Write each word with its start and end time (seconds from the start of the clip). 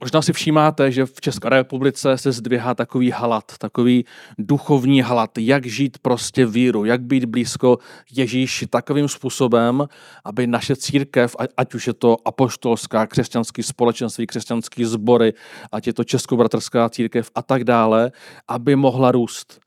Možná 0.00 0.22
si 0.22 0.32
všímáte, 0.32 0.92
že 0.92 1.06
v 1.06 1.20
České 1.20 1.48
republice 1.48 2.18
se 2.18 2.32
zdvěhá 2.32 2.74
takový 2.74 3.10
halad, 3.10 3.44
takový 3.58 4.04
duchovní 4.38 5.00
halad, 5.00 5.38
jak 5.38 5.66
žít 5.66 5.98
prostě 5.98 6.46
víru, 6.46 6.84
jak 6.84 7.02
být 7.02 7.24
blízko 7.24 7.78
Ježíši 8.12 8.66
takovým 8.66 9.08
způsobem, 9.08 9.86
aby 10.24 10.46
naše 10.46 10.76
církev, 10.76 11.36
ať 11.56 11.74
už 11.74 11.86
je 11.86 11.92
to 11.92 12.16
apoštolská, 12.24 13.06
křesťanský 13.06 13.62
společenství, 13.62 14.26
křesťanský 14.26 14.84
sbory, 14.84 15.32
ať 15.72 15.86
je 15.86 15.92
to 15.92 16.04
českobratrská 16.04 16.88
církev 16.88 17.30
a 17.34 17.42
tak 17.42 17.64
dále, 17.64 18.12
aby 18.48 18.76
mohla 18.76 19.12
růst 19.12 19.60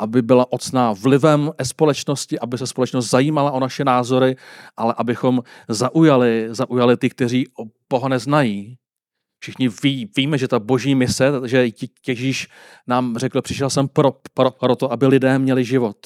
aby 0.00 0.22
byla 0.22 0.52
ocná 0.52 0.92
vlivem 0.92 1.50
společnosti, 1.62 2.38
aby 2.38 2.58
se 2.58 2.66
společnost 2.66 3.10
zajímala 3.10 3.50
o 3.50 3.60
naše 3.60 3.84
názory, 3.84 4.36
ale 4.76 4.94
abychom 4.96 5.42
zaujali, 5.68 6.48
zaujali 6.50 6.96
ty, 6.96 7.10
kteří 7.10 7.46
Boha 7.90 8.08
neznají, 8.08 8.78
Všichni 9.40 9.68
ví, 9.82 10.10
víme, 10.16 10.38
že 10.38 10.48
ta 10.48 10.58
boží 10.58 10.94
mise, 10.94 11.32
že 11.44 11.68
Ježíš 12.06 12.48
nám 12.86 13.16
řekl, 13.16 13.42
přišel 13.42 13.70
jsem 13.70 13.88
pro, 13.88 14.12
pro, 14.34 14.50
pro 14.50 14.76
to, 14.76 14.92
aby 14.92 15.06
lidé 15.06 15.38
měli 15.38 15.64
život. 15.64 15.96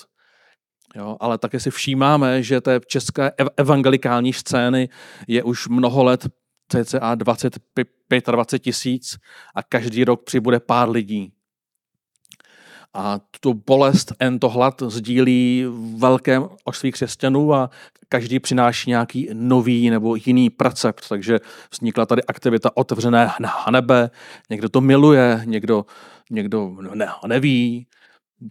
Jo, 0.96 1.16
ale 1.20 1.38
také 1.38 1.60
si 1.60 1.70
všímáme, 1.70 2.42
že 2.42 2.60
té 2.60 2.80
české 2.86 3.32
evangelikální 3.56 4.32
scény 4.32 4.88
je 5.28 5.42
už 5.42 5.68
mnoho 5.68 6.04
let, 6.04 6.28
cca 6.68 7.14
25 7.14 7.88
tisíc 8.58 9.18
a 9.54 9.62
každý 9.62 10.04
rok 10.04 10.24
přibude 10.24 10.60
pár 10.60 10.90
lidí. 10.90 11.32
A 12.94 13.20
tu 13.40 13.54
bolest, 13.54 14.12
to 14.38 14.48
hlad 14.48 14.82
sdílí 14.86 15.64
velké 15.96 16.40
množství 16.40 16.92
křesťanů 16.92 17.54
a 17.54 17.70
každý 18.08 18.40
přináší 18.40 18.90
nějaký 18.90 19.28
nový 19.32 19.90
nebo 19.90 20.16
jiný 20.16 20.50
precept. 20.50 21.08
Takže 21.08 21.38
vznikla 21.72 22.06
tady 22.06 22.24
aktivita 22.24 22.76
otevřené 22.76 23.30
na 23.40 23.54
nebe, 23.70 24.10
někdo 24.50 24.68
to 24.68 24.80
miluje, 24.80 25.42
někdo, 25.44 25.86
někdo 26.30 26.76
ne, 26.94 27.08
neví. 27.26 27.86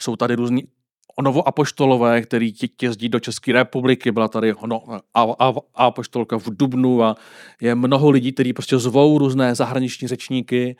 Jsou 0.01 0.15
tady 0.15 0.35
různí 0.35 0.63
novoapoštolové, 1.21 2.21
který 2.21 2.53
jezdí 2.81 3.09
do 3.09 3.19
České 3.19 3.53
republiky, 3.53 4.11
byla 4.11 4.27
tady 4.27 4.53
no, 4.65 4.83
a, 5.13 5.21
a, 5.39 5.53
apoštolka 5.75 6.37
v 6.37 6.49
Dubnu 6.49 7.03
a 7.03 7.15
je 7.61 7.75
mnoho 7.75 8.09
lidí, 8.09 8.31
kteří 8.31 8.53
prostě 8.53 8.77
zvou 8.77 9.17
různé 9.17 9.55
zahraniční 9.55 10.07
řečníky, 10.07 10.75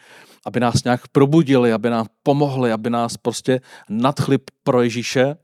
aby 0.46 0.60
nás 0.60 0.84
nějak 0.84 1.08
probudili, 1.08 1.74
aby 1.74 1.90
nám 1.90 2.06
pomohli, 2.24 2.72
aby 2.72 2.90
nás 2.90 3.18
prostě 3.18 3.62
nadchli 3.90 4.40
pro 4.64 4.82
Ježíše. 4.82 5.36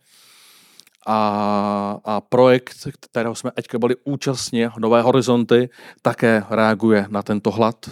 A, 1.10 2.00
a 2.04 2.22
projekt, 2.22 2.88
kterého 3.00 3.36
jsme 3.36 3.52
teďka 3.52 3.80
byli 3.80 3.96
účastní, 4.04 4.66
Nové 4.80 5.02
horizonty, 5.02 5.70
také 6.02 6.44
reaguje 6.50 7.06
na 7.10 7.24
tento 7.24 7.52
hlad, 7.52 7.90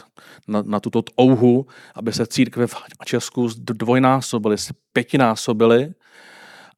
na, 0.48 0.62
na 0.62 0.80
tuto 0.80 1.02
touhu, 1.02 1.66
aby 1.96 2.14
se 2.14 2.28
církve 2.28 2.68
v 2.68 2.76
Česku 3.06 3.50
dvojnásobily, 3.58 4.56
pětinásobily 4.94 5.94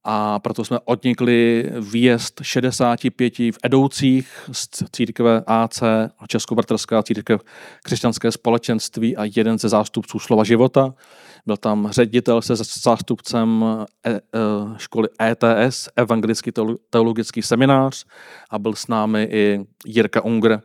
a 0.09 0.39
proto 0.39 0.66
jsme 0.66 0.80
odnikli 0.86 1.69
výjezd 1.91 2.39
65 2.44 3.39
v 3.39 3.58
Edoucích 3.63 4.49
z 4.52 4.67
církve 4.91 5.44
AC, 5.47 5.83
Českobratrská 6.27 7.03
církev 7.03 7.41
křesťanské 7.83 8.31
společenství 8.31 9.17
a 9.17 9.23
jeden 9.36 9.59
ze 9.59 9.69
zástupců 9.69 10.19
slova 10.19 10.44
života. 10.44 10.94
Byl 11.45 11.58
tam 11.58 11.88
ředitel 11.91 12.41
se 12.41 12.55
zástupcem 12.55 13.66
e, 14.05 14.11
e, 14.11 14.19
školy 14.77 15.08
ETS, 15.22 15.89
Evangelický 15.95 16.52
teologický 16.89 17.42
seminář 17.42 18.05
a 18.49 18.59
byl 18.59 18.75
s 18.75 18.88
námi 18.88 19.27
i 19.31 19.59
Jirka 19.86 20.21
Unger, 20.21 20.61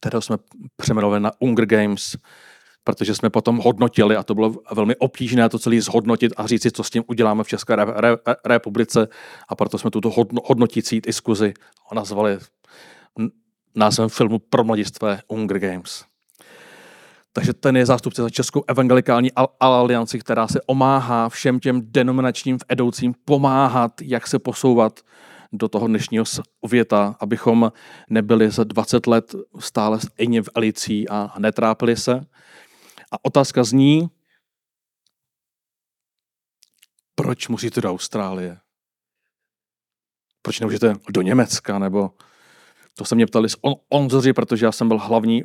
kterého 0.00 0.22
jsme 0.22 0.36
přeměnovali 0.76 1.20
na 1.20 1.30
Unger 1.38 1.66
Games, 1.66 2.16
protože 2.88 3.14
jsme 3.14 3.30
potom 3.30 3.58
hodnotili 3.58 4.16
a 4.16 4.22
to 4.22 4.34
bylo 4.34 4.54
velmi 4.72 4.96
obtížné 4.96 5.48
to 5.48 5.58
celé 5.58 5.80
zhodnotit 5.80 6.32
a 6.36 6.46
říct 6.46 6.62
si, 6.62 6.70
co 6.70 6.84
s 6.84 6.90
tím 6.90 7.04
uděláme 7.06 7.44
v 7.44 7.48
České 7.48 7.76
re, 7.76 7.84
re, 7.84 8.16
republice 8.44 9.08
a 9.48 9.54
proto 9.54 9.78
jsme 9.78 9.90
tuto 9.90 10.10
hodno, 10.10 10.40
hodnotící 10.44 11.00
diskuzi 11.00 11.54
nazvali 11.94 12.38
názvem 13.74 14.08
filmu 14.08 14.38
pro 14.38 14.64
mladistvé 14.64 15.20
Hunger 15.28 15.58
Games. 15.58 16.04
Takže 17.32 17.52
ten 17.52 17.76
je 17.76 17.86
zástupce 17.86 18.22
za 18.22 18.30
Českou 18.30 18.64
evangelikální 18.68 19.30
alianci, 19.60 20.18
která 20.18 20.48
se 20.48 20.60
omáhá 20.66 21.28
všem 21.28 21.60
těm 21.60 21.80
denominačním 21.84 22.58
vedoucím 22.68 23.14
pomáhat, 23.24 23.92
jak 24.02 24.26
se 24.26 24.38
posouvat 24.38 25.00
do 25.52 25.68
toho 25.68 25.86
dnešního 25.86 26.24
světa, 26.66 27.16
abychom 27.20 27.72
nebyli 28.10 28.50
za 28.50 28.64
20 28.64 29.06
let 29.06 29.34
stále 29.58 30.00
stejně 30.00 30.42
v 30.42 30.48
elicí 30.54 31.08
a 31.08 31.34
netrápili 31.38 31.96
se, 31.96 32.20
a 33.12 33.24
otázka 33.24 33.64
zní, 33.64 34.10
proč 37.14 37.48
musíte 37.48 37.80
do 37.80 37.90
Austrálie? 37.90 38.60
Proč 40.42 40.60
nemůžete 40.60 40.94
do 41.10 41.22
Německa? 41.22 41.78
Nebo 41.78 42.10
to 42.94 43.04
se 43.04 43.14
mě 43.14 43.26
ptali 43.26 43.48
z 43.48 43.56
on, 43.60 43.74
Onzoři, 43.88 44.32
protože 44.32 44.66
já 44.66 44.72
jsem 44.72 44.88
byl 44.88 44.98
hlavní 44.98 45.42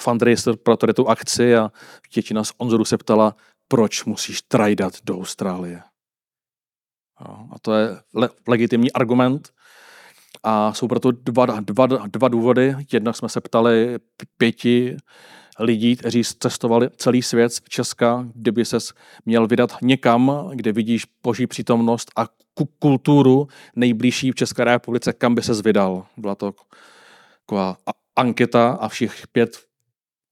fundraiser 0.00 0.56
pro 0.56 0.76
tady 0.76 0.94
tu 0.94 1.08
akci 1.08 1.56
a 1.56 1.72
většina 2.14 2.44
z 2.44 2.52
Onzoru 2.58 2.84
se 2.84 2.98
ptala, 2.98 3.36
proč 3.68 4.04
musíš 4.04 4.42
trajdat 4.42 4.94
do 5.04 5.18
Austrálie. 5.18 5.82
Jo, 7.20 7.48
a 7.52 7.58
to 7.58 7.74
je 7.74 8.02
le, 8.14 8.28
legitimní 8.48 8.92
argument. 8.92 9.52
A 10.42 10.72
jsou 10.72 10.88
proto 10.88 11.10
dva, 11.10 11.46
dva, 11.46 11.86
dva 11.86 12.28
důvody. 12.28 12.74
Jednak 12.92 13.16
jsme 13.16 13.28
se 13.28 13.40
ptali 13.40 13.98
pěti 14.36 14.96
lidí, 15.58 15.96
kteří 15.96 16.22
cestovali 16.24 16.90
celý 16.96 17.22
svět 17.22 17.52
z 17.52 17.62
Česka, 17.68 18.26
kdyby 18.34 18.64
se 18.64 18.78
měl 19.26 19.46
vydat 19.46 19.76
někam, 19.82 20.50
kde 20.54 20.72
vidíš 20.72 21.06
boží 21.22 21.46
přítomnost 21.46 22.10
a 22.16 22.28
kulturu 22.78 23.48
nejbližší 23.76 24.32
v 24.32 24.34
České 24.34 24.64
republice, 24.64 25.12
kam 25.12 25.34
by 25.34 25.42
se 25.42 25.62
vydal. 25.62 26.06
Byla 26.16 26.34
to 26.34 26.54
taková 27.40 27.76
anketa 28.16 28.70
a 28.70 28.88
všech 28.88 29.28
pět 29.32 29.66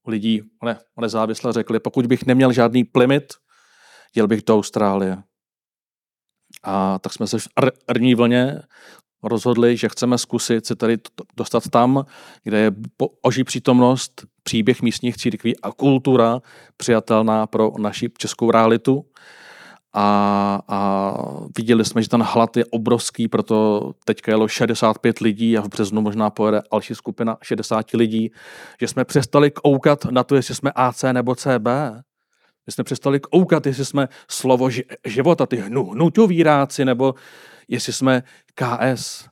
lidí 0.07 0.41
ne, 0.63 0.79
nezávisle 1.01 1.53
řekli, 1.53 1.79
pokud 1.79 2.05
bych 2.07 2.25
neměl 2.25 2.53
žádný 2.53 2.83
plimit, 2.83 3.33
jel 4.15 4.27
bych 4.27 4.43
do 4.43 4.55
Austrálie. 4.55 5.23
A 6.63 6.99
tak 6.99 7.13
jsme 7.13 7.27
se 7.27 7.39
v 7.39 7.47
první 7.85 8.15
vlně 8.15 8.61
rozhodli, 9.25 9.77
že 9.77 9.89
chceme 9.89 10.17
zkusit 10.17 10.65
se 10.65 10.75
tady 10.75 10.97
dostat 11.37 11.63
tam, 11.69 12.05
kde 12.43 12.57
je 12.57 12.71
boží 13.23 13.43
přítomnost, 13.43 14.25
příběh 14.43 14.81
místních 14.81 15.17
církví 15.17 15.59
a 15.59 15.71
kultura 15.71 16.41
přijatelná 16.77 17.47
pro 17.47 17.71
naši 17.77 18.09
českou 18.17 18.51
realitu. 18.51 19.05
A, 19.97 20.61
a 20.67 21.13
viděli 21.57 21.85
jsme, 21.85 22.01
že 22.01 22.09
ten 22.09 22.23
hlad 22.23 22.57
je 22.57 22.65
obrovský, 22.65 23.27
proto 23.27 23.91
teďka 24.05 24.31
jelo 24.31 24.47
65 24.47 25.19
lidí 25.19 25.57
a 25.57 25.61
v 25.61 25.67
březnu 25.67 26.01
možná 26.01 26.29
pojede 26.29 26.61
další 26.71 26.95
skupina 26.95 27.37
60 27.41 27.91
lidí, 27.93 28.31
že 28.81 28.87
jsme 28.87 29.05
přestali 29.05 29.51
koukat 29.51 30.05
na 30.05 30.23
to, 30.23 30.35
jestli 30.35 30.55
jsme 30.55 30.71
AC 30.75 31.03
nebo 31.11 31.35
CB. 31.35 31.67
My 32.67 32.73
jsme 32.73 32.83
přestali 32.83 33.19
koukat, 33.19 33.65
jestli 33.65 33.85
jsme 33.85 34.07
slovo 34.29 34.69
života, 35.05 35.45
ty 35.45 35.57
hnutovíráci, 35.57 36.85
nebo 36.85 37.15
jestli 37.67 37.93
jsme 37.93 38.23
KS. 38.53 39.27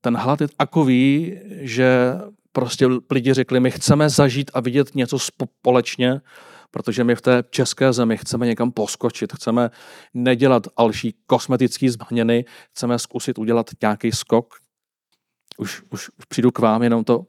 Ten 0.00 0.16
hlad 0.16 0.40
je 0.40 0.48
takový, 0.56 1.38
že 1.60 2.14
prostě 2.52 2.86
lidi 3.10 3.34
řekli, 3.34 3.60
my 3.60 3.70
chceme 3.70 4.08
zažít 4.08 4.50
a 4.54 4.60
vidět 4.60 4.94
něco 4.94 5.18
společně, 5.18 6.20
protože 6.70 7.04
my 7.04 7.14
v 7.14 7.20
té 7.20 7.44
české 7.50 7.92
zemi 7.92 8.16
chceme 8.16 8.46
někam 8.46 8.72
poskočit, 8.72 9.32
chceme 9.32 9.70
nedělat 10.14 10.66
další 10.78 11.14
kosmetické 11.26 11.90
změny, 11.90 12.44
chceme 12.70 12.98
zkusit 12.98 13.38
udělat 13.38 13.66
nějaký 13.82 14.12
skok. 14.12 14.54
Už, 15.58 15.82
už 15.90 16.10
přijdu 16.28 16.50
k 16.50 16.58
vám, 16.58 16.82
jenom 16.82 17.04
to 17.04 17.26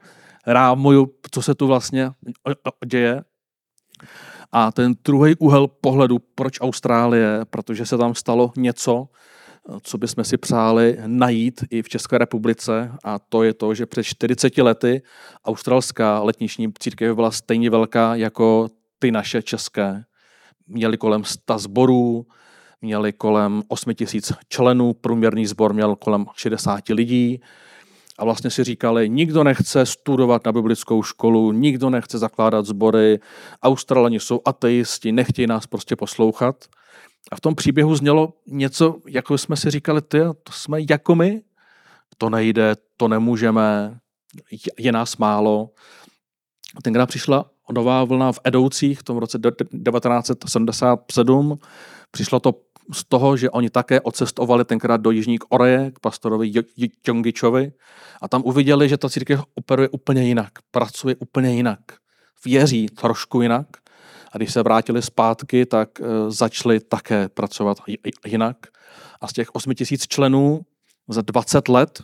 rámuju, 0.47 1.15
co 1.31 1.41
se 1.41 1.55
tu 1.55 1.67
vlastně 1.67 2.11
děje. 2.85 3.23
A 4.51 4.71
ten 4.71 4.93
druhý 5.05 5.35
úhel 5.35 5.67
pohledu, 5.67 6.19
proč 6.35 6.61
Austrálie, 6.61 7.39
protože 7.49 7.85
se 7.85 7.97
tam 7.97 8.15
stalo 8.15 8.51
něco, 8.57 9.07
co 9.81 9.97
bychom 9.97 10.23
si 10.23 10.37
přáli 10.37 10.97
najít 11.05 11.63
i 11.69 11.81
v 11.81 11.89
České 11.89 12.17
republice 12.17 12.91
a 13.03 13.19
to 13.19 13.43
je 13.43 13.53
to, 13.53 13.73
že 13.73 13.85
před 13.85 14.03
40 14.03 14.57
lety 14.57 15.01
australská 15.45 16.19
letniční 16.19 16.73
církev 16.79 17.15
byla 17.15 17.31
stejně 17.31 17.69
velká 17.69 18.15
jako 18.15 18.67
ty 18.99 19.11
naše 19.11 19.41
české. 19.41 20.03
Měli 20.67 20.97
kolem 20.97 21.23
100 21.23 21.57
sborů, 21.57 22.25
měli 22.81 23.13
kolem 23.13 23.63
8 23.67 23.93
tisíc 23.93 24.33
členů, 24.49 24.93
průměrný 24.93 25.45
sbor 25.45 25.73
měl 25.73 25.95
kolem 25.95 26.25
60 26.35 26.89
lidí 26.89 27.41
a 28.21 28.25
vlastně 28.25 28.49
si 28.49 28.63
říkali, 28.63 29.09
nikdo 29.09 29.43
nechce 29.43 29.85
studovat 29.85 30.45
na 30.45 30.51
biblickou 30.51 31.03
školu, 31.03 31.51
nikdo 31.51 31.89
nechce 31.89 32.17
zakládat 32.17 32.65
sbory, 32.65 33.19
Australani 33.63 34.19
jsou 34.19 34.41
ateisti, 34.45 35.11
nechtějí 35.11 35.47
nás 35.47 35.67
prostě 35.67 35.95
poslouchat– 35.95 36.55
a 37.31 37.35
v 37.35 37.41
tom 37.41 37.55
příběhu 37.55 37.95
znělo 37.95 38.33
něco, 38.47 38.97
jako 39.07 39.37
jsme 39.37 39.57
si 39.57 39.71
říkali, 39.71 40.01
ty, 40.01 40.19
to 40.43 40.51
jsme 40.51 40.77
jako 40.89 41.15
my, 41.15 41.41
to 42.17 42.29
nejde, 42.29 42.75
to 42.97 43.07
nemůžeme, 43.07 43.99
je 44.79 44.91
nás 44.91 45.17
málo. 45.17 45.69
Tenkrát 46.83 47.05
přišla 47.05 47.45
nová 47.71 48.03
vlna 48.03 48.31
v 48.31 48.39
Edoucích 48.43 48.99
v 48.99 49.03
tom 49.03 49.17
roce 49.17 49.39
1977. 49.39 51.59
Přišlo 52.11 52.39
to 52.39 52.55
z 52.93 53.03
toho, 53.03 53.37
že 53.37 53.49
oni 53.49 53.69
také 53.69 54.01
odcestovali 54.01 54.65
tenkrát 54.65 55.01
do 55.01 55.11
Jižní 55.11 55.37
Koreje 55.37 55.91
k 55.91 55.99
pastorovi 55.99 56.51
Jongičovi 57.07 57.73
a 58.21 58.27
tam 58.27 58.41
uviděli, 58.45 58.89
že 58.89 58.97
ta 58.97 59.09
církev 59.09 59.43
operuje 59.55 59.89
úplně 59.89 60.23
jinak, 60.23 60.51
pracuje 60.71 61.15
úplně 61.15 61.55
jinak, 61.55 61.79
věří 62.45 62.87
trošku 62.87 63.41
jinak 63.41 63.67
a 64.31 64.37
když 64.37 64.53
se 64.53 64.63
vrátili 64.63 65.01
zpátky, 65.01 65.65
tak 65.65 65.89
uh, 65.99 66.07
začali 66.29 66.79
také 66.79 67.29
pracovat 67.29 67.77
jinak. 68.25 68.57
A 69.21 69.27
z 69.27 69.33
těch 69.33 69.55
8 69.55 69.73
tisíc 69.73 70.07
členů 70.07 70.61
za 71.07 71.21
20 71.21 71.67
let 71.67 72.03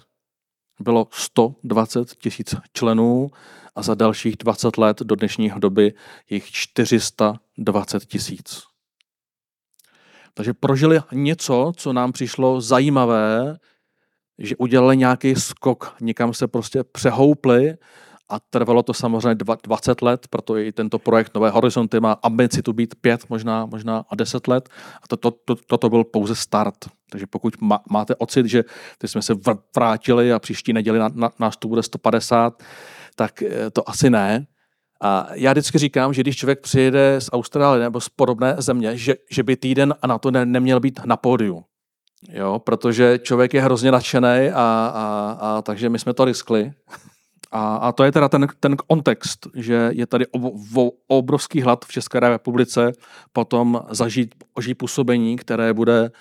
bylo 0.80 1.08
120 1.12 2.16
tisíc 2.16 2.56
členů 2.74 3.32
a 3.76 3.82
za 3.82 3.96
dalších 3.96 4.36
20 4.38 4.78
let 4.78 5.00
do 5.00 5.16
dnešního 5.16 5.60
doby 5.60 5.94
jich 6.30 6.52
420 6.52 8.06
tisíc. 8.06 8.67
Takže 10.38 10.54
prožili 10.54 11.00
něco, 11.12 11.72
co 11.76 11.94
nám 11.94 12.12
přišlo 12.12 12.62
zajímavé, 12.62 13.58
že 14.40 14.56
udělali 14.56 14.98
nějaký 14.98 15.36
skok, 15.36 15.96
někam 16.02 16.34
se 16.34 16.48
prostě 16.48 16.84
přehoupli 16.84 17.74
a 18.30 18.40
trvalo 18.40 18.84
to 18.84 18.94
samozřejmě 18.94 19.36
20 19.64 20.02
let, 20.02 20.28
proto 20.30 20.58
i 20.58 20.72
tento 20.72 21.00
projekt 21.00 21.36
Nové 21.36 21.50
horizonty 21.50 22.00
má 22.00 22.12
ambici 22.24 22.62
tu 22.62 22.74
být 22.74 22.96
5, 23.02 23.30
možná, 23.30 23.66
možná 23.66 24.04
a 24.10 24.16
10 24.16 24.48
let. 24.48 24.70
A 25.04 25.08
to, 25.08 25.18
to, 25.18 25.32
to, 25.32 25.56
toto 25.56 25.90
byl 25.90 26.04
pouze 26.04 26.36
start. 26.36 26.76
Takže 27.10 27.28
pokud 27.28 27.62
má, 27.62 27.80
máte 27.90 28.16
ocit, 28.16 28.46
že 28.46 28.64
teď 28.98 29.12
jsme 29.12 29.22
se 29.22 29.34
vrátili 29.76 30.34
a 30.34 30.40
příští 30.40 30.74
neděli 30.74 31.00
na, 31.00 31.10
na, 31.14 31.30
nás 31.40 31.58
tu 31.58 31.68
bude 31.68 31.84
150, 31.84 32.64
tak 33.16 33.42
eh, 33.42 33.70
to 33.70 33.90
asi 33.90 34.10
ne. 34.10 34.48
A 35.02 35.28
já 35.34 35.52
vždycky 35.52 35.78
říkám, 35.78 36.14
že 36.14 36.22
když 36.22 36.38
člověk 36.38 36.62
přijede 36.62 37.22
z 37.22 37.30
Austrálie 37.34 37.84
nebo 37.84 38.02
z 38.02 38.10
podobné 38.10 38.56
země, 38.58 38.98
že, 38.98 39.16
že 39.32 39.44
by 39.44 39.56
týden 39.56 39.96
a 40.02 40.08
na 40.08 40.18
to 40.18 40.32
ne, 40.32 40.46
neměl 40.46 40.80
být 40.80 41.00
na 41.06 41.18
pódiu. 41.18 41.64
Jo, 42.30 42.60
protože 42.60 43.20
člověk 43.20 43.54
je 43.54 43.62
hrozně 43.62 43.92
nadšený 43.92 44.50
a, 44.54 44.92
a, 44.96 45.38
a 45.42 45.62
takže 45.62 45.90
my 45.90 46.00
jsme 46.00 46.14
to 46.14 46.26
riskli. 46.26 46.72
A, 47.52 47.76
a 47.76 47.92
to 47.92 48.04
je 48.04 48.12
teda 48.12 48.30
ten, 48.30 48.48
ten 48.60 48.78
kontext, 48.78 49.48
že 49.56 49.90
je 49.94 50.08
tady 50.08 50.28
o, 50.28 50.52
o, 50.82 50.92
obrovský 51.08 51.62
hlad 51.62 51.86
v 51.86 51.92
České 51.92 52.20
republice 52.20 52.92
potom 53.34 53.82
zažít 53.90 54.36
boží 54.56 54.74
působení, 54.74 55.36
které 55.38 55.74
bude 55.74 56.12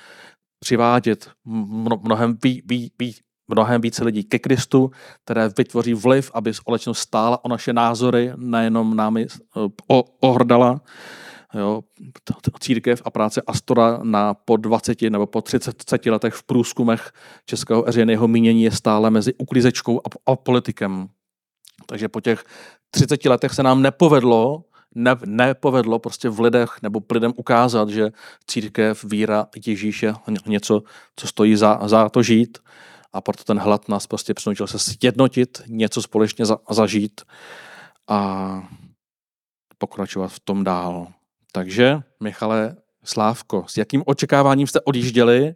přivádět 0.61 1.31
mnohem, 2.03 2.37
ví, 2.43 2.63
ví, 2.67 2.93
ví, 2.99 3.15
mnohem 3.49 3.81
více 3.81 4.05
lidí 4.05 4.25
ke 4.25 4.39
Kristu, 4.39 4.91
které 5.25 5.49
vytvoří 5.59 5.95
vliv, 5.95 6.31
aby 6.35 6.55
společnost 6.55 6.99
stála 6.99 7.45
o 7.45 7.49
naše 7.49 7.73
názory, 7.73 8.33
nejenom 8.37 8.97
námi 8.97 9.27
eh, 9.27 10.03
ohrdala. 10.21 10.81
Jo, 11.55 11.83
církev 12.61 13.03
a 13.05 13.11
práce 13.11 13.43
Astora 13.47 14.01
na 14.03 14.35
po 14.35 14.57
20 14.57 15.03
nebo 15.03 15.27
po 15.27 15.43
30 15.43 16.07
letech 16.07 16.35
v 16.35 16.43
průzkumech 16.43 17.13
českého 17.47 17.83
veřejného 17.83 18.29
mínění 18.29 18.63
je 18.63 18.71
stále 18.71 19.11
mezi 19.11 19.35
uklízečkou 19.35 20.01
a, 20.01 20.33
a 20.33 20.37
politikem. 20.37 21.09
Takže 21.87 22.09
po 22.09 22.21
těch 22.21 22.45
30 22.91 23.25
letech 23.25 23.55
se 23.55 23.63
nám 23.63 23.83
nepovedlo 23.83 24.65
ne, 24.97 25.17
nepovedlo 25.27 25.99
prostě 25.99 26.29
v 26.29 26.41
lidech 26.41 26.71
nebo 26.83 27.01
lidem 27.13 27.33
ukázat, 27.37 27.89
že 27.89 28.11
církev, 28.47 29.05
víra, 29.05 29.47
Ježíš 29.67 30.03
je 30.03 30.15
něco, 30.47 30.83
co 31.17 31.27
stojí 31.27 31.57
za, 31.57 31.81
za 31.85 32.09
to 32.09 32.23
žít 32.23 32.59
a 33.17 33.21
proto 33.21 33.45
ten 33.45 33.59
hlad 33.59 33.89
nás 33.89 34.07
prostě 34.07 34.35
přinutil 34.35 34.67
se 34.67 34.79
sjednotit, 34.79 35.63
něco 35.67 36.03
společně 36.03 36.47
za, 36.47 36.59
zažít 36.71 37.21
a 38.09 38.69
pokračovat 39.79 40.29
v 40.29 40.41
tom 40.41 40.65
dál. 40.65 41.07
Takže, 41.53 42.01
Michale 42.21 42.77
Slávko, 43.05 43.65
s 43.69 43.77
jakým 43.77 44.03
očekáváním 44.07 44.67
jste 44.67 44.81
odjížděli 44.81 45.55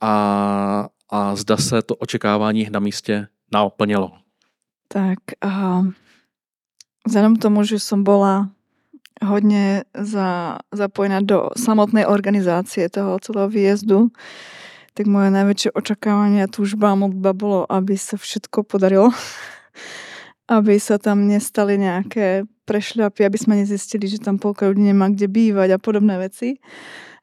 a, 0.00 0.88
a 1.10 1.36
zda 1.36 1.56
se 1.56 1.82
to 1.82 1.94
očekávání 1.94 2.68
na 2.70 2.80
místě 2.80 3.26
naplnilo? 3.52 4.12
Tak 4.88 5.18
a 5.40 5.82
vzhledem 7.06 7.36
k 7.36 7.42
tomu, 7.42 7.64
že 7.64 7.78
som 7.78 8.04
bola 8.04 8.50
hodně 9.24 9.84
za, 9.94 10.58
zapojená 10.72 11.20
do 11.20 11.48
samotnej 11.56 12.06
organizácie 12.06 12.88
toho 12.88 13.18
celého 13.18 13.48
výjezdu, 13.48 14.08
tak 14.98 15.06
moje 15.06 15.30
najväčšie 15.30 15.78
očakávanie 15.78 16.42
a 16.42 16.50
túžba 16.50 16.90
a 16.90 16.98
bolo, 17.30 17.62
aby 17.70 17.94
sa 17.94 18.18
všetko 18.18 18.66
podarilo. 18.66 19.14
aby 20.58 20.74
sa 20.82 20.98
tam 20.98 21.30
nestali 21.30 21.78
nejaké 21.78 22.42
prešľapy, 22.66 23.22
aby 23.22 23.38
sme 23.38 23.54
nezistili, 23.62 24.10
že 24.10 24.18
tam 24.18 24.42
polka 24.42 24.66
ľudí 24.66 24.90
nemá 24.90 25.12
kde 25.12 25.30
bývať 25.30 25.76
a 25.76 25.78
podobné 25.78 26.18
veci. 26.18 26.58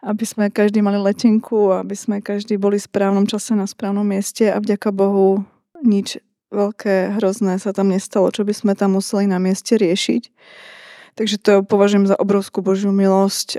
Aby 0.06 0.24
sme 0.24 0.54
každý 0.54 0.80
mali 0.80 1.02
letenku, 1.02 1.74
aby 1.74 1.98
sme 1.98 2.22
každý 2.22 2.56
boli 2.62 2.78
v 2.78 2.88
správnom 2.88 3.26
čase 3.28 3.58
na 3.58 3.68
správnom 3.68 4.06
mieste 4.06 4.48
a 4.48 4.62
vďaka 4.62 4.94
Bohu 4.94 5.44
nič 5.82 6.22
veľké, 6.54 7.18
hrozné 7.20 7.58
sa 7.58 7.74
tam 7.74 7.90
nestalo, 7.90 8.30
čo 8.30 8.46
by 8.46 8.54
sme 8.54 8.72
tam 8.78 8.96
museli 8.96 9.26
na 9.28 9.42
mieste 9.42 9.76
riešiť. 9.76 10.24
Takže 11.18 11.36
to 11.42 11.52
považujem 11.66 12.06
za 12.08 12.16
obrovskú 12.16 12.62
Božiu 12.62 12.94
milosť. 12.94 13.58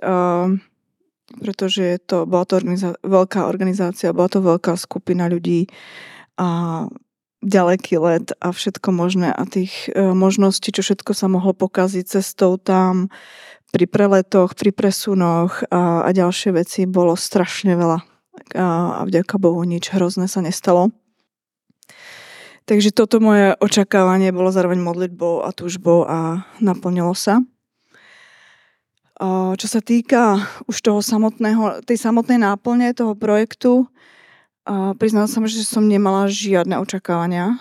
A 1.34 1.36
pretože 1.42 1.98
to, 2.06 2.22
bola 2.26 2.46
to 2.46 2.54
organizá- 2.58 2.98
veľká 3.02 3.50
organizácia, 3.50 4.14
bola 4.14 4.30
to 4.30 4.38
veľká 4.38 4.78
skupina 4.78 5.26
ľudí 5.26 5.66
a 6.38 6.86
ďaleký 7.42 7.98
let 7.98 8.26
a 8.38 8.50
všetko 8.54 8.88
možné 8.94 9.30
a 9.30 9.42
tých 9.46 9.90
e, 9.92 10.14
možností, 10.14 10.70
čo 10.72 10.82
všetko 10.82 11.12
sa 11.12 11.26
mohlo 11.26 11.52
pokaziť 11.52 12.04
cestou 12.18 12.58
tam, 12.58 13.12
pri 13.74 13.84
preletoch, 13.90 14.54
pri 14.54 14.70
presunoch 14.72 15.66
a, 15.68 16.06
a 16.06 16.08
ďalšie 16.14 16.54
veci 16.54 16.86
bolo 16.86 17.18
strašne 17.18 17.74
veľa. 17.74 17.98
A, 18.56 18.66
a 18.98 19.02
vďaka 19.04 19.36
Bohu 19.36 19.60
nič 19.66 19.90
hrozné 19.90 20.30
sa 20.30 20.40
nestalo. 20.40 20.94
Takže 22.66 22.90
toto 22.90 23.22
moje 23.22 23.54
očakávanie 23.62 24.34
bolo 24.34 24.50
zároveň 24.50 24.82
modlitbou 24.82 25.46
a 25.46 25.54
túžbou 25.54 26.02
a 26.02 26.48
naplnilo 26.58 27.14
sa. 27.14 27.38
Čo 29.20 29.66
sa 29.66 29.80
týka 29.80 30.44
už 30.68 30.76
toho 30.84 31.00
samotného, 31.00 31.80
tej 31.88 31.96
samotnej 31.96 32.36
náplne 32.36 32.92
toho 32.92 33.16
projektu, 33.16 33.88
priznám 35.00 35.24
sa, 35.24 35.40
že 35.48 35.64
som 35.64 35.88
nemala 35.88 36.28
žiadne 36.28 36.76
očakávania. 36.76 37.56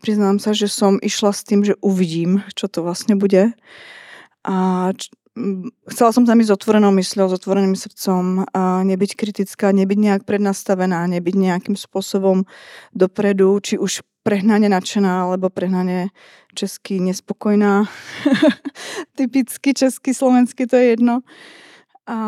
Priznám 0.00 0.40
sa, 0.40 0.56
že 0.56 0.72
som 0.72 0.96
išla 0.96 1.36
s 1.36 1.44
tým, 1.44 1.68
že 1.68 1.76
uvidím, 1.84 2.40
čo 2.56 2.64
to 2.64 2.80
vlastne 2.80 3.20
bude. 3.20 3.52
A 4.40 4.56
chcela 5.88 6.10
som 6.12 6.24
tam 6.26 6.40
ísť 6.40 6.50
s 6.50 6.56
otvorenou 6.56 6.92
mysľou, 6.94 7.26
s 7.30 7.36
otvoreným 7.36 7.76
srdcom, 7.76 8.46
a 8.50 8.82
nebyť 8.84 9.10
kritická, 9.16 9.72
nebyť 9.72 9.98
nejak 9.98 10.22
prednastavená, 10.24 11.06
nebyť 11.06 11.34
nejakým 11.36 11.76
spôsobom 11.76 12.44
dopredu, 12.92 13.58
či 13.60 13.80
už 13.80 14.04
prehnane 14.20 14.68
nadšená 14.68 15.26
alebo 15.26 15.48
prehnane 15.48 16.12
česky 16.52 17.00
nespokojná. 17.00 17.88
Typicky 19.16 19.72
česky, 19.72 20.12
slovensky, 20.12 20.68
to 20.68 20.76
je 20.76 20.86
jedno. 20.96 21.24
A 22.04 22.18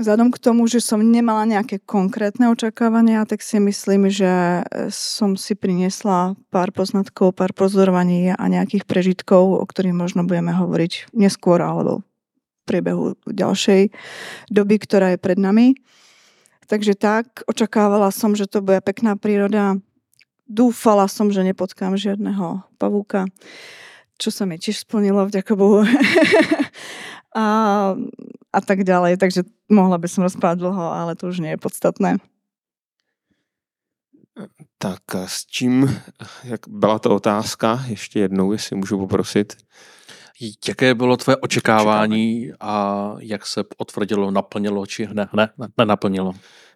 vzhľadom 0.00 0.32
k 0.32 0.40
tomu, 0.40 0.64
že 0.64 0.80
som 0.80 1.04
nemala 1.04 1.44
nejaké 1.44 1.82
konkrétne 1.84 2.48
očakávania, 2.48 3.28
tak 3.28 3.44
si 3.44 3.60
myslím, 3.60 4.08
že 4.08 4.64
som 4.88 5.36
si 5.36 5.52
priniesla 5.52 6.38
pár 6.48 6.72
poznatkov, 6.72 7.36
pár 7.36 7.52
pozorovaní 7.52 8.32
a 8.32 8.44
nejakých 8.48 8.88
prežitkov, 8.88 9.60
o 9.60 9.64
ktorých 9.64 9.92
možno 9.92 10.24
budeme 10.24 10.56
hovoriť 10.56 11.12
neskôr 11.12 11.60
alebo 11.60 12.00
v 12.00 12.62
priebehu 12.64 13.18
ďalšej 13.28 13.92
doby, 14.48 14.76
ktorá 14.80 15.12
je 15.12 15.18
pred 15.20 15.36
nami. 15.36 15.76
Takže 16.70 16.96
tak, 16.96 17.44
očakávala 17.44 18.08
som, 18.14 18.32
že 18.32 18.48
to 18.48 18.64
bude 18.64 18.80
pekná 18.80 19.18
príroda, 19.18 19.76
dúfala 20.48 21.04
som, 21.04 21.28
že 21.28 21.44
nepotkám 21.44 22.00
žiadneho 22.00 22.64
pavúka, 22.80 23.28
čo 24.16 24.30
sa 24.30 24.46
mi 24.46 24.56
tiež 24.56 24.86
splnilo, 24.86 25.26
vďaka 25.26 25.52
Bohu. 25.58 25.82
a, 27.36 27.46
a 28.52 28.60
tak 28.60 28.84
ďalej. 28.84 29.16
Takže 29.16 29.42
mohla 29.72 29.98
by 29.98 30.08
som 30.08 30.24
rozprávať 30.24 30.58
dlho, 30.58 30.84
ale 30.92 31.16
to 31.16 31.28
už 31.28 31.40
nie 31.40 31.56
je 31.56 31.60
podstatné. 31.60 32.10
Tak 34.78 35.02
s 35.14 35.46
čím, 35.46 36.00
jak 36.44 36.60
byla 36.68 36.98
to 36.98 37.14
otázka, 37.14 37.84
ještě 37.88 38.20
jednou, 38.20 38.52
jestli 38.52 38.76
můžu 38.76 38.98
poprosit. 38.98 39.56
Jaké 40.68 40.94
bylo 40.94 41.16
tvoje 41.16 41.36
očekávání 41.36 42.52
a 42.60 43.14
jak 43.18 43.46
se 43.46 43.64
potvrdilo, 43.64 44.30
naplnilo 44.30 44.86
či 44.86 45.08
ne, 45.12 45.28
ne, 45.32 45.48
ne 45.78 45.84
naplnilo? 45.84 46.32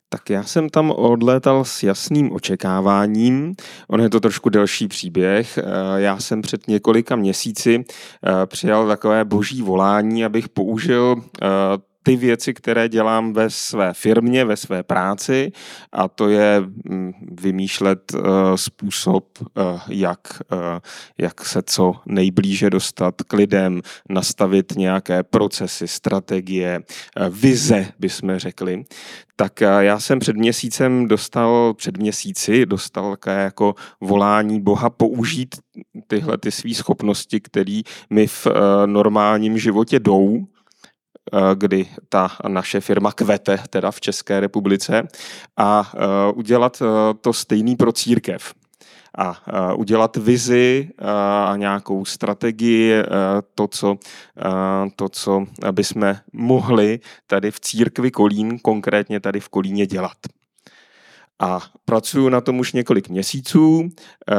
Tak 0.09 0.31
já 0.31 0.43
jsem 0.43 0.69
tam 0.69 0.91
odlétal 0.91 1.65
s 1.65 1.83
jasným 1.83 2.33
očekáváním. 2.33 3.55
On 3.89 4.01
je 4.01 4.11
to 4.11 4.21
trošku 4.21 4.49
delší 4.49 4.89
příběh. 4.89 5.59
Eh, 5.59 5.63
já 5.97 6.19
jsem 6.19 6.43
před 6.43 6.69
několika 6.69 7.17
měsíci 7.17 7.85
eh, 7.85 8.47
přijal 8.47 8.87
takové 8.87 9.25
boží 9.25 9.63
volání, 9.63 10.25
abych 10.25 10.49
použil 10.49 11.17
eh, 11.43 11.47
ty 12.07 12.17
věci, 12.17 12.55
které 12.55 12.89
dělám 12.89 13.33
ve 13.33 13.51
své 13.51 13.95
firmě, 13.95 14.45
ve 14.45 14.57
své 14.57 14.83
práci 14.83 15.53
a 15.93 16.09
to 16.09 16.29
je 16.29 16.61
mm, 16.85 17.13
vymýšlet 17.41 18.15
uh, 18.15 18.21
způsob, 18.57 19.39
uh, 19.41 19.81
jak, 19.89 20.19
uh, 20.53 20.59
jak 21.19 21.45
se 21.45 21.63
co 21.63 21.95
nejblíže 22.07 22.71
dostat 22.71 23.15
k 23.23 23.33
lidem, 23.33 23.83
nastavit 24.09 24.73
nějaké 24.77 25.23
procesy, 25.23 25.89
strategie, 25.89 26.81
vize, 27.31 27.87
bychom 27.99 28.39
řekli. 28.39 28.85
Tak 29.37 29.61
já 29.61 30.01
jsem 30.01 30.19
před 30.19 30.37
měsícem 30.37 31.09
dostal, 31.09 31.75
před 31.75 31.97
měsíci 31.97 32.67
dostal 32.67 33.17
jako 33.27 33.75
volání 34.01 34.61
Boha 34.61 34.91
použít 34.91 35.57
tyhle 36.07 36.39
ty 36.39 36.51
své 36.51 36.75
schopnosti, 36.75 37.41
které 37.41 37.81
mi 38.11 38.27
v 38.27 38.47
normálním 38.87 39.59
životě 39.59 40.01
jdou, 40.01 40.47
Eh, 40.56 40.56
kdy 41.55 41.89
ta 42.09 42.31
naše 42.49 42.81
firma 42.81 43.13
kvete, 43.13 43.59
teda 43.71 43.91
v 43.91 44.01
České 44.01 44.41
republice, 44.41 45.09
a 45.57 45.93
eh, 45.95 46.33
udělat 46.35 46.83
eh, 46.83 47.15
to 47.21 47.33
stejný 47.33 47.77
pro 47.77 47.93
církev 47.93 48.55
a 49.19 49.43
udělat 49.75 50.17
vizi 50.17 50.91
a 51.47 51.53
nějakou 51.57 52.05
strategii, 52.05 52.93
to, 53.55 53.67
co, 53.69 53.97
to, 54.97 55.09
co 55.09 55.47
bychom 55.73 56.17
mohli 56.33 57.01
tady 57.27 57.51
v 57.51 57.61
církvi 57.61 58.11
Kolín, 58.11 58.59
konkrétně 58.59 59.21
tady 59.21 59.41
v 59.41 59.49
Kolíně 59.49 59.87
dělat. 59.87 60.17
A 61.39 61.61
pracuji 61.85 62.29
na 62.29 62.41
tom 62.41 62.59
už 62.59 62.73
několik 62.73 63.09
měsíců. 63.09 63.89
Eh, 64.31 64.35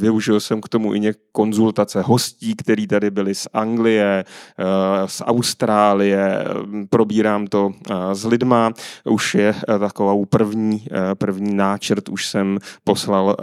využil 0.00 0.40
jsem 0.40 0.60
k 0.60 0.68
tomu 0.68 0.94
i 0.94 1.14
konzultace 1.32 2.02
hostí, 2.02 2.56
kteří 2.56 2.86
tady 2.86 3.10
byli 3.10 3.34
z 3.34 3.48
Anglie, 3.52 4.24
eh, 4.24 4.64
z 5.08 5.22
Austrálie. 5.24 6.44
Probírám 6.90 7.46
to 7.46 7.72
eh, 7.90 8.14
s 8.14 8.24
lidma. 8.24 8.72
Už 9.04 9.34
je 9.34 9.54
takovou 9.78 10.24
první, 10.24 10.86
první 11.18 11.54
náčrt, 11.54 12.08
už 12.08 12.26
jsem 12.26 12.58
poslal 12.84 13.36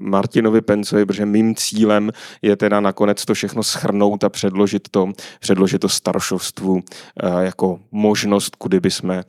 Martinovi 0.00 0.60
Pencovi, 0.60 1.06
protože 1.06 1.26
mým 1.26 1.54
cílem 1.54 2.10
je 2.42 2.56
teda 2.56 2.80
nakonec 2.80 3.24
to 3.24 3.34
všechno 3.34 3.62
schrnout 3.62 4.24
a 4.24 4.28
předložit 4.28 4.88
to, 4.90 5.12
předložit 5.40 5.78
to 5.78 5.88
starošovstvu 5.88 6.80
jako 7.40 7.80
možnost, 7.92 8.56
kudy 8.56 8.80
bychom 8.80 9.22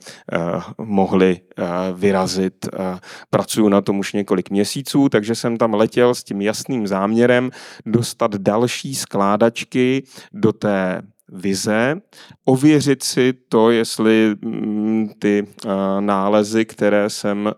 mohli 0.78 1.09
mohli 1.10 1.40
eh, 1.40 1.64
vyrazit. 1.94 2.66
Eh, 2.66 2.98
pracuju 3.30 3.68
na 3.68 3.80
tom 3.80 3.98
už 3.98 4.12
několik 4.12 4.50
měsíců, 4.50 5.08
takže 5.08 5.34
jsem 5.34 5.56
tam 5.56 5.74
letěl 5.74 6.14
s 6.14 6.24
tím 6.24 6.40
jasným 6.40 6.86
záměrem 6.86 7.50
dostat 7.86 8.34
další 8.34 8.94
skládačky 8.94 10.02
do 10.32 10.52
té 10.52 11.02
vize, 11.32 12.00
ověřit 12.44 13.02
si 13.02 13.32
to, 13.48 13.70
jestli 13.70 14.34
mm, 14.42 15.08
ty 15.18 15.46
uh, 15.46 15.70
nálezy, 16.00 16.64
které 16.64 17.10
jsem, 17.10 17.52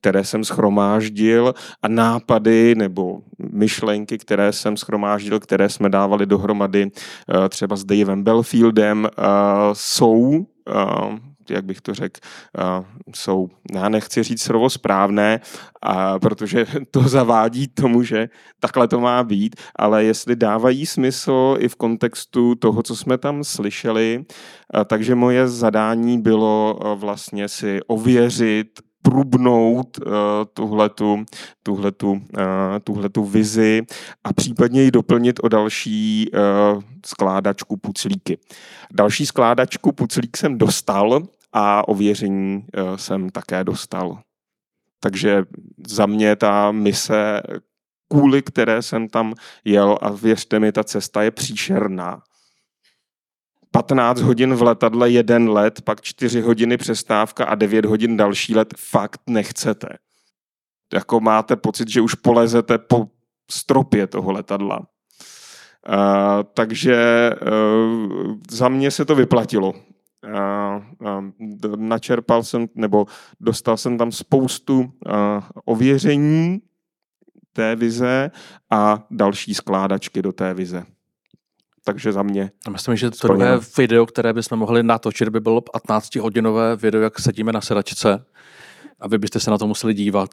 které 0.00 0.24
jsem 0.24 0.44
schromáždil 0.44 1.54
a 1.82 1.88
nápady 1.88 2.74
nebo 2.74 3.20
myšlenky, 3.38 4.18
které 4.18 4.52
jsem 4.52 4.76
schromáždil, 4.76 5.40
které 5.40 5.68
jsme 5.68 5.88
dávali 5.88 6.26
dohromady 6.26 6.90
třeba 7.48 7.76
s 7.76 7.84
Davem 7.84 8.22
Belfieldem, 8.22 9.08
jsou 9.72 10.44
jak 11.50 11.64
bych 11.64 11.80
to 11.80 11.94
řekl, 11.94 12.20
jsou, 13.14 13.48
já 13.74 13.88
nechci 13.88 14.22
říct 14.22 14.42
slovo 14.42 14.70
správné, 14.70 15.40
a 15.82 16.18
protože 16.18 16.66
to 16.90 17.08
zavádí 17.08 17.68
tomu, 17.68 18.02
že 18.02 18.28
takhle 18.60 18.88
to 18.88 19.00
má 19.00 19.24
být, 19.24 19.56
ale 19.76 20.04
jestli 20.04 20.36
dávají 20.36 20.86
smysl 20.86 21.56
i 21.58 21.68
v 21.68 21.76
kontextu 21.76 22.54
toho, 22.54 22.82
co 22.82 22.96
jsme 22.96 23.18
tam 23.18 23.44
slyšeli, 23.44 24.24
takže 24.86 25.14
moje 25.14 25.48
zadání 25.48 26.22
bylo 26.22 26.78
vlastně 26.96 27.48
si 27.48 27.80
ověřit, 27.86 28.80
prubnout 29.04 29.98
uh, 29.98 30.12
tuhletu, 30.54 31.24
tuhletu, 31.62 32.10
uh, 32.10 32.18
tuhletu 32.84 33.24
vizi 33.24 33.82
a 34.24 34.32
případně 34.32 34.82
ji 34.82 34.90
doplnit 34.90 35.40
o 35.42 35.48
další 35.48 36.30
uh, 36.32 36.82
skládačku 37.06 37.76
puclíky. 37.76 38.38
Další 38.92 39.26
skládačku 39.26 39.92
puclík 39.92 40.36
jsem 40.36 40.58
dostal 40.58 41.22
a 41.52 41.88
ověření 41.88 42.66
jsem 42.96 43.30
také 43.30 43.64
dostal. 43.64 44.18
Takže 45.00 45.42
za 45.86 46.06
mě 46.06 46.36
ta 46.36 46.72
mise, 46.72 47.40
kvůli 48.08 48.42
které 48.42 48.82
jsem 48.82 49.08
tam 49.08 49.34
jel 49.64 49.98
a 50.02 50.10
věřte 50.10 50.60
mi, 50.60 50.72
ta 50.72 50.84
cesta 50.84 51.22
je 51.22 51.30
příšerná. 51.30 52.22
15 53.74 54.20
hodin 54.20 54.54
v 54.54 54.62
letadle, 54.62 55.10
jeden 55.10 55.48
let, 55.48 55.82
pak 55.82 56.00
4 56.00 56.40
hodiny 56.40 56.76
přestávka 56.76 57.44
a 57.44 57.54
9 57.54 57.84
hodin 57.84 58.16
další 58.16 58.54
let, 58.54 58.74
fakt 58.76 59.20
nechcete. 59.26 59.88
Jako 60.92 61.20
máte 61.20 61.56
pocit, 61.56 61.88
že 61.88 62.00
už 62.00 62.14
polezete 62.14 62.78
po 62.78 63.08
stropě 63.50 64.06
toho 64.06 64.32
letadla. 64.32 64.78
Uh, 64.78 64.84
takže 66.54 67.30
uh, 67.32 68.34
za 68.50 68.68
mě 68.68 68.90
se 68.90 69.04
to 69.04 69.14
vyplatilo. 69.14 69.72
Uh, 69.72 69.74
uh, 71.64 71.76
načerpal 71.76 72.42
jsem, 72.42 72.66
nebo 72.74 73.06
dostal 73.40 73.76
jsem 73.76 73.98
tam 73.98 74.12
spoustu 74.12 74.80
uh, 74.80 74.88
ověření 75.64 76.60
té 77.52 77.76
vize 77.76 78.30
a 78.70 79.06
další 79.10 79.54
skládačky 79.54 80.22
do 80.22 80.32
té 80.32 80.54
vize 80.54 80.86
takže 81.84 82.12
za 82.12 82.22
mě. 82.22 82.50
A 82.66 82.70
myslím, 82.70 82.96
že 82.96 83.10
to 83.10 83.28
druhé 83.28 83.58
video, 83.78 84.06
které 84.06 84.32
bychom 84.32 84.58
mohli 84.58 84.82
natočit, 84.82 85.28
by 85.28 85.40
bylo 85.40 85.60
15-hodinové 85.60 86.76
video, 86.76 87.02
jak 87.02 87.18
sedíme 87.18 87.52
na 87.52 87.60
sedačce 87.60 88.24
a 89.00 89.08
vy 89.08 89.18
byste 89.18 89.40
se 89.40 89.50
na 89.50 89.58
to 89.58 89.66
museli 89.66 89.94
dívat. 89.94 90.30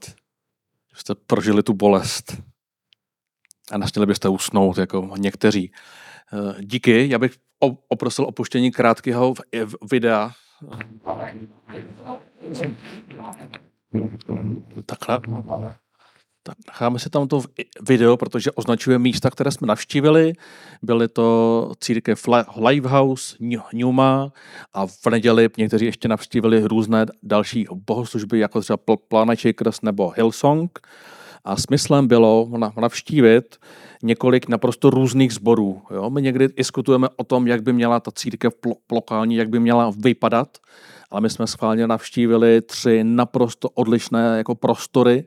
Jste 0.93 1.15
prožili 1.15 1.63
tu 1.63 1.73
bolest 1.73 2.37
a 3.71 3.77
nesměli 3.77 4.05
byste 4.05 4.29
usnout, 4.29 4.77
jako 4.77 5.09
někteří. 5.17 5.71
Eh, 6.33 6.63
díky, 6.63 7.09
já 7.09 7.19
bych 7.19 7.35
oprosil 7.87 8.25
opuštění 8.25 8.71
krátkého 8.71 9.33
videa. 9.91 10.31
Takhle. 14.85 15.19
Tak 16.43 16.57
necháme 16.67 16.99
si 16.99 17.09
tam 17.09 17.27
to 17.27 17.41
video, 17.81 18.17
protože 18.17 18.51
označuje 18.51 18.99
místa, 18.99 19.29
které 19.29 19.51
jsme 19.51 19.67
navštívili. 19.67 20.33
Byly 20.81 21.07
to 21.07 21.71
církev 21.79 22.27
Lifehouse, 22.67 23.35
Newma 23.73 24.31
a 24.73 24.87
v 24.87 25.05
neděli 25.09 25.49
někteří 25.57 25.85
ještě 25.85 26.07
navštívili 26.07 26.67
různé 26.67 27.05
další 27.23 27.65
bohoslužby, 27.87 28.39
jako 28.39 28.61
třeba 28.61 28.77
Planet 29.07 29.39
Shakers 29.39 29.81
nebo 29.81 30.13
Hillsong. 30.15 30.79
A 31.45 31.55
smyslem 31.55 32.07
bylo 32.07 32.49
navštívit 32.81 33.57
několik 34.03 34.47
naprosto 34.47 34.89
různých 34.89 35.33
sborů. 35.33 35.81
Jo? 35.93 36.09
My 36.09 36.21
někdy 36.21 36.47
diskutujeme 36.47 37.07
o 37.15 37.23
tom, 37.23 37.47
jak 37.47 37.63
by 37.63 37.73
měla 37.73 37.99
ta 37.99 38.11
církev 38.11 38.53
lokální, 38.91 39.35
jak 39.35 39.49
by 39.49 39.59
měla 39.59 39.93
vypadat, 39.97 40.57
ale 41.11 41.21
my 41.21 41.29
jsme 41.29 41.47
schválně 41.47 41.87
navštívili 41.87 42.61
tři 42.61 43.03
naprosto 43.03 43.69
odlišné 43.69 44.37
jako 44.37 44.55
prostory, 44.55 45.25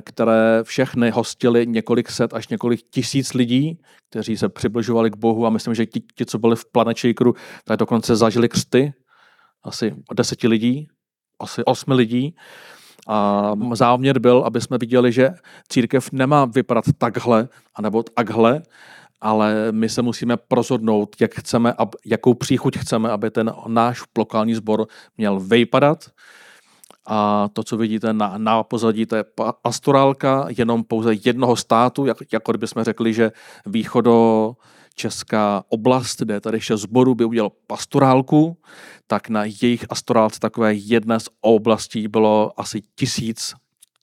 které 0.00 0.60
všechny 0.62 1.10
hostili 1.10 1.66
několik 1.66 2.10
set 2.10 2.34
až 2.34 2.48
několik 2.48 2.80
tisíc 2.90 3.34
lidí, 3.34 3.80
kteří 4.10 4.36
se 4.36 4.48
přibližovali 4.48 5.10
k 5.10 5.16
Bohu 5.16 5.46
a 5.46 5.50
myslím, 5.50 5.74
že 5.74 5.86
ti, 5.86 6.00
ti 6.14 6.26
co 6.26 6.38
byli 6.38 6.56
v 6.56 6.64
Planet 6.72 6.98
Shakeru, 6.98 7.34
tak 7.64 7.78
dokonce 7.78 8.16
zažili 8.16 8.48
křty, 8.48 8.92
asi 9.64 9.94
deseti 10.14 10.48
lidí, 10.48 10.88
asi 11.40 11.64
osmi 11.64 11.94
lidí. 11.94 12.36
A 13.08 13.52
záměr 13.72 14.18
byl, 14.18 14.42
aby 14.46 14.60
jsme 14.60 14.78
viděli, 14.78 15.12
že 15.12 15.30
církev 15.68 16.12
nemá 16.12 16.44
vypadat 16.44 16.84
takhle, 16.98 17.48
anebo 17.74 18.02
takhle, 18.02 18.62
ale 19.20 19.72
my 19.72 19.88
se 19.88 20.02
musíme 20.02 20.36
prozhodnout, 20.36 21.16
jak 21.20 21.34
chceme, 21.34 21.74
jakou 22.06 22.34
příchuť 22.34 22.78
chceme, 22.78 23.10
aby 23.10 23.30
ten 23.30 23.52
náš 23.66 24.02
lokální 24.18 24.54
sbor 24.54 24.86
měl 25.16 25.40
vypadat 25.40 26.10
a 27.10 27.48
to, 27.52 27.64
co 27.64 27.76
vidíte 27.76 28.12
na, 28.12 28.34
na 28.38 28.62
pozadí, 28.62 29.06
to 29.06 29.16
je 29.16 29.24
pastorálka 29.62 30.46
jenom 30.58 30.84
pouze 30.84 31.10
jednoho 31.24 31.56
státu, 31.56 32.06
jak, 32.06 32.16
jako 32.32 32.52
kdybychom 32.52 32.84
řekli, 32.84 33.14
že 33.14 33.32
východo 33.66 34.52
česká 34.94 35.64
oblast, 35.68 36.20
kde 36.20 36.40
tady 36.40 36.60
šest 36.60 36.80
zborů, 36.80 37.14
by 37.14 37.24
udělal 37.24 37.52
pastorálku, 37.66 38.58
tak 39.06 39.28
na 39.28 39.44
jejich 39.44 39.86
astorálce 39.90 40.40
takové 40.40 40.74
jedné 40.74 41.20
z 41.20 41.28
oblastí 41.40 42.08
bylo 42.08 42.60
asi 42.60 42.82
tisíc, 42.94 43.54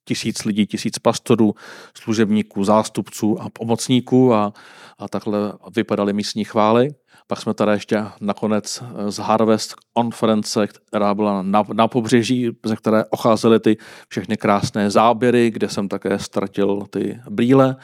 tisíc 0.06 0.46
lidí, 0.46 0.68
tisíc 0.68 1.00
pastorů, 1.00 1.54
služebníků, 1.98 2.64
zástupců 2.64 3.42
a 3.42 3.50
pomocníků 3.50 4.34
a, 4.34 4.54
a 5.00 5.08
takhle 5.08 5.54
vypadaly 5.76 6.14
místní 6.14 6.44
chvály. 6.44 6.90
Pak 7.28 7.42
jsme 7.42 7.54
tady 7.54 7.72
ještě 7.72 8.06
nakonec 8.22 8.84
eh, 8.84 9.12
z 9.12 9.18
Harvest 9.18 9.76
konference, 9.94 10.68
která 10.68 11.14
byla 11.14 11.42
na, 11.42 11.64
na 11.74 11.88
pobřeží, 11.88 12.50
ze 12.66 12.76
které 12.76 13.06
ocházely 13.06 13.60
ty 13.60 13.78
všechny 14.08 14.38
krásné 14.38 14.92
záběry, 14.92 15.52
kde 15.52 15.70
jsem 15.70 15.88
také 15.88 16.20
ztratil 16.20 16.86
ty 16.90 17.22
brýle. 17.30 17.76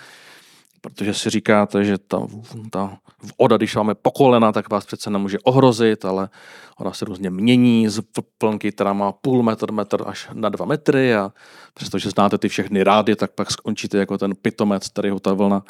protože 0.82 1.14
si 1.14 1.30
říkáte, 1.30 1.84
že 1.84 1.98
ta, 1.98 2.28
ta 2.70 2.98
voda, 3.40 3.58
když 3.58 3.76
máme 3.76 3.96
po 3.96 4.12
kolena, 4.12 4.52
tak 4.52 4.70
vás 4.70 4.86
přece 4.86 5.10
nemůže 5.10 5.40
ohrozit, 5.40 6.06
ale 6.06 6.30
ona 6.78 6.94
se 6.94 7.06
různě 7.06 7.30
mění 7.30 7.90
z 7.90 8.02
plnky, 8.38 8.72
která 8.72 8.94
má 8.94 9.12
půl 9.12 9.44
metr, 9.44 9.72
metr 9.72 10.04
až 10.06 10.30
na 10.34 10.50
dva 10.50 10.66
metry 10.66 11.16
a 11.16 11.32
přestože 11.74 12.10
znáte 12.10 12.38
ty 12.38 12.50
všechny 12.50 12.84
rády, 12.84 13.16
tak 13.16 13.32
pak 13.32 13.52
skončíte 13.52 13.98
jako 13.98 14.18
ten 14.18 14.36
pitomec, 14.36 14.88
který 14.88 15.10
ho 15.10 15.20
ta 15.20 15.34
vlna 15.34 15.64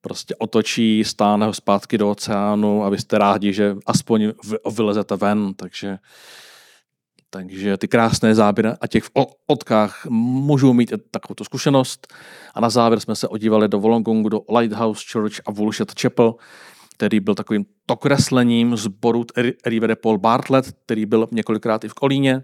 prostě 0.00 0.34
otočí, 0.34 1.04
stáne 1.04 1.46
ho 1.46 1.52
zpátky 1.52 1.98
do 1.98 2.10
oceánu 2.10 2.84
a 2.84 2.88
vy 2.88 2.98
jste 2.98 3.18
rádi, 3.18 3.52
že 3.52 3.76
aspoň 3.86 4.32
vylezete 4.76 5.16
ven, 5.16 5.54
takže 5.54 5.98
takže 7.32 7.76
ty 7.76 7.88
krásné 7.88 8.34
záběry 8.34 8.68
a 8.80 8.86
těch 8.86 9.04
v 9.04 9.10
odkách 9.46 10.06
můžou 10.08 10.72
mít 10.72 10.92
takovou 11.10 11.44
zkušenost. 11.44 12.14
A 12.54 12.60
na 12.60 12.70
závěr 12.70 13.00
jsme 13.00 13.16
se 13.16 13.28
odívali 13.28 13.68
do 13.68 13.80
Wollongongu, 13.80 14.28
do 14.28 14.40
Lighthouse 14.58 15.04
Church 15.12 15.34
a 15.46 15.50
Woolshed 15.50 16.00
Chapel, 16.00 16.34
který 16.96 17.20
byl 17.20 17.34
takovým 17.34 17.64
tokreslením 17.86 18.76
zboru 18.76 19.24
Rivere 19.66 19.96
Paul 19.96 20.18
Bartlett, 20.18 20.72
který 20.84 21.06
byl 21.06 21.28
několikrát 21.30 21.84
i 21.84 21.88
v 21.88 21.94
Kolíně 21.94 22.42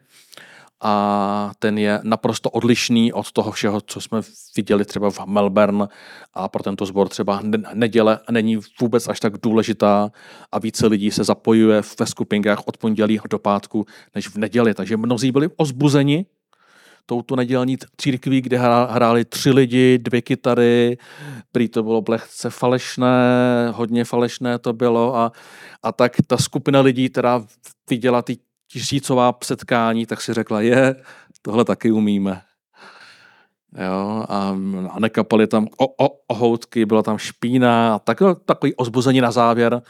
a 0.82 1.52
ten 1.58 1.78
je 1.78 2.00
naprosto 2.02 2.50
odlišný 2.50 3.12
od 3.12 3.32
toho 3.32 3.52
všeho, 3.52 3.80
co 3.80 4.00
jsme 4.00 4.20
viděli 4.56 4.84
třeba 4.84 5.10
v 5.10 5.26
Melbourne 5.26 5.88
a 6.34 6.48
pro 6.48 6.62
tento 6.62 6.86
sbor 6.86 7.08
třeba 7.08 7.40
neděle 7.74 8.18
není 8.30 8.58
vůbec 8.80 9.08
až 9.08 9.20
tak 9.20 9.32
důležitá 9.42 10.10
a 10.52 10.58
více 10.58 10.86
lidí 10.86 11.10
se 11.10 11.24
zapojuje 11.24 11.82
ve 11.98 12.06
skupinkách 12.06 12.58
od 12.66 12.76
pondělí 12.76 13.20
do 13.30 13.38
pátku 13.38 13.86
než 14.14 14.28
v 14.28 14.36
neděli. 14.36 14.74
Takže 14.74 14.96
mnozí 14.96 15.32
byli 15.32 15.48
ozbuzeni 15.56 16.26
touto 17.06 17.36
nedělní 17.36 17.76
církví, 17.96 18.40
kde 18.40 18.58
hráli 18.88 19.24
tři 19.24 19.50
lidi, 19.50 19.98
dvě 19.98 20.22
kytary, 20.22 20.98
prý 21.52 21.68
to 21.68 21.82
bylo 21.82 22.04
lehce 22.08 22.50
falešné, 22.50 23.16
hodně 23.74 24.04
falešné 24.04 24.58
to 24.58 24.72
bylo 24.72 25.16
a, 25.16 25.32
a 25.82 25.92
tak 25.92 26.12
ta 26.26 26.36
skupina 26.36 26.80
lidí, 26.80 27.08
která 27.08 27.44
viděla 27.90 28.22
ty 28.22 28.38
tisícová 28.72 29.38
setkání, 29.44 30.06
tak 30.06 30.20
si 30.20 30.34
řekla, 30.34 30.60
je, 30.60 30.96
tohle 31.42 31.64
taky 31.64 31.92
umíme. 31.92 32.42
Jo, 33.84 34.24
a, 34.28 34.56
a 34.90 35.00
nekapaly 35.00 35.46
tam 35.46 35.68
o, 35.76 36.06
o, 36.06 36.18
ohoutky, 36.26 36.86
byla 36.86 37.02
tam 37.02 37.18
špína 37.18 37.94
a 37.94 37.98
tak, 37.98 38.18
takový 38.44 38.74
ozbuzení 38.74 39.20
na 39.20 39.30
závěr, 39.30 39.82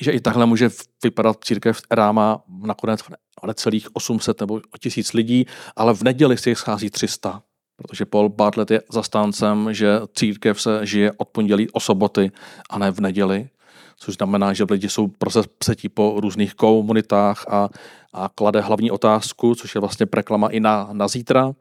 že 0.00 0.12
i 0.12 0.20
takhle 0.20 0.46
může 0.46 0.70
vypadat 1.04 1.44
církev, 1.44 1.80
má 2.12 2.42
nakonec 2.66 3.00
necelých 3.46 3.96
800 3.96 4.40
nebo 4.40 4.60
1000 4.80 5.12
lidí, 5.12 5.46
ale 5.76 5.94
v 5.94 6.02
neděli 6.02 6.38
si 6.38 6.50
jich 6.50 6.58
schází 6.58 6.90
300. 6.90 7.42
Protože 7.76 8.04
Paul 8.04 8.28
Bartlett 8.28 8.70
je 8.70 8.82
zastáncem, 8.92 9.74
že 9.74 10.00
církev 10.14 10.62
se 10.62 10.86
žije 10.86 11.12
od 11.16 11.28
pondělí 11.28 11.70
o 11.70 11.80
soboty 11.80 12.30
a 12.70 12.78
ne 12.78 12.90
v 12.90 13.00
neděli 13.00 13.48
což 14.02 14.14
znamená, 14.14 14.52
že 14.52 14.64
lidi 14.70 14.88
jsou 14.88 15.06
prosetí 15.06 15.88
po 15.88 16.14
různých 16.20 16.54
komunitách 16.54 17.44
a, 17.48 17.68
a 18.12 18.30
klade 18.34 18.60
hlavní 18.60 18.90
otázku, 18.90 19.54
což 19.54 19.74
je 19.74 19.80
vlastně 19.80 20.06
preklama 20.06 20.48
i 20.48 20.60
na, 20.60 20.88
na 20.92 21.08
zítra. 21.08 21.52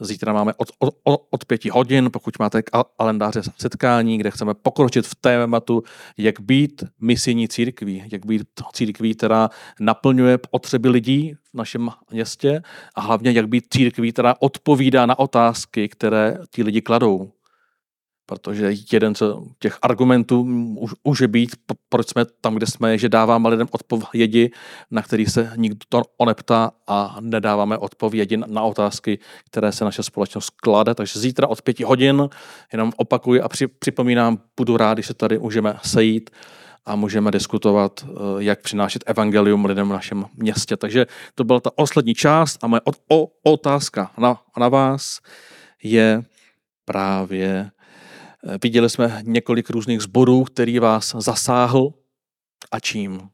Zítra 0.00 0.32
máme 0.32 0.54
od, 0.56 0.68
od, 0.78 0.94
od 1.30 1.44
pěti 1.44 1.70
hodin, 1.70 2.10
pokud 2.12 2.38
máte 2.38 2.62
kalendáře 2.62 3.42
setkání, 3.58 4.18
kde 4.18 4.30
chceme 4.30 4.54
pokročit 4.54 5.06
v 5.06 5.14
tématu, 5.14 5.82
jak 6.16 6.40
být 6.40 6.84
misijní 7.00 7.48
církví, 7.48 8.04
jak 8.12 8.26
být 8.26 8.46
církví, 8.72 9.14
která 9.14 9.50
naplňuje 9.80 10.38
potřeby 10.38 10.88
lidí 10.88 11.34
v 11.52 11.54
našem 11.54 11.90
městě 12.12 12.62
a 12.94 13.00
hlavně 13.00 13.30
jak 13.30 13.48
být 13.48 13.64
církví, 13.70 14.12
která 14.12 14.34
odpovídá 14.40 15.06
na 15.06 15.18
otázky, 15.18 15.88
které 15.88 16.38
ti 16.50 16.62
lidi 16.62 16.80
kladou 16.80 17.30
protože 18.28 18.72
jeden 18.92 19.14
z 19.14 19.22
těch 19.58 19.78
argumentů 19.82 20.44
může 21.04 21.28
být, 21.28 21.56
proč 21.88 22.08
jsme 22.08 22.24
tam, 22.40 22.54
kde 22.54 22.66
jsme, 22.66 22.98
že 22.98 23.08
dáváme 23.08 23.48
lidem 23.48 23.66
odpovědi, 23.70 24.50
na 24.90 25.02
který 25.02 25.26
se 25.26 25.52
nikdo 25.56 25.78
to 25.88 26.02
neptá 26.26 26.70
a 26.86 27.16
nedáváme 27.20 27.78
odpovědi 27.78 28.36
na 28.36 28.62
otázky, 28.62 29.18
které 29.50 29.72
se 29.72 29.84
naše 29.84 30.02
společnost 30.02 30.50
klade. 30.50 30.94
Takže 30.94 31.20
zítra 31.20 31.48
od 31.48 31.62
pěti 31.62 31.84
hodin, 31.84 32.28
jenom 32.72 32.92
opakuji 32.96 33.40
a 33.40 33.48
připomínám, 33.78 34.38
budu 34.56 34.76
rád, 34.76 34.94
když 34.94 35.06
se 35.06 35.14
tady 35.14 35.38
můžeme 35.38 35.74
sejít 35.82 36.30
a 36.86 36.96
můžeme 36.96 37.30
diskutovat, 37.30 38.04
eh, 38.04 38.12
jak 38.38 38.60
přinášet 38.60 39.04
evangelium 39.06 39.64
lidem 39.64 39.88
v 39.88 39.92
našem 39.92 40.24
městě. 40.36 40.76
Takže 40.76 41.06
to 41.34 41.44
byla 41.44 41.60
ta 41.60 41.70
poslední 41.70 42.14
část 42.14 42.64
a 42.64 42.66
moje 42.66 42.80
otázka 43.42 44.10
na, 44.18 44.40
na 44.58 44.68
vás 44.68 45.18
je 45.82 46.22
právě, 46.84 47.70
viděli 48.62 48.90
jsme 48.90 49.22
několik 49.22 49.70
různých 49.70 50.00
zborů, 50.00 50.44
který 50.44 50.78
vás 50.78 51.14
zasáhl 51.18 51.92
a 52.72 52.80
čím? 52.80 53.28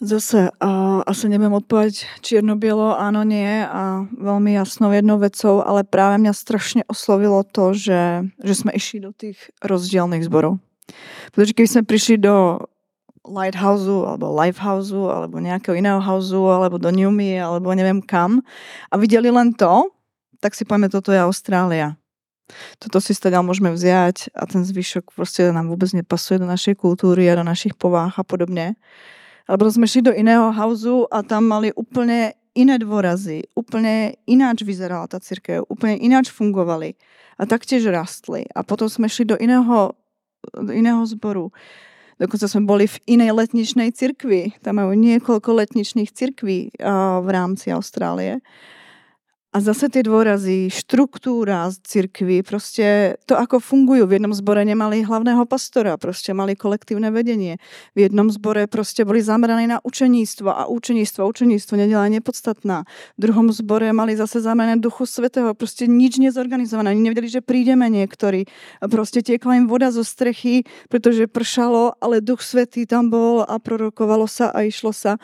Zase, 0.00 0.48
uh, 0.64 1.04
asi 1.04 1.28
neviem 1.28 1.52
odpovedať 1.52 2.24
čierno-bielo, 2.24 2.96
áno, 2.96 3.20
nie 3.20 3.60
a 3.60 4.08
veľmi 4.08 4.56
jasnou 4.56 4.96
jednou 4.96 5.20
vecou, 5.20 5.60
ale 5.60 5.84
práve 5.84 6.16
mňa 6.24 6.32
strašne 6.32 6.82
oslovilo 6.88 7.44
to, 7.44 7.76
že, 7.76 8.24
že 8.40 8.54
sme 8.56 8.72
išli 8.72 9.04
do 9.04 9.12
tých 9.12 9.36
rozdielných 9.60 10.24
zborov. 10.24 10.56
Pretože 11.36 11.52
keby 11.52 11.68
sme 11.68 11.82
prišli 11.84 12.16
do 12.16 12.64
Lighthouse 13.28 13.84
alebo 13.84 14.32
Lifehouse 14.32 14.96
alebo 14.96 15.36
nejakého 15.36 15.76
iného 15.76 16.00
houseu 16.00 16.48
alebo 16.48 16.80
do 16.80 16.88
Newmy 16.88 17.36
alebo 17.36 17.68
neviem 17.76 18.00
kam 18.00 18.40
a 18.88 18.96
videli 18.96 19.28
len 19.28 19.52
to, 19.52 19.92
tak 20.40 20.56
si 20.56 20.64
povieme, 20.64 20.88
toto 20.88 21.12
je 21.12 21.20
Austrália 21.20 22.00
toto 22.78 22.98
si 23.00 23.12
stadiaľ 23.12 23.46
môžeme 23.46 23.70
vziať 23.72 24.32
a 24.34 24.46
ten 24.46 24.64
zvyšok 24.64 25.14
proste 25.14 25.50
nám 25.50 25.68
vôbec 25.68 25.90
nepasuje 25.92 26.40
do 26.40 26.48
našej 26.48 26.78
kultúry 26.78 27.28
a 27.28 27.38
do 27.38 27.44
našich 27.44 27.74
povách 27.74 28.20
a 28.20 28.24
podobne. 28.24 28.78
Alebo 29.50 29.66
sme 29.66 29.90
šli 29.90 30.06
do 30.06 30.12
iného 30.14 30.54
hauzu 30.54 31.10
a 31.10 31.26
tam 31.26 31.50
mali 31.50 31.74
úplne 31.74 32.38
iné 32.54 32.78
dôrazy, 32.78 33.46
úplne 33.54 34.18
ináč 34.26 34.62
vyzerala 34.66 35.06
tá 35.06 35.18
církev, 35.22 35.66
úplne 35.70 35.98
ináč 35.98 36.30
fungovali 36.30 36.94
a 37.38 37.46
taktiež 37.46 37.86
rastli. 37.90 38.46
A 38.54 38.66
potom 38.66 38.90
sme 38.90 39.06
šli 39.06 39.26
do 39.26 39.36
iného, 39.38 39.94
do 40.54 40.72
iného 40.74 41.02
zboru. 41.06 41.54
Dokonca 42.20 42.46
sme 42.52 42.68
boli 42.68 42.84
v 42.84 43.00
inej 43.08 43.32
letničnej 43.32 43.96
cirkvi. 43.96 44.60
Tam 44.60 44.76
majú 44.76 44.92
niekoľko 44.92 45.56
letničných 45.56 46.12
cirkví 46.12 46.76
v 47.24 47.28
rámci 47.32 47.72
Austrálie. 47.72 48.44
A 49.50 49.58
zase 49.58 49.90
tie 49.90 50.06
dôrazy, 50.06 50.70
štruktúra 50.70 51.66
z 51.74 51.82
cirkvi, 51.82 52.46
proste 52.46 53.18
to, 53.26 53.34
ako 53.34 53.58
fungujú. 53.58 54.06
V 54.06 54.14
jednom 54.14 54.30
zbore 54.30 54.62
nemali 54.62 55.02
hlavného 55.02 55.42
pastora, 55.42 55.98
proste 55.98 56.30
mali 56.30 56.54
kolektívne 56.54 57.10
vedenie. 57.10 57.58
V 57.98 58.06
jednom 58.06 58.30
zbore 58.30 58.70
proste 58.70 59.02
boli 59.02 59.18
zameraní 59.18 59.66
na 59.66 59.82
učeníctvo 59.82 60.46
a 60.54 60.70
učeníctvo, 60.70 61.26
učeníctvo, 61.26 61.74
nedela 61.82 62.06
nepodstatná. 62.06 62.86
V 63.18 63.26
druhom 63.26 63.50
zbore 63.50 63.90
mali 63.90 64.14
zase 64.14 64.38
zamerané 64.38 64.78
duchu 64.78 65.02
svetého, 65.02 65.50
proste 65.58 65.90
nič 65.90 66.22
nezorganizované. 66.22 66.94
Oni 66.94 67.10
nevedeli, 67.10 67.26
že 67.26 67.42
prídeme 67.42 67.90
niektorí. 67.90 68.46
Proste 68.86 69.18
tiekla 69.18 69.58
im 69.58 69.66
voda 69.66 69.90
zo 69.90 70.06
strechy, 70.06 70.62
pretože 70.86 71.26
pršalo, 71.26 71.98
ale 71.98 72.22
duch 72.22 72.46
svetý 72.46 72.86
tam 72.86 73.10
bol 73.10 73.42
a 73.42 73.58
prorokovalo 73.58 74.30
sa 74.30 74.54
a 74.54 74.62
išlo 74.62 74.94
sa. 74.94 75.18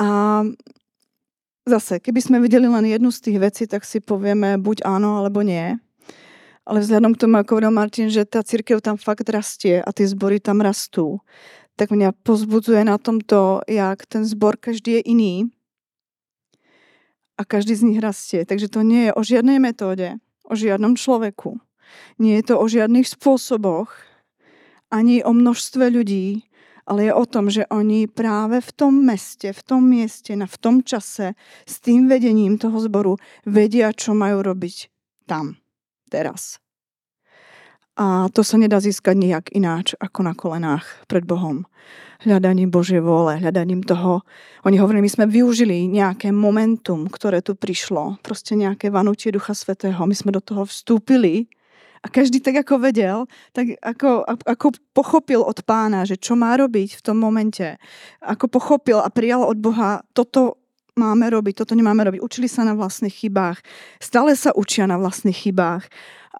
A 0.00 0.40
Zase, 1.62 2.02
keby 2.02 2.18
sme 2.18 2.42
videli 2.42 2.66
len 2.66 2.82
jednu 2.82 3.14
z 3.14 3.22
tých 3.22 3.38
vecí, 3.38 3.62
tak 3.70 3.86
si 3.86 4.02
povieme 4.02 4.58
buď 4.58 4.82
áno, 4.82 5.22
alebo 5.22 5.46
nie. 5.46 5.78
Ale 6.66 6.82
vzhľadom 6.82 7.14
k 7.14 7.20
tomu, 7.22 7.38
ako 7.38 7.58
hovoril 7.58 7.70
Martin, 7.70 8.10
že 8.10 8.26
tá 8.26 8.42
církev 8.42 8.82
tam 8.82 8.98
fakt 8.98 9.26
rastie 9.30 9.78
a 9.78 9.90
tie 9.94 10.06
zbory 10.06 10.42
tam 10.42 10.58
rastú, 10.58 11.22
tak 11.78 11.94
mňa 11.94 12.18
pozbudzuje 12.26 12.82
na 12.82 12.98
tomto, 12.98 13.62
jak 13.70 14.06
ten 14.10 14.26
zbor 14.26 14.58
každý 14.58 14.98
je 14.98 15.02
iný 15.06 15.34
a 17.38 17.46
každý 17.46 17.78
z 17.78 17.86
nich 17.86 17.98
rastie. 18.02 18.42
Takže 18.42 18.66
to 18.66 18.82
nie 18.82 19.10
je 19.10 19.12
o 19.14 19.22
žiadnej 19.22 19.62
metóde, 19.62 20.18
o 20.46 20.54
žiadnom 20.58 20.98
človeku. 20.98 21.62
Nie 22.18 22.42
je 22.42 22.54
to 22.54 22.54
o 22.58 22.66
žiadnych 22.66 23.06
spôsoboch, 23.06 23.90
ani 24.90 25.22
o 25.22 25.30
množstve 25.30 25.88
ľudí, 25.94 26.42
ale 26.86 27.04
je 27.04 27.14
o 27.14 27.26
tom, 27.26 27.50
že 27.50 27.66
oni 27.66 28.06
právě 28.06 28.60
v 28.60 28.72
tom 28.72 29.04
meste, 29.04 29.52
v 29.52 29.62
tom 29.62 29.88
mieste, 29.88 30.36
na 30.36 30.46
v 30.46 30.58
tom 30.58 30.82
čase 30.82 31.34
s 31.66 31.80
tým 31.80 32.08
vedením 32.08 32.58
toho 32.58 32.80
zboru 32.80 33.16
vedia, 33.46 33.92
čo 33.92 34.14
majú 34.14 34.42
robiť 34.42 34.88
tam, 35.26 35.56
teraz. 36.10 36.58
A 37.92 38.32
to 38.32 38.40
sa 38.40 38.56
nedá 38.56 38.80
získať 38.80 39.16
nijak 39.20 39.46
ináč 39.52 39.92
ako 40.00 40.24
na 40.24 40.32
kolenách 40.32 41.04
pred 41.12 41.28
Bohom. 41.28 41.68
Hľadaním 42.24 42.72
Božie 42.72 43.04
vôle, 43.04 43.36
hľadaním 43.36 43.84
toho. 43.84 44.24
Oni 44.64 44.80
hovorili, 44.80 45.04
my 45.04 45.12
sme 45.12 45.26
využili 45.28 45.92
nejaké 45.92 46.32
momentum, 46.32 47.04
ktoré 47.10 47.44
tu 47.44 47.52
prišlo. 47.52 48.16
Proste 48.24 48.56
nejaké 48.56 48.88
vanutie 48.88 49.28
Ducha 49.28 49.52
Svetého. 49.52 50.00
My 50.08 50.16
sme 50.16 50.32
do 50.32 50.40
toho 50.40 50.64
vstúpili 50.64 51.52
a 52.02 52.06
každý 52.10 52.42
tak 52.42 52.66
ako 52.66 52.82
vedel, 52.82 53.30
tak 53.54 53.78
ako, 53.78 54.26
ako 54.26 54.66
pochopil 54.90 55.38
od 55.46 55.62
pána, 55.62 56.02
že 56.02 56.18
čo 56.18 56.34
má 56.34 56.58
robiť 56.58 56.98
v 56.98 57.02
tom 57.02 57.16
momente. 57.22 57.78
Ako 58.18 58.50
pochopil 58.50 58.98
a 58.98 59.06
prijal 59.06 59.46
od 59.46 59.58
Boha, 59.62 60.02
toto 60.10 60.58
máme 60.98 61.30
robiť, 61.30 61.62
toto 61.62 61.78
nemáme 61.78 62.02
robiť. 62.04 62.20
Učili 62.20 62.50
sa 62.50 62.66
na 62.66 62.74
vlastných 62.74 63.14
chybách. 63.14 63.62
Stále 64.02 64.34
sa 64.34 64.50
učia 64.52 64.90
na 64.90 64.98
vlastných 64.98 65.48
chybách. 65.48 65.86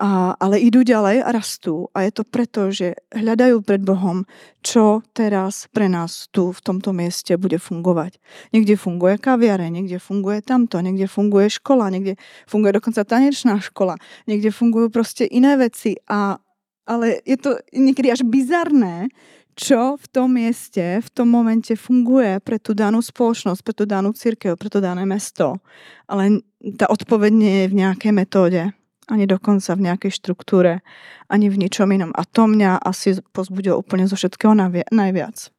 A, 0.00 0.32
ale 0.40 0.56
idú 0.56 0.80
ďalej 0.80 1.20
a 1.20 1.28
rastú. 1.36 1.92
A 1.92 2.08
je 2.08 2.12
to 2.16 2.24
preto, 2.24 2.72
že 2.72 2.96
hľadajú 3.12 3.60
pred 3.60 3.84
Bohom, 3.84 4.24
čo 4.64 5.04
teraz 5.12 5.68
pre 5.68 5.84
nás 5.84 6.32
tu 6.32 6.48
v 6.48 6.60
tomto 6.64 6.96
mieste 6.96 7.36
bude 7.36 7.60
fungovať. 7.60 8.16
Niekde 8.56 8.80
funguje 8.80 9.20
kaviare, 9.20 9.68
niekde 9.68 10.00
funguje 10.00 10.40
tamto, 10.40 10.80
niekde 10.80 11.04
funguje 11.04 11.52
škola, 11.52 11.92
niekde 11.92 12.16
funguje 12.48 12.72
dokonca 12.80 13.04
tanečná 13.04 13.60
škola, 13.60 14.00
niekde 14.24 14.48
fungujú 14.48 14.88
proste 14.88 15.28
iné 15.28 15.60
veci. 15.60 16.00
A, 16.08 16.40
ale 16.88 17.20
je 17.28 17.36
to 17.36 17.60
niekedy 17.76 18.08
až 18.08 18.24
bizarné, 18.24 19.12
čo 19.52 20.00
v 20.00 20.06
tom 20.08 20.32
mieste, 20.32 21.04
v 21.04 21.08
tom 21.12 21.28
momente 21.28 21.76
funguje 21.76 22.40
pre 22.40 22.56
tú 22.56 22.72
danú 22.72 23.04
spoločnosť, 23.04 23.60
pre 23.60 23.74
tú 23.76 23.84
danú 23.84 24.16
církev, 24.16 24.56
pre 24.56 24.72
to 24.72 24.80
dané 24.80 25.04
mesto. 25.04 25.60
Ale 26.08 26.40
tá 26.80 26.88
odpoveď 26.88 27.32
nie 27.36 27.54
je 27.60 27.66
v 27.68 27.78
nejakej 27.84 28.12
metóde, 28.16 28.72
ani 29.08 29.26
dokonca 29.26 29.74
v 29.74 29.84
nejakej 29.90 30.12
štruktúre, 30.14 30.82
ani 31.26 31.50
v 31.50 31.66
ničom 31.66 31.90
inom. 31.90 32.14
A 32.14 32.22
to 32.22 32.46
mňa 32.46 32.78
asi 32.78 33.18
pozbudilo 33.34 33.80
úplne 33.80 34.06
zo 34.06 34.14
všetkého 34.14 34.54
najviac. 34.92 35.50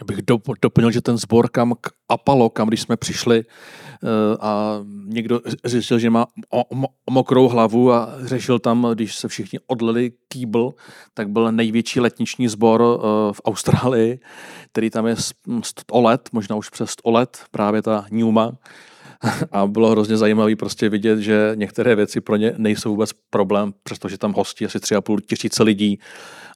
Já 0.00 0.04
bych 0.04 0.18
doplnil, 0.60 0.90
že 0.90 1.00
ten 1.00 1.18
sbor 1.18 1.48
kam 1.48 1.74
k 1.80 1.90
Apalo, 2.08 2.50
kam 2.50 2.68
když 2.68 2.80
jsme 2.80 2.96
přišli 2.96 3.44
eh, 3.44 4.36
a 4.40 4.80
někdo 5.04 5.40
řešil, 5.64 5.98
že 5.98 6.10
má 6.10 6.26
mokrou 7.10 7.48
hlavu 7.48 7.92
a 7.92 8.14
řešil 8.20 8.58
tam, 8.58 8.86
když 8.94 9.16
se 9.16 9.28
všichni 9.28 9.58
odlili 9.66 10.12
kýbl, 10.28 10.74
tak 11.14 11.28
byl 11.28 11.52
největší 11.52 12.00
letniční 12.00 12.48
sbor 12.48 12.82
eh, 12.82 12.98
v 13.32 13.40
Austrálii, 13.44 14.20
který 14.72 14.90
tam 14.90 15.06
je 15.06 15.16
100 15.62 16.00
let, 16.00 16.28
možná 16.32 16.56
už 16.56 16.70
přes 16.70 16.90
100 16.90 17.10
let, 17.10 17.38
právě 17.50 17.82
ta 17.82 18.06
Newma. 18.10 18.52
A 19.52 19.66
bylo 19.66 19.90
hrozně 19.90 20.16
zajímavé 20.16 20.56
prostě 20.56 20.88
vidět, 20.88 21.18
že 21.18 21.52
některé 21.54 21.96
věci 21.96 22.20
pro 22.20 22.36
ně 22.36 22.54
nejsou 22.56 22.90
vůbec 22.90 23.10
problém, 23.30 23.74
přestože 23.82 24.18
tam 24.18 24.32
hostí 24.32 24.64
asi 24.64 24.78
3,5 24.78 25.20
tisíce 25.20 25.62
lidí 25.62 25.98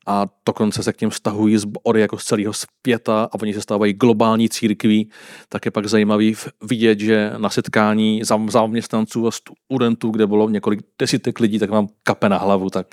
a 0.07 0.26
dokonce 0.46 0.83
se 0.83 0.92
k 0.92 1.00
něm 1.00 1.11
vztahují 1.11 1.57
zbory 1.57 2.00
jako 2.00 2.18
z 2.18 2.24
celého 2.24 2.52
světa 2.52 3.24
a 3.24 3.35
oni 3.42 3.54
se 3.54 3.61
stávají 3.61 3.92
globální 3.92 4.48
církví, 4.48 5.11
tak 5.48 5.64
je 5.64 5.70
pak 5.70 5.87
zajímavý 5.87 6.35
vidět, 6.62 7.00
že 7.00 7.33
na 7.38 7.50
setkání 7.50 8.22
zaměstnanců 8.48 9.26
a 9.26 9.31
studentů, 9.31 10.11
kde 10.11 10.26
bylo 10.26 10.48
několik 10.48 10.81
desítek 10.98 11.40
lidí, 11.40 11.59
tak 11.59 11.70
vám 11.70 11.88
kape 12.02 12.28
na 12.28 12.38
hlavu, 12.38 12.70
tak 12.70 12.87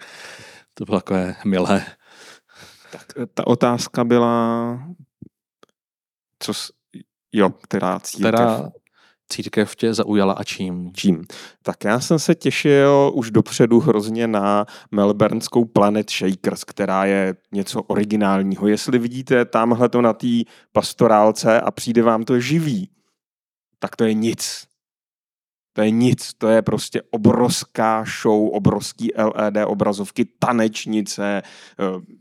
to 0.73 0.85
bylo 0.85 0.99
takové 0.99 1.35
milé. 1.45 1.85
Tak 2.91 3.05
ta 3.33 3.47
otázka 3.47 4.03
byla, 4.03 4.79
co, 6.39 6.53
jo, 7.33 7.49
která 7.49 7.99
církev. 7.99 8.33
Která 8.33 8.71
církev 9.29 9.75
tě 9.75 9.93
zaujala 9.93 10.33
a 10.33 10.43
čím? 10.43 10.91
Čím? 10.93 11.25
Tak 11.63 11.83
já 11.83 11.99
jsem 11.99 12.19
se 12.19 12.35
těšil 12.35 13.11
už 13.13 13.31
dopředu 13.31 13.79
hrozně 13.79 14.27
na 14.27 14.65
melbournskou 14.91 15.65
Planet 15.65 16.09
Shakers, 16.09 16.63
která 16.63 17.05
je 17.05 17.35
něco 17.51 17.81
originálního. 17.81 18.67
Jestli 18.67 18.99
vidíte 18.99 19.45
tamhle 19.45 19.89
to 19.89 20.01
na 20.01 20.13
té 20.13 20.27
pastorálce 20.71 21.61
a 21.61 21.71
přijde 21.71 22.01
vám 22.03 22.23
to 22.23 22.39
živý, 22.39 22.89
tak 23.79 23.95
to 23.95 24.03
je 24.03 24.13
nic. 24.13 24.67
To 25.73 25.81
je 25.81 25.91
nic, 25.91 26.33
to 26.37 26.47
je 26.47 26.61
prostě 26.61 27.01
obrovská 27.11 28.05
show, 28.21 28.49
obrovský 28.49 29.11
LED 29.15 29.65
obrazovky, 29.65 30.25
tanečnice, 30.39 31.41
eh, 31.41 32.15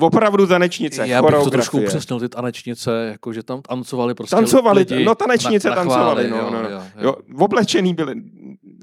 opravdu 0.00 0.46
tanečnice, 0.46 1.08
Já 1.08 1.22
bych 1.22 1.30
to 1.30 1.50
trošku 1.50 1.78
upřesnil, 1.78 2.20
ty 2.20 2.28
tanečnice, 2.28 3.08
jako 3.12 3.32
že 3.32 3.42
tam 3.42 3.62
tancovali 3.62 4.14
prostě 4.14 4.36
Tancovali, 4.36 4.78
lidi 4.78 5.04
no 5.04 5.14
tanečnice 5.14 5.68
na, 5.68 5.74
tancovali, 5.74 6.30
no, 6.30 6.36
jo, 6.36 6.50
no, 6.50 6.62
no. 6.62 6.68
Jo, 6.68 6.82
jo. 6.96 7.02
jo, 7.02 7.16
oblečený 7.38 7.94
byli, 7.94 8.14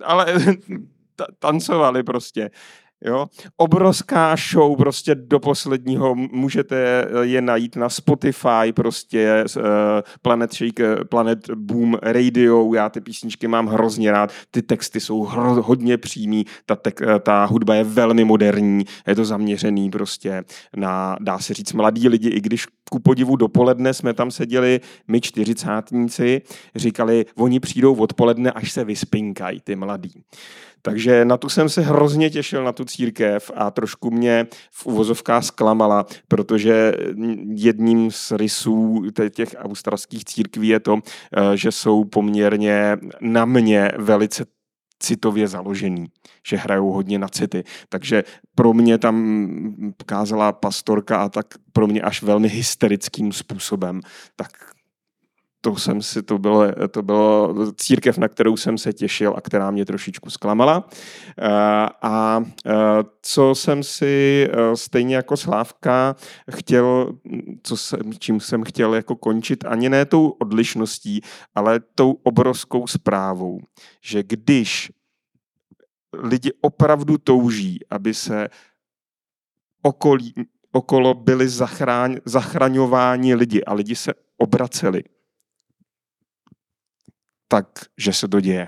ale 0.03 0.35
tancovali 1.39 2.03
prostě. 2.03 2.49
Jo? 3.05 3.25
Obrovská 3.57 4.35
show 4.51 4.77
prostě 4.77 5.15
do 5.15 5.39
posledního, 5.39 6.15
můžete 6.15 7.07
je 7.21 7.41
najít 7.41 7.75
na 7.75 7.89
Spotify, 7.89 8.73
prostě 8.75 9.43
uh, 9.57 9.63
Planet 10.21 10.53
Shake, 10.53 11.05
Planet 11.09 11.49
Boom 11.55 11.97
Radio, 12.01 12.73
já 12.73 12.89
ty 12.89 13.01
písničky 13.01 13.47
mám 13.47 13.67
hrozně 13.67 14.11
rád, 14.11 14.31
ty 14.51 14.61
texty 14.61 14.99
jsou 14.99 15.23
hro, 15.23 15.61
hodně 15.61 15.97
přímý, 15.97 16.45
ta, 16.65 16.75
tek, 16.75 17.01
eh, 17.01 17.19
ta 17.19 17.45
hudba 17.45 17.75
je 17.75 17.83
velmi 17.83 18.23
moderní, 18.23 18.85
je 19.07 19.15
to 19.15 19.25
zaměřený 19.25 19.89
prostě 19.89 20.43
na, 20.75 21.17
dá 21.19 21.39
se 21.39 21.53
říct, 21.53 21.73
mladí 21.73 22.09
lidi, 22.09 22.29
i 22.29 22.41
když 22.41 22.65
ku 22.89 22.99
podivu 22.99 23.35
dopoledne 23.35 23.93
jsme 23.93 24.13
tam 24.13 24.31
seděli 24.31 24.79
my 25.07 25.21
čtyřicátníci, 25.21 26.41
říkali, 26.75 27.25
oni 27.35 27.59
přijdou 27.59 27.95
odpoledne, 27.95 28.51
až 28.51 28.71
se 28.71 28.83
vyspinkají, 28.83 29.61
ty 29.61 29.75
mladí. 29.75 30.23
Takže 30.81 31.25
na 31.25 31.37
tu 31.37 31.49
jsem 31.49 31.69
se 31.69 31.81
hrozně 31.81 32.29
těšil, 32.29 32.63
na 32.63 32.71
tu 32.71 32.85
církev 32.85 33.51
a 33.55 33.71
trošku 33.71 34.11
mě 34.11 34.47
v 34.71 34.85
uvozovkách 34.85 35.43
zklamala, 35.43 36.05
protože 36.27 36.93
jedním 37.55 38.11
z 38.11 38.31
rysů 38.31 39.03
těch 39.29 39.55
australských 39.57 40.25
církví 40.25 40.67
je 40.67 40.79
to, 40.79 40.97
eh, 40.97 41.57
že 41.57 41.71
jsou 41.71 42.05
poměrně 42.05 42.97
na 43.21 43.45
mě 43.45 43.91
velice 43.97 44.45
citově 44.99 45.47
založený, 45.47 46.05
že 46.47 46.57
hrajou 46.57 46.91
hodně 46.91 47.19
na 47.19 47.27
city. 47.27 47.63
Takže 47.89 48.23
pro 48.55 48.73
mě 48.73 48.97
tam 48.97 49.39
kázala 50.05 50.51
pastorka 50.51 51.17
a 51.17 51.29
tak 51.29 51.45
pro 51.73 51.87
mě 51.87 52.01
až 52.01 52.21
velmi 52.21 52.47
hysterickým 52.47 53.31
způsobem. 53.31 54.01
Tak 54.35 54.51
to 55.61 55.75
jsem 55.75 56.01
si, 56.01 56.23
to 56.23 56.37
bylo, 56.37 56.63
to 56.91 57.01
bylo 57.01 57.55
církev, 57.73 58.17
na 58.17 58.27
kterou 58.27 58.57
jsem 58.57 58.77
se 58.77 58.93
těšil 58.93 59.33
a 59.37 59.41
která 59.41 59.71
mě 59.71 59.85
trošičku 59.85 60.29
zklamala. 60.29 60.89
Eh, 61.41 61.49
a 62.01 62.43
eh, 62.65 62.73
co 63.21 63.55
jsem 63.55 63.83
si 63.83 64.47
eh, 64.51 64.75
stejně 64.75 65.15
jako 65.15 65.37
Slávka 65.37 66.15
chtěl, 66.51 67.13
co 67.63 67.77
jsem, 67.77 67.99
čím 68.19 68.39
jsem 68.39 68.63
chtěl 68.63 68.95
jako 68.95 69.15
končit, 69.15 69.65
ani 69.65 69.89
ne 69.89 70.05
tou 70.05 70.27
odlišností, 70.29 71.21
ale 71.55 71.79
tou 71.95 72.11
obrovskou 72.11 72.87
zprávou, 72.87 73.59
že 74.01 74.23
když 74.23 74.91
lidi 76.13 76.51
opravdu 76.61 77.17
touží, 77.17 77.79
aby 77.89 78.13
se 78.13 78.47
okolí, 79.81 80.33
okolo 80.71 81.13
byli 81.13 81.49
zachráň, 81.49 82.17
zachraňováni 82.25 83.35
lidi 83.35 83.63
a 83.63 83.73
lidi 83.73 83.95
se 83.95 84.13
obraceli, 84.37 85.03
tak, 87.51 87.67
že 87.97 88.13
se 88.13 88.27
to 88.27 88.39
děje. 88.39 88.67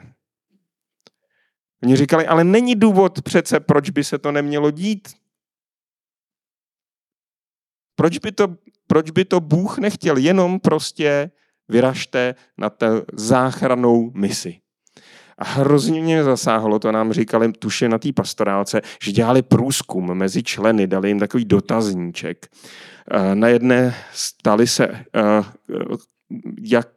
Oni 1.84 1.96
říkali, 1.96 2.28
ale 2.28 2.44
není 2.44 2.76
důvod 2.76 3.22
přece, 3.22 3.60
proč 3.60 3.90
by 3.90 4.04
se 4.04 4.18
to 4.18 4.32
nemělo 4.32 4.72
dít. 4.72 5.08
Proč 7.96 8.18
by 8.18 8.32
to, 8.32 8.56
proč 8.88 9.12
by 9.12 9.26
to 9.26 9.40
Bůh 9.40 9.78
nechtěl? 9.78 10.18
Jenom 10.18 10.60
prostě 10.60 11.32
vyražte 11.70 12.36
na 12.58 12.70
té 12.70 12.88
záchranou 13.14 14.12
misi. 14.14 14.62
A 15.38 15.44
hrozně 15.46 16.02
mě 16.02 16.24
zasáhlo, 16.24 16.80
to 16.80 16.92
nám 16.92 17.14
říkali 17.14 17.52
tuše 17.52 17.90
na 17.90 17.98
té 17.98 18.14
pastorálce, 18.14 18.82
že 19.02 19.12
dělali 19.12 19.42
průzkum 19.42 20.14
mezi 20.14 20.44
členy, 20.44 20.88
dali 20.88 21.08
jim 21.08 21.20
takový 21.20 21.46
dotazníček. 21.46 22.48
Eh, 23.12 23.36
na 23.36 23.48
jedné 23.48 23.96
stali 24.14 24.68
se, 24.68 24.88
eh, 24.88 25.06
jak 26.62 26.88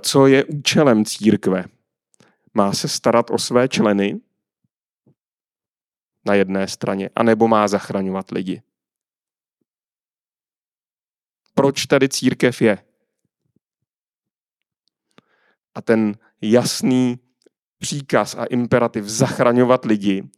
co 0.00 0.26
je 0.26 0.44
účelem 0.44 1.04
církve? 1.04 1.64
Má 2.54 2.72
se 2.72 2.88
starat 2.88 3.30
o 3.30 3.38
své 3.38 3.68
členy 3.68 4.20
na 6.26 6.34
jedné 6.34 6.68
straně, 6.68 7.10
anebo 7.16 7.48
má 7.48 7.68
zachraňovat 7.68 8.30
lidi? 8.30 8.62
Proč 11.54 11.86
tady 11.86 12.08
církev 12.08 12.62
je? 12.62 12.84
A 15.74 15.82
ten 15.82 16.18
jasný 16.40 17.18
příkaz 17.78 18.34
a 18.34 18.44
imperativ 18.44 19.04
zachraňovat 19.04 19.84
lidi 19.84 20.30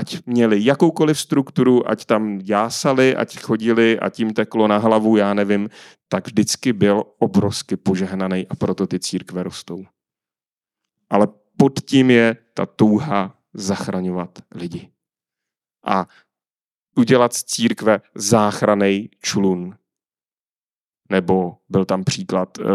ať 0.00 0.26
měli 0.26 0.64
jakoukoliv 0.64 1.20
strukturu, 1.20 1.90
ať 1.90 2.04
tam 2.04 2.40
jásali, 2.40 3.16
ať 3.16 3.38
chodili, 3.38 4.00
ať 4.00 4.18
jim 4.18 4.32
teklo 4.32 4.68
na 4.68 4.78
hlavu, 4.78 5.16
já 5.16 5.34
nevím, 5.34 5.68
tak 6.08 6.26
vždycky 6.26 6.72
byl 6.72 7.04
obrovsky 7.18 7.76
požehnaný 7.76 8.46
a 8.48 8.56
proto 8.56 8.86
ty 8.86 8.98
církve 8.98 9.42
rostou. 9.42 9.84
Ale 11.10 11.28
pod 11.56 11.80
tím 11.80 12.10
je 12.10 12.36
ta 12.54 12.66
touha 12.66 13.36
zachraňovat 13.54 14.38
lidi. 14.54 14.90
A 15.84 16.06
udělat 16.96 17.34
z 17.34 17.44
církve 17.44 18.00
záchranej 18.14 19.08
člun. 19.22 19.76
Nebo 21.10 21.56
byl 21.68 21.84
tam 21.84 22.04
příklad, 22.04 22.58
uh, 22.58 22.66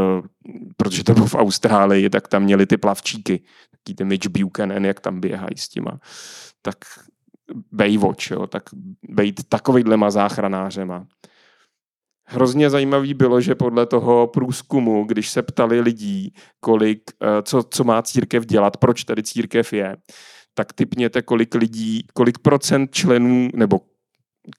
protože 0.77 1.03
to 1.03 1.13
bylo 1.13 1.25
v 1.25 1.35
Austrálii, 1.35 2.09
tak 2.09 2.27
tam 2.27 2.43
měli 2.43 2.65
ty 2.65 2.77
plavčíky, 2.77 3.43
taký 3.71 3.95
ty 3.95 4.03
Mitch 4.03 4.27
Buchanan, 4.27 4.85
jak 4.85 4.99
tam 4.99 5.19
běhají 5.19 5.57
s 5.57 5.69
těma. 5.69 5.99
Tak 6.61 6.77
Baywatch, 7.71 8.31
jo, 8.31 8.47
tak 8.47 8.63
být 9.03 9.49
takovýhlema 9.49 10.12
záchranářema. 10.12 11.08
Hrozně 12.27 12.69
zajímavý 12.69 13.13
bylo, 13.13 13.41
že 13.41 13.55
podle 13.55 13.86
toho 13.86 14.27
průzkumu, 14.27 15.03
když 15.03 15.29
se 15.29 15.41
ptali 15.41 15.81
lidí, 15.81 16.34
kolik, 16.60 17.12
eh, 17.23 17.41
co, 17.43 17.63
co 17.63 17.84
má 17.84 18.01
církev 18.01 18.45
dělat, 18.45 18.77
proč 18.77 19.03
tady 19.03 19.23
církev 19.23 19.73
je, 19.73 19.97
tak 20.53 20.73
typněte, 20.73 21.21
kolik 21.21 21.55
lidí, 21.55 22.08
kolik 22.13 22.39
procent 22.39 22.91
členů, 22.95 23.49
nebo 23.55 23.81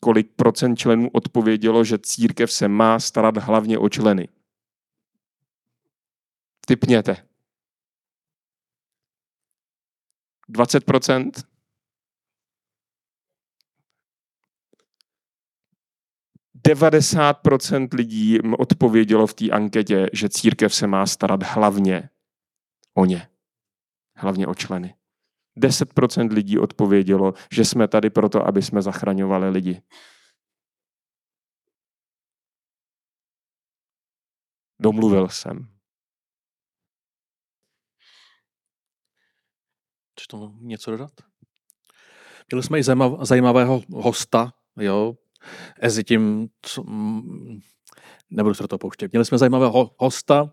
kolik 0.00 0.32
procent 0.36 0.76
členů 0.76 1.10
odpovědělo, 1.12 1.84
že 1.84 1.98
církev 1.98 2.52
se 2.52 2.68
má 2.68 3.00
starat 3.00 3.36
hlavně 3.36 3.78
o 3.78 3.88
členy. 3.88 4.28
Typněte. 6.66 7.16
20 10.48 10.84
90% 16.66 17.88
lidí 17.94 18.40
odpovědělo 18.58 19.26
v 19.26 19.34
té 19.34 19.50
anketě, 19.50 20.06
že 20.12 20.28
církev 20.28 20.74
se 20.74 20.86
má 20.86 21.06
starat 21.06 21.42
hlavně 21.42 22.10
o 22.94 23.04
ně. 23.04 23.28
Hlavně 24.16 24.46
o 24.46 24.54
členy. 24.54 24.94
10% 25.58 26.32
lidí 26.32 26.58
odpovědělo, 26.58 27.34
že 27.52 27.64
jsme 27.64 27.88
tady 27.88 28.10
proto, 28.10 28.46
aby 28.46 28.62
jsme 28.62 28.82
zachraňovali 28.82 29.50
lidi. 29.50 29.82
Domluvil 34.80 35.28
jsem. 35.28 35.72
Chceš 40.12 40.26
tomu 40.26 40.56
něco 40.60 40.90
dodat? 40.90 41.12
Měli 42.50 42.62
jsme 42.62 42.78
i 42.78 42.82
zajímavého 43.22 43.82
hosta, 43.92 44.52
jo, 44.76 45.16
Ezi 45.80 46.04
tím, 46.04 46.48
co, 46.62 46.84
nebudu 48.30 48.54
se 48.54 48.62
do 48.62 48.68
toho 48.68 48.78
pouštět. 48.78 49.12
Měli 49.12 49.24
jsme 49.24 49.38
zajímavého 49.38 49.90
hosta, 49.96 50.50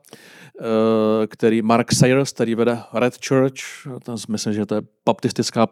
eh, 0.62 1.28
který 1.28 1.62
Mark 1.62 1.94
Sayers, 1.94 2.32
který 2.32 2.56
vede 2.56 2.80
Red 2.94 3.26
Church, 3.28 3.54
myslím, 4.30 4.54
že 4.54 4.66
to 4.66 4.76
je 4.76 4.82
baptistická 5.06 5.68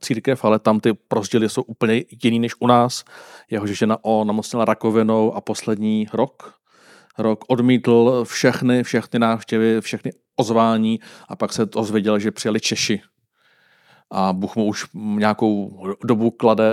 církev, 0.00 0.44
ale 0.44 0.58
tam 0.58 0.80
ty 0.80 0.92
rozdíly 1.12 1.48
jsou 1.48 1.62
úplně 1.62 2.04
jiný 2.22 2.38
než 2.38 2.52
u 2.60 2.66
nás. 2.66 3.04
Jeho 3.50 3.66
žena 3.66 3.98
namocnila 4.24 4.64
rakovinou 4.64 5.34
a 5.34 5.40
poslední 5.40 6.06
rok, 6.12 6.54
rok 7.18 7.44
odmítl 7.48 8.24
všechny, 8.24 8.82
všechny 8.82 9.18
návštěvy, 9.18 9.80
všechny 9.80 10.10
ozvání 10.36 11.00
a 11.28 11.36
pak 11.36 11.52
se 11.52 11.66
ozvěděl, 11.74 12.18
že 12.18 12.30
přijeli 12.30 12.60
Češi 12.60 13.00
a 14.10 14.32
Bůh 14.32 14.56
mu 14.56 14.64
už 14.64 14.86
nějakou 14.94 15.82
dobu 16.04 16.30
klade 16.30 16.72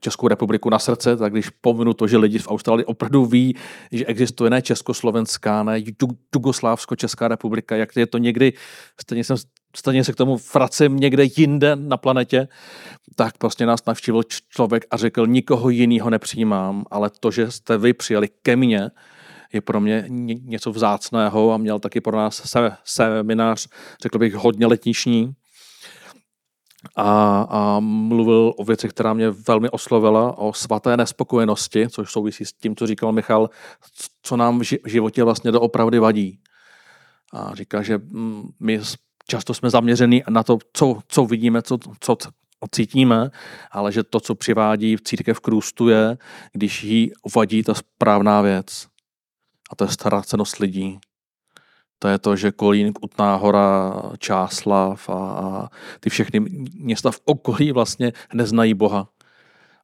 Českou 0.00 0.28
republiku 0.28 0.70
na 0.70 0.78
srdce, 0.78 1.16
tak 1.16 1.32
když 1.32 1.50
pominu 1.50 1.94
to, 1.94 2.06
že 2.06 2.16
lidi 2.16 2.38
v 2.38 2.48
Austrálii 2.48 2.84
opravdu 2.84 3.26
ví, 3.26 3.56
že 3.92 4.06
existuje 4.06 4.50
ne 4.50 4.62
Československá, 4.62 5.62
ne 5.62 5.78
Jugoslávsko-Česká 6.34 7.28
republika, 7.28 7.76
jak 7.76 7.96
je 7.96 8.06
to 8.06 8.18
někdy, 8.18 8.52
stejně, 9.00 9.24
jsem, 9.24 9.36
stejně 9.76 10.04
se 10.04 10.12
k 10.12 10.16
tomu 10.16 10.38
vracím 10.54 10.96
někde 10.96 11.24
jinde 11.36 11.76
na 11.76 11.96
planetě, 11.96 12.48
tak 13.16 13.38
prostě 13.38 13.66
nás 13.66 13.84
navštívil 13.86 14.22
člověk 14.48 14.86
a 14.90 14.96
řekl, 14.96 15.26
nikoho 15.26 15.70
jiného 15.70 16.10
nepřijímám, 16.10 16.84
ale 16.90 17.10
to, 17.20 17.30
že 17.30 17.50
jste 17.50 17.78
vy 17.78 17.92
přijeli 17.92 18.28
ke 18.42 18.56
mně, 18.56 18.90
je 19.52 19.60
pro 19.60 19.80
mě 19.80 20.04
něco 20.42 20.72
vzácného 20.72 21.52
a 21.52 21.56
měl 21.56 21.78
taky 21.78 22.00
pro 22.00 22.16
nás 22.16 22.42
se, 22.44 22.70
seminář, 22.84 23.68
řekl 24.02 24.18
bych, 24.18 24.34
hodně 24.34 24.66
letniční, 24.66 25.34
a, 26.96 27.40
a 27.50 27.80
mluvil 27.80 28.54
o 28.56 28.64
věci, 28.64 28.88
která 28.88 29.14
mě 29.14 29.30
velmi 29.30 29.70
oslovila, 29.70 30.38
o 30.38 30.52
svaté 30.52 30.96
nespokojenosti, 30.96 31.88
což 31.88 32.12
souvisí 32.12 32.44
s 32.44 32.52
tím, 32.52 32.76
co 32.76 32.86
říkal 32.86 33.12
Michal, 33.12 33.50
co 34.22 34.36
nám 34.36 34.60
v 34.60 34.64
životě 34.86 35.24
vlastně 35.24 35.52
doopravdy 35.52 35.98
vadí. 35.98 36.40
A 37.32 37.54
říká, 37.54 37.82
že 37.82 37.98
mm, 37.98 38.48
my 38.60 38.80
často 39.26 39.54
jsme 39.54 39.70
zaměřeni 39.70 40.22
na 40.28 40.42
to, 40.42 40.58
co, 40.72 40.98
co 41.08 41.24
vidíme, 41.24 41.62
co, 41.62 41.78
co 42.00 42.16
cítíme, 42.70 43.30
ale 43.70 43.92
že 43.92 44.02
to, 44.02 44.20
co 44.20 44.34
přivádí 44.34 44.96
v 44.96 45.02
církev 45.02 45.40
k 45.40 45.48
růstu 45.48 45.88
je, 45.88 46.18
když 46.52 46.84
jí 46.84 47.12
vadí 47.36 47.62
ta 47.62 47.74
správná 47.74 48.40
věc. 48.40 48.86
A 49.70 49.76
to 49.76 49.84
je 49.84 49.88
ztracenost 49.88 50.58
lidí. 50.58 50.98
To 51.98 52.08
je 52.08 52.18
to, 52.18 52.36
že 52.36 52.52
Kolín, 52.52 52.92
Utná 53.00 53.36
hora, 53.36 54.02
Čáslav 54.18 55.08
a, 55.08 55.14
a 55.14 55.68
ty 56.00 56.10
všechny 56.10 56.40
města 56.74 57.10
v 57.10 57.20
okolí 57.24 57.72
vlastně 57.72 58.12
neznají 58.34 58.74
Boha. 58.74 59.08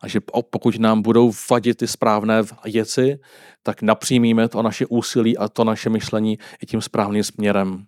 A 0.01 0.09
že 0.09 0.21
pokud 0.51 0.79
nám 0.79 1.03
budou 1.03 1.33
vadit 1.51 1.77
ty 1.77 1.87
správné 1.87 2.43
věci, 2.65 3.19
tak 3.63 3.83
napřímíme 3.83 4.49
to 4.49 4.63
naše 4.63 4.87
úsilí 4.87 5.39
a 5.39 5.49
to 5.49 5.65
naše 5.65 5.91
myšlení 5.91 6.39
i 6.63 6.67
tím 6.67 6.83
správným 6.83 7.25
směrem. 7.25 7.87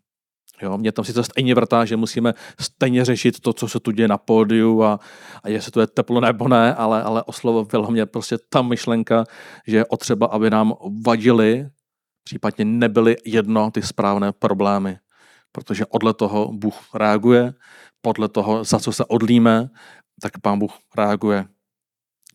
Jo, 0.62 0.78
mě 0.78 0.92
tam 0.92 1.04
sice 1.04 1.24
stejně 1.24 1.54
vrtá, 1.54 1.84
že 1.84 1.96
musíme 1.96 2.34
stejně 2.60 3.04
řešit 3.04 3.40
to, 3.40 3.52
co 3.52 3.68
se 3.68 3.80
tu 3.80 3.90
děje 3.90 4.08
na 4.08 4.18
pódiu 4.18 4.82
a, 4.82 5.00
a 5.42 5.48
jestli 5.48 5.72
to 5.72 5.80
je 5.80 5.86
teplo 5.86 6.20
nebo 6.20 6.48
ne, 6.48 6.74
ale, 6.74 7.02
ale 7.02 7.22
oslovila 7.22 7.90
mě 7.90 8.06
prostě 8.06 8.36
ta 8.48 8.62
myšlenka, 8.62 9.24
že 9.66 9.76
je 9.76 9.86
otřeba, 9.86 10.26
aby 10.26 10.50
nám 10.50 10.74
vadili 11.06 11.68
případně 12.26 12.64
nebyly 12.64 13.16
jedno 13.24 13.70
ty 13.70 13.82
správné 13.82 14.32
problémy. 14.32 14.98
Protože 15.52 15.86
odle 15.86 16.14
toho 16.14 16.52
Bůh 16.52 16.94
reaguje, 16.94 17.54
podle 18.02 18.28
toho, 18.28 18.64
za 18.64 18.78
co 18.78 18.92
se 18.92 19.04
odlíme, 19.04 19.70
tak 20.22 20.38
pán 20.42 20.58
Bůh 20.58 20.72
reaguje. 20.96 21.44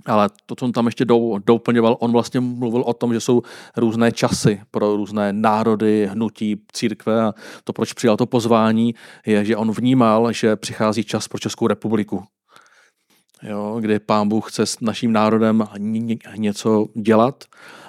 Ale 0.05 0.29
to, 0.45 0.55
co 0.55 0.65
on 0.65 0.71
tam 0.71 0.85
ještě 0.85 1.05
doplňoval, 1.45 1.97
on 1.99 2.11
vlastně 2.11 2.39
mluvil 2.39 2.81
o 2.81 2.93
tom, 2.93 3.13
že 3.13 3.19
jsou 3.19 3.41
různé 3.77 4.11
časy 4.11 4.61
pro 4.71 4.95
různé 4.95 5.33
národy, 5.33 6.07
hnutí, 6.07 6.65
církve 6.73 7.21
a 7.21 7.33
to, 7.63 7.73
proč 7.73 7.93
přijal 7.93 8.17
to 8.17 8.25
pozvání, 8.25 8.95
je, 9.25 9.45
že 9.45 9.57
on 9.57 9.71
vnímal, 9.71 10.31
že 10.31 10.55
přichází 10.55 11.03
čas 11.03 11.27
pro 11.27 11.39
Českou 11.39 11.67
republiku. 11.67 12.23
Jo, 13.43 13.77
kdy 13.79 13.99
pán 13.99 14.27
Bůh 14.27 14.51
chce 14.51 14.65
s 14.65 14.79
naším 14.79 15.13
národem 15.13 15.67
něco 16.35 16.87
dělat 16.95 17.43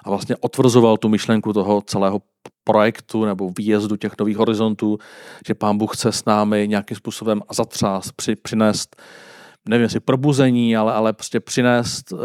a 0.04 0.10
vlastně 0.10 0.36
otvrzoval 0.36 0.96
tu 0.96 1.08
myšlenku 1.08 1.52
toho 1.52 1.82
celého 1.82 2.22
projektu 2.64 3.24
nebo 3.24 3.50
výjezdu 3.58 3.96
těch 3.96 4.12
nových 4.18 4.36
horizontů, 4.36 4.98
že 5.46 5.54
pán 5.54 5.78
Bůh 5.78 5.96
chce 5.96 6.12
s 6.12 6.24
námi 6.24 6.68
nějakým 6.68 6.96
způsobem 6.96 7.40
zatřás, 7.52 8.12
při, 8.12 8.36
přinést 8.36 8.96
nevím, 9.68 9.82
jestli 9.82 10.00
probuzení, 10.00 10.76
ale, 10.76 10.92
ale 10.92 11.12
prostě 11.12 11.40
přinést 11.40 12.12
uh, 12.12 12.18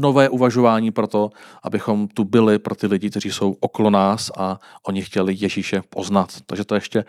nové 0.00 0.28
uvažování 0.28 0.90
pro 0.90 1.06
to, 1.06 1.30
abychom 1.62 2.08
tu 2.08 2.24
byli 2.24 2.58
pro 2.58 2.74
ty 2.74 2.86
lidi, 2.86 3.10
kteří 3.10 3.30
jsou 3.30 3.56
okolo 3.60 3.90
nás 3.90 4.30
a 4.36 4.58
oni 4.86 5.02
chtěli 5.02 5.34
Ježíše 5.38 5.82
poznat. 5.90 6.32
Takže 6.46 6.64
to 6.64 6.74
ještě 6.74 7.04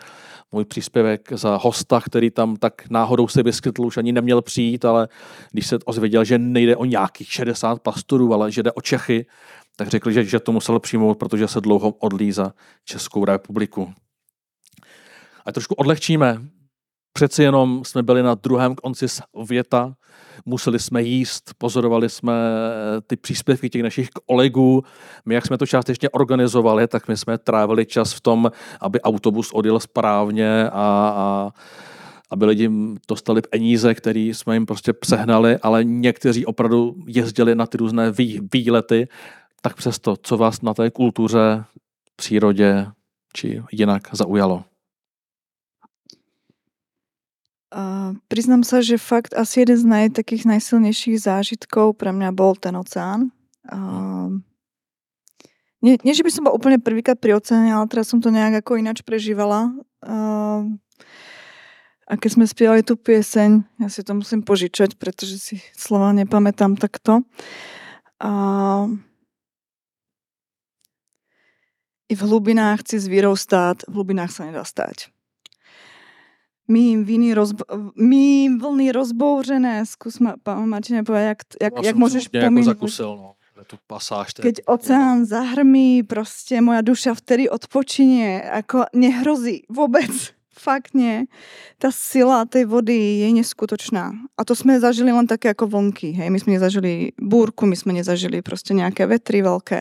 můj 0.51 0.65
příspěvek 0.65 1.33
za 1.33 1.59
hosta, 1.61 2.01
který 2.01 2.31
tam 2.31 2.55
tak 2.55 2.89
náhodou 2.89 3.27
se 3.27 3.43
vyskytl, 3.43 3.85
už 3.85 3.97
ani 3.97 4.11
neměl 4.11 4.41
přijít, 4.41 4.85
ale 4.85 5.07
když 5.51 5.67
se 5.67 5.77
ozvěděl, 5.85 6.23
že 6.23 6.37
nejde 6.37 6.75
o 6.75 6.85
nějakých 6.85 7.31
60 7.31 7.79
pastorů, 7.79 8.33
ale 8.33 8.51
že 8.51 8.63
jde 8.63 8.71
o 8.71 8.81
Čechy, 8.81 9.25
tak 9.75 9.87
řekli, 9.87 10.13
že, 10.13 10.23
že 10.23 10.39
to 10.39 10.51
musel 10.51 10.79
přijmout, 10.79 11.17
protože 11.17 11.47
se 11.47 11.61
dlouho 11.61 11.91
odlí 11.91 12.31
za 12.31 12.53
Českou 12.85 13.25
republiku. 13.25 13.93
A 15.45 15.51
trošku 15.51 15.75
odlehčíme. 15.75 16.37
Přeci 17.13 17.43
jenom 17.43 17.85
jsme 17.85 18.03
byli 18.03 18.23
na 18.23 18.35
druhém 18.35 18.75
konci 18.75 19.05
věta, 19.49 19.93
museli 20.45 20.79
jsme 20.79 21.01
jíst, 21.01 21.53
pozorovali 21.57 22.09
jsme 22.09 22.33
eh, 22.33 23.01
ty 23.01 23.15
příspěvky 23.15 23.69
těch 23.69 23.83
našich 23.83 24.09
kolegů. 24.09 24.83
My, 25.25 25.33
jak 25.33 25.45
jsme 25.45 25.57
to 25.57 25.65
částečně 25.65 26.09
organizovali, 26.09 26.87
tak 26.87 27.07
my 27.07 27.17
jsme 27.17 27.37
trávili 27.37 27.85
čas 27.85 28.13
v 28.13 28.21
tom, 28.21 28.51
aby 28.81 29.01
autobus 29.01 29.51
odjel 29.51 29.79
správně 29.79 30.69
a, 30.69 31.13
a 31.15 31.51
aby 32.31 32.45
lidi 32.45 32.69
dostali 33.07 33.41
peníze, 33.41 33.93
který 33.93 34.33
jsme 34.33 34.55
jim 34.55 34.65
prostě 34.65 34.93
přehnali, 34.93 35.57
ale 35.57 35.83
někteří 35.83 36.45
opravdu 36.45 36.95
jezdili 37.07 37.55
na 37.55 37.65
ty 37.65 37.77
různé 37.77 38.11
vý, 38.11 38.39
výlety, 38.53 39.07
tak 39.61 39.75
přesto, 39.75 40.15
co 40.23 40.37
vás 40.37 40.61
na 40.61 40.73
té 40.73 40.91
kultuře, 40.91 41.63
přírodě 42.15 42.87
či 43.33 43.63
jinak 43.71 44.01
zaujalo? 44.11 44.63
Uh, 47.69 48.17
priznám 48.25 48.65
sa, 48.65 48.81
že 48.81 48.97
fakt 48.97 49.37
asi 49.37 49.61
jeden 49.61 49.77
z 49.77 49.85
naj, 49.85 50.05
takých 50.17 50.49
najsilnejších 50.49 51.21
zážitkov 51.21 52.01
pre 52.01 52.09
mňa 52.09 52.33
bol 52.33 52.57
ten 52.57 52.73
oceán. 52.73 53.29
Uh, 53.61 54.41
nie, 55.77 56.01
nie, 56.01 56.17
že 56.17 56.25
by 56.25 56.33
som 56.33 56.49
bola 56.49 56.57
úplne 56.57 56.81
prvýkrát 56.81 57.21
pri 57.21 57.37
oceáne, 57.37 57.69
ale 57.69 57.85
teraz 57.85 58.09
som 58.09 58.17
to 58.17 58.33
nejak 58.33 58.65
ako 58.65 58.81
ináč 58.81 59.05
prežívala. 59.05 59.69
Uh, 60.01 60.65
a 62.09 62.17
keď 62.17 62.41
sme 62.41 62.49
spievali 62.49 62.81
tú 62.81 62.97
pieseň, 62.97 63.61
ja 63.77 63.87
si 63.93 64.01
to 64.01 64.17
musím 64.17 64.41
požičať, 64.41 64.97
pretože 64.97 65.37
si 65.37 65.55
slova 65.77 66.09
nepamätám 66.17 66.73
takto. 66.73 67.21
Uh, 68.17 68.97
I 72.09 72.17
v 72.17 72.21
hlubinách 72.25 72.81
chci 72.81 72.97
zvírou 72.97 73.37
stát, 73.37 73.85
v 73.85 73.93
hlubinách 73.93 74.33
sa 74.33 74.49
nedá 74.49 74.65
stať 74.65 75.13
my 76.69 77.03
viny, 77.03 77.33
rozbo- 77.33 77.91
my 77.97 78.49
vlny 78.61 78.91
rozbouřené. 78.91 79.85
Zkus 79.85 80.19
ma, 80.19 80.33
pán 80.43 80.69
Martine, 80.69 81.03
povedať, 81.03 81.27
jak, 81.27 81.37
jak, 81.61 81.73
jak 81.85 81.95
pomínať. 81.97 82.23
Jako 82.33 82.63
zakusil, 82.63 83.11
no. 83.17 83.33
Tu 83.67 83.75
pasáž, 83.87 84.27
je- 84.39 84.43
Keď 84.43 84.55
oceán 84.65 85.25
zahrmí, 85.25 86.03
prostě 86.03 86.61
moja 86.61 86.81
duša 86.81 87.13
vtedy 87.13 87.49
odpočinie, 87.49 88.39
ako 88.51 88.85
nehrozí 88.95 89.67
vôbec. 89.69 90.31
Fakt 90.59 90.91
nie. 90.91 91.31
Tá 91.79 91.87
sila 91.87 92.43
tej 92.43 92.67
vody 92.67 93.23
je 93.23 93.31
neskutočná. 93.31 94.11
A 94.35 94.43
to 94.43 94.51
sme 94.51 94.75
zažili 94.75 95.07
len 95.15 95.23
také 95.23 95.55
ako 95.55 95.71
vlnky. 95.71 96.11
Hej. 96.11 96.27
My 96.27 96.39
sme 96.39 96.59
nezažili 96.59 97.15
búrku, 97.15 97.63
my 97.63 97.79
sme 97.79 97.95
nezažili 97.95 98.43
prostě 98.43 98.73
nejaké 98.73 99.07
vetry 99.07 99.39
veľké. 99.39 99.79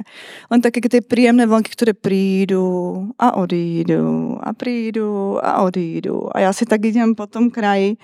Len 0.50 0.60
také 0.62 0.78
tie 0.86 1.02
príjemné 1.02 1.50
vlnky, 1.50 1.74
ktoré 1.74 1.98
prídu 1.98 3.10
a 3.18 3.34
odídu 3.34 4.38
a 4.38 4.54
prídu 4.54 5.42
a 5.42 5.66
odídu. 5.66 6.30
A 6.30 6.46
ja 6.46 6.52
si 6.54 6.62
tak 6.62 6.86
idem 6.86 7.18
po 7.18 7.26
tom 7.26 7.50
kraji, 7.50 7.98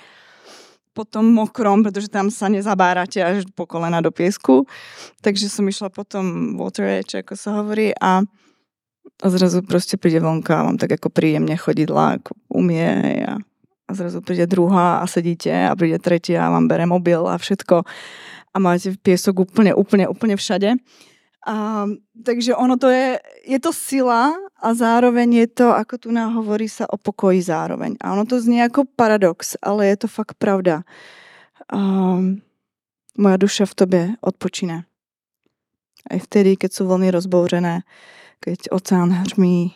po 0.95 1.05
tom 1.05 1.31
mokrom, 1.31 1.83
pretože 1.83 2.09
tam 2.09 2.31
sa 2.31 2.51
nezabárate 2.51 3.23
až 3.23 3.47
po 3.55 3.67
kolena 3.67 4.03
do 4.03 4.11
piesku. 4.11 4.67
Takže 5.23 5.51
som 5.51 5.67
išla 5.67 5.91
po 5.91 6.03
tom 6.03 6.59
water 6.59 6.87
edge, 6.87 7.19
ako 7.19 7.35
sa 7.39 7.51
hovorí, 7.59 7.95
a, 8.03 8.23
a 9.23 9.27
zrazu 9.31 9.63
prostě 9.63 9.97
príde 9.97 10.21
vonka 10.21 10.61
a 10.61 10.63
mám 10.63 10.79
tak 10.79 10.93
ako 10.93 11.11
príjemne 11.11 11.57
chodidla, 11.57 12.19
ako 12.19 12.35
umie 12.55 13.27
a, 13.27 13.37
a 13.85 13.91
zrazu 13.91 14.23
príde 14.23 14.47
druhá 14.47 15.03
a 15.03 15.11
sedíte 15.11 15.51
a 15.51 15.75
príde 15.75 15.99
tretia 15.99 16.47
a 16.47 16.53
vám 16.55 16.71
bere 16.71 16.87
mobil 16.87 17.27
a 17.27 17.35
všetko 17.35 17.83
a 18.55 18.57
máte 18.63 18.95
piesok 18.95 19.51
úplne, 19.51 19.75
úplne, 19.75 20.07
úplne 20.07 20.39
všade. 20.39 20.79
A, 21.45 21.85
takže 22.25 22.57
ono 22.57 22.79
to 22.79 22.89
je, 22.89 23.19
je 23.45 23.59
to 23.59 23.75
sila 23.75 24.33
a 24.63 24.69
zároveň 24.73 25.45
je 25.45 25.47
to, 25.61 25.75
ako 25.75 25.95
tu 25.99 26.09
hovorí 26.15 26.71
sa 26.71 26.87
o 26.89 26.97
pokoji 26.97 27.43
zároveň. 27.43 27.99
A 28.01 28.15
ono 28.15 28.25
to 28.25 28.41
znie 28.41 28.65
jako 28.65 28.87
paradox, 28.97 29.59
ale 29.61 29.93
je 29.93 29.97
to 29.97 30.09
fakt 30.09 30.39
pravda. 30.39 30.87
A, 31.69 31.79
moja 33.19 33.37
duša 33.37 33.67
v 33.67 33.75
tobě 33.75 34.03
odpočine. 34.21 34.85
Aj 36.11 36.19
vtedy, 36.21 36.57
keď 36.57 36.71
sú 36.73 36.83
vlny 36.85 37.11
rozbouřené, 37.11 37.81
keď 38.41 38.69
oceán 38.77 39.11
hrmí, 39.13 39.73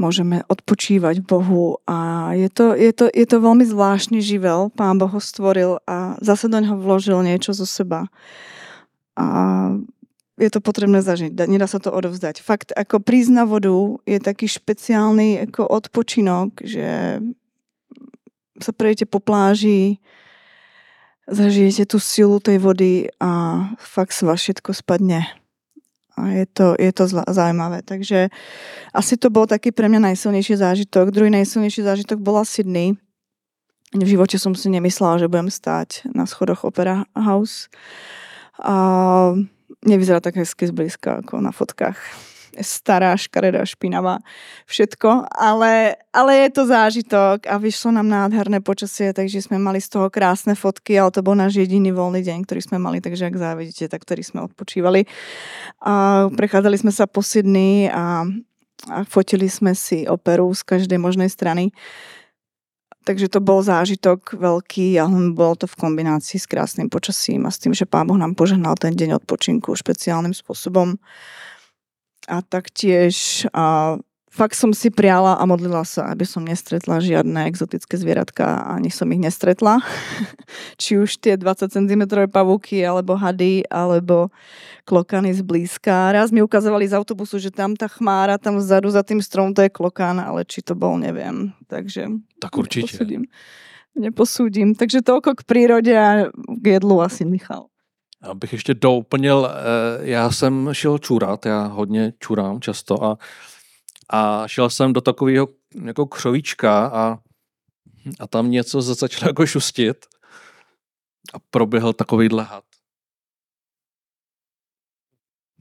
môžeme 0.00 0.42
odpočívať 0.48 1.20
Bohu 1.24 1.78
a 1.84 2.30
je 2.32 2.48
to, 2.48 2.72
je 2.72 2.92
to, 2.92 3.06
je 3.12 3.26
to 3.28 3.36
veľmi 3.38 3.64
zvláštny 3.64 4.24
živel. 4.24 4.72
Pán 4.72 4.96
Boh 4.96 5.10
ho 5.10 5.20
stvoril 5.20 5.78
a 5.84 6.16
zase 6.24 6.48
do 6.48 6.58
něho 6.58 6.76
vložil 6.80 7.20
niečo 7.22 7.52
zo 7.52 7.68
seba. 7.68 8.08
A 9.16 9.26
je 10.40 10.48
to 10.48 10.64
potrebné 10.64 11.04
zažiť, 11.04 11.36
nedá 11.44 11.68
sa 11.68 11.76
to 11.76 11.92
odovzdať. 11.92 12.40
Fakt, 12.40 12.72
ako 12.72 13.04
prísť 13.04 13.30
na 13.36 13.44
vodu 13.44 14.00
je 14.08 14.16
taký 14.16 14.48
špeciálny 14.48 15.44
jako 15.46 15.68
odpočinok, 15.68 16.64
že 16.64 17.20
sa 18.58 18.72
prejdete 18.72 19.06
po 19.06 19.20
pláži, 19.20 20.00
zažijete 21.28 21.84
tu 21.84 22.00
silu 22.00 22.40
tej 22.40 22.58
vody 22.58 22.92
a 23.20 23.60
fakt 23.76 24.16
z 24.16 24.24
vás 24.24 24.40
všetko 24.40 24.72
spadne. 24.72 25.41
A 26.16 26.28
je 26.28 26.46
to, 26.46 26.76
je 26.76 26.92
to 26.92 27.04
zla- 27.08 27.28
zaujímavé. 27.28 27.82
Takže 27.82 28.28
asi 28.92 29.16
to 29.16 29.32
bol 29.32 29.48
taký 29.48 29.72
pre 29.72 29.88
mňa 29.88 30.12
najsilnejší 30.12 30.56
zážitok. 30.56 31.10
Druhý 31.10 31.32
najsilnejší 31.32 31.82
zážitok 31.82 32.20
bola 32.20 32.44
Sydney. 32.44 32.94
V 33.92 34.08
živote 34.08 34.40
som 34.40 34.56
si 34.56 34.72
nemyslela, 34.72 35.20
že 35.20 35.28
budem 35.28 35.52
stáť 35.52 36.08
na 36.16 36.24
schodoch 36.24 36.64
Opera 36.64 37.04
House. 37.12 37.68
A 38.60 38.76
nevyzerá 39.84 40.20
tak 40.20 40.36
hezky 40.36 40.64
zblízka 40.68 41.20
ako 41.20 41.40
na 41.44 41.52
fotkách. 41.52 42.31
Stará, 42.60 43.16
škaredá, 43.16 43.64
špinavá, 43.64 44.20
všetko, 44.68 45.24
ale, 45.32 45.96
ale 46.12 46.30
je 46.44 46.48
to 46.52 46.62
zážitok 46.68 47.48
a 47.48 47.56
vyšlo 47.56 47.96
nám 47.96 48.12
nádherné 48.12 48.60
počasie, 48.60 49.16
takže 49.16 49.48
sme 49.48 49.56
mali 49.56 49.80
z 49.80 49.96
toho 49.96 50.12
krásne 50.12 50.52
fotky, 50.52 51.00
ale 51.00 51.08
to 51.08 51.24
bol 51.24 51.32
náš 51.32 51.56
jediný 51.56 51.96
voľný 51.96 52.20
deň, 52.20 52.44
ktorý 52.44 52.60
sme 52.60 52.76
mali, 52.76 53.00
takže 53.00 53.32
ak 53.32 53.40
závidíte, 53.40 53.88
tak 53.88 54.04
ktorý 54.04 54.20
sme 54.20 54.44
odpočívali. 54.44 55.08
A 55.80 56.28
prechádzali 56.28 56.76
sme 56.76 56.92
sa 56.92 57.08
po 57.08 57.24
Sydney 57.24 57.88
a, 57.88 58.28
a 58.92 58.96
fotili 59.08 59.48
sme 59.48 59.72
si 59.72 60.04
operu 60.04 60.52
z 60.52 60.60
každej 60.60 61.00
možnej 61.00 61.32
strany. 61.32 61.72
Takže 63.02 63.32
to 63.32 63.42
bol 63.42 63.58
zážitok 63.64 64.38
veľký 64.38 64.94
a 65.02 65.10
bolo 65.34 65.58
to 65.58 65.66
v 65.66 65.74
kombinácii 65.74 66.38
s 66.38 66.46
krásnym 66.46 66.86
počasím 66.86 67.48
a 67.48 67.50
s 67.50 67.58
tým, 67.58 67.74
že 67.74 67.82
Pán 67.82 68.06
Boh 68.06 68.14
nám 68.14 68.38
požehnal 68.38 68.78
ten 68.78 68.94
deň 68.94 69.18
odpočinku 69.18 69.74
špeciálnym 69.74 70.30
spôsobom. 70.30 70.94
A 72.28 72.42
taktiež 72.42 73.46
a 73.50 73.98
fakt 74.32 74.56
som 74.56 74.72
si 74.72 74.88
priala 74.88 75.36
a 75.36 75.44
modlila 75.44 75.84
sa, 75.84 76.08
aby 76.08 76.24
som 76.24 76.40
nestretla 76.40 77.04
žiadne 77.04 77.44
exotické 77.52 78.00
zvieratka 78.00 78.64
a 78.64 78.80
ani 78.80 78.88
som 78.88 79.04
ich 79.12 79.20
nestretla. 79.20 79.84
Či 80.80 80.96
už 81.04 81.20
tie 81.20 81.36
20 81.36 81.68
cm 81.68 82.02
pavúky, 82.32 82.80
alebo 82.80 83.12
hady, 83.12 83.68
alebo 83.68 84.32
klokany 84.88 85.36
zblízka. 85.36 86.16
Raz 86.16 86.32
mi 86.32 86.40
ukazovali 86.40 86.88
z 86.88 86.96
autobusu, 86.96 87.36
že 87.36 87.52
tam 87.52 87.76
tá 87.76 87.86
chmára, 87.92 88.40
tam 88.40 88.56
vzadu 88.56 88.88
za 88.88 89.04
tým 89.04 89.20
strom, 89.20 89.52
to 89.52 89.60
je 89.62 89.70
klokan, 89.70 90.16
ale 90.16 90.48
či 90.48 90.64
to 90.64 90.72
bol, 90.72 90.96
neviem. 90.96 91.52
Takže 91.68 92.08
Tak 92.40 92.56
určitě. 92.58 92.86
neposúdim. 92.86 93.22
Neposúdim. 93.92 94.72
Takže 94.72 95.04
toľko 95.04 95.36
k 95.36 95.42
prírode 95.44 95.92
a 95.92 96.32
k 96.32 96.64
jedlu 96.80 97.04
asi 97.04 97.28
Michal. 97.28 97.71
Abych 98.22 98.52
ještě 98.52 98.74
doplnil, 98.74 99.50
eh, 99.50 100.06
já 100.10 100.30
jsem 100.30 100.68
šel 100.72 100.98
čurat, 100.98 101.46
já 101.46 101.66
hodně 101.66 102.12
čurám 102.18 102.60
často 102.60 103.04
a, 103.04 103.18
a 104.10 104.48
šel 104.48 104.70
jsem 104.70 104.92
do 104.92 105.00
takového 105.00 105.48
jako 105.84 106.06
křovíčka 106.06 106.86
a, 106.86 107.18
a 108.20 108.26
tam 108.26 108.50
něco 108.50 108.82
za- 108.82 108.94
začalo 108.94 109.30
jako 109.30 109.46
šustit 109.46 110.06
a 111.34 111.38
proběhl 111.50 111.92
takovýhle 111.92 112.44
had. 112.44 112.64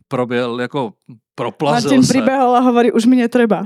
Proběhl 0.07 0.61
jako 0.61 0.93
proplazil 1.35 1.89
Martin 1.89 2.03
se. 2.03 2.13
pribehol 2.13 2.55
a 2.55 2.59
hovorí, 2.59 2.91
už 2.91 3.05
mi 3.05 3.15
netreba. 3.15 3.65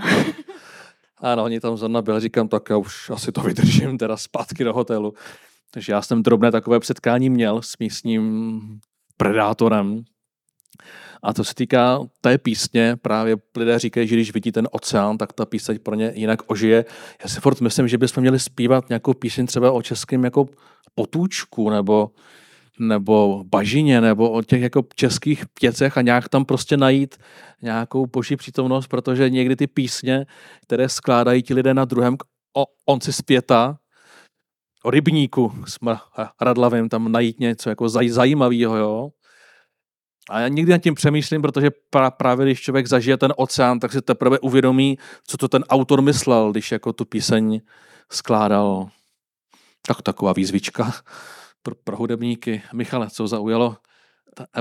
Ano, 1.17 1.43
oni 1.43 1.60
tam 1.60 1.77
zrovna 1.77 2.01
byli, 2.01 2.19
říkám, 2.21 2.47
tak 2.47 2.69
já 2.69 2.77
už 2.77 3.10
asi 3.10 3.31
to 3.31 3.41
vydržím 3.41 3.97
teda 3.97 4.17
zpátky 4.17 4.63
do 4.63 4.73
hotelu. 4.73 5.13
Takže 5.75 5.91
já 5.91 6.01
jsem 6.01 6.23
drobné 6.23 6.51
takové 6.51 6.79
setkání 6.83 7.29
měl 7.29 7.61
s 7.61 7.77
místním 7.79 8.61
predátorem. 9.17 10.03
A 11.23 11.33
to 11.33 11.43
se 11.43 11.55
týká 11.55 11.99
té 12.21 12.38
písně, 12.38 12.95
právě 12.95 13.35
lidé 13.57 13.79
říkají, 13.79 14.07
že 14.07 14.15
když 14.15 14.33
vidí 14.33 14.51
ten 14.51 14.67
oceán, 14.71 15.17
tak 15.17 15.33
ta 15.33 15.45
píseň 15.45 15.79
pro 15.83 15.95
ně 15.95 16.11
jinak 16.15 16.39
ožije. 16.47 16.85
Já 17.23 17.29
si 17.29 17.39
furt 17.39 17.61
myslím, 17.61 17.88
že 17.88 17.97
bychom 17.97 18.21
měli 18.21 18.39
zpívat 18.39 18.89
nějakou 18.89 19.13
píseň 19.13 19.45
třeba 19.45 19.71
o 19.71 19.81
českém 19.81 20.23
jako 20.23 20.45
potůčku, 20.95 21.69
nebo, 21.69 22.11
nebo 22.79 23.43
bažině, 23.43 24.01
nebo 24.01 24.31
o 24.31 24.41
těch 24.41 24.61
jako 24.61 24.83
českých 24.95 25.45
pěcech 25.59 25.97
a 25.97 26.01
nějak 26.01 26.29
tam 26.29 26.45
prostě 26.45 26.77
najít 26.77 27.15
nějakou 27.61 28.05
boží 28.05 28.35
přítomnost, 28.35 28.88
protože 28.88 29.29
někdy 29.29 29.55
ty 29.55 29.67
písně, 29.67 30.25
které 30.61 30.89
skládají 30.89 31.43
ti 31.43 31.53
lidé 31.53 31.73
na 31.73 31.85
druhém 31.85 32.17
o 32.57 32.65
onci 32.85 33.13
zpěta, 33.13 33.77
o 34.86 34.89
rybníku 34.89 35.54
s 35.65 35.78
Radlavým, 36.41 36.89
tam 36.89 37.12
najít 37.12 37.39
něco 37.39 37.69
jako 37.69 37.89
zaj, 37.89 38.10
zajímavého, 38.10 38.78
jo. 38.78 39.10
A 40.30 40.39
já 40.39 40.48
někdy 40.48 40.71
nad 40.71 40.78
tím 40.78 40.95
přemýšlím, 40.95 41.41
protože 41.41 41.71
pra, 41.89 42.12
právě 42.12 42.45
když 42.45 42.62
člověk 42.62 42.88
zažije 42.88 43.17
ten 43.17 43.34
oceán, 43.38 43.80
tak 43.80 43.91
si 43.91 44.02
teprve 44.02 44.39
uvědomí, 44.39 44.98
co 45.28 45.38
to 45.38 45.48
ten 45.48 45.63
autor 45.69 46.02
myslel, 46.02 46.52
když 46.52 46.71
jako 46.71 46.93
tu 46.93 47.06
píseň 47.06 47.62
skládal. 48.12 48.89
Tak 49.88 50.02
taková 50.02 50.34
výzvička 50.34 50.93
pro, 51.63 51.76
pro 51.76 51.98
hudebníky. 51.98 52.62
Michale, 52.74 53.10
co 53.10 53.28
zaujalo 53.28 53.78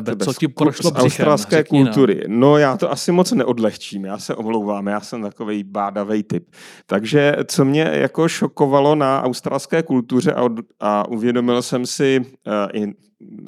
Tebe 0.04 0.24
Co 0.24 0.32
ti 0.32 0.48
prošlo 0.48 0.90
z 0.90 0.92
břichem? 0.92 1.04
australské 1.06 1.56
Řekni 1.56 1.78
nám. 1.78 1.86
kultury. 1.86 2.22
No 2.28 2.58
já 2.58 2.76
to 2.76 2.90
asi 2.92 3.12
moc 3.12 3.32
neodlehčím, 3.32 4.04
já 4.04 4.18
se 4.18 4.34
omlouvám, 4.34 4.86
já 4.86 5.00
jsem 5.00 5.22
takový 5.22 5.64
bádavý 5.64 6.22
typ. 6.22 6.46
Takže 6.86 7.36
co 7.46 7.64
mě 7.64 7.82
jako 7.92 8.28
šokovalo 8.28 8.94
na 8.94 9.22
australské 9.22 9.82
kultuře 9.82 10.32
a, 10.32 10.42
od- 10.42 10.60
a 10.80 11.08
uvědomil 11.08 11.62
jsem 11.62 11.86
si 11.86 12.20
uh, 12.20 12.80
i 12.82 12.92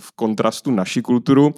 v 0.01 0.13
kontrastu 0.17 0.71
naši 0.71 1.03
kulturu, 1.03 1.55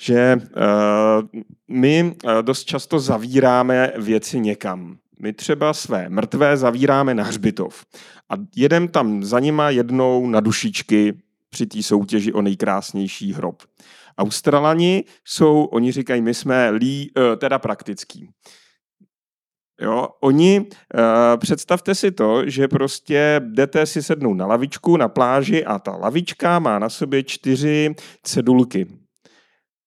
že 0.00 0.36
uh, 0.36 1.40
my 1.68 2.14
uh, 2.24 2.30
dost 2.42 2.64
často 2.64 2.98
zavíráme 3.00 3.92
věci 3.98 4.40
někam. 4.40 4.96
My 5.20 5.32
třeba 5.32 5.72
své 5.74 6.08
mrtvé 6.08 6.56
zavíráme 6.56 7.14
na 7.14 7.24
hřbitov 7.24 7.84
a 8.30 8.34
jedem 8.56 8.88
tam 8.88 9.24
za 9.24 9.38
nima 9.40 9.70
jednou 9.70 10.26
na 10.26 10.40
dušičky 10.40 11.12
při 11.50 11.66
té 11.66 11.82
soutěži 11.82 12.32
o 12.32 12.42
nejkrásnější 12.42 13.32
hrob. 13.32 13.62
Australani 14.18 15.04
jsou, 15.24 15.64
oni 15.64 15.92
říkají, 15.92 16.22
my 16.22 16.34
jsme 16.34 16.70
lí, 16.70 17.12
eh, 17.16 17.36
teda 17.36 17.58
praktický. 17.58 18.28
Jo, 19.80 20.08
oni, 20.20 20.60
uh, 20.60 20.66
představte 21.36 21.94
si 21.94 22.10
to, 22.10 22.50
že 22.50 22.68
prostě 22.68 23.40
jdete 23.44 23.86
si 23.86 24.02
sednout 24.02 24.34
na 24.34 24.46
lavičku 24.46 24.96
na 24.96 25.08
pláži 25.08 25.64
a 25.64 25.78
ta 25.78 25.96
lavička 25.96 26.58
má 26.58 26.78
na 26.78 26.88
sobě 26.88 27.22
čtyři 27.22 27.94
cedulky. 28.22 28.86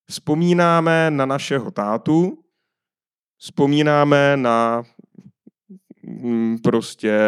Vzpomínáme 0.10 1.12
na 1.12 1.26
našeho 1.26 1.72
tátu, 1.72 2.38
vzpomínáme 3.38 4.38
na 4.38 4.84
mm, 6.08 6.58
prostě 6.64 7.20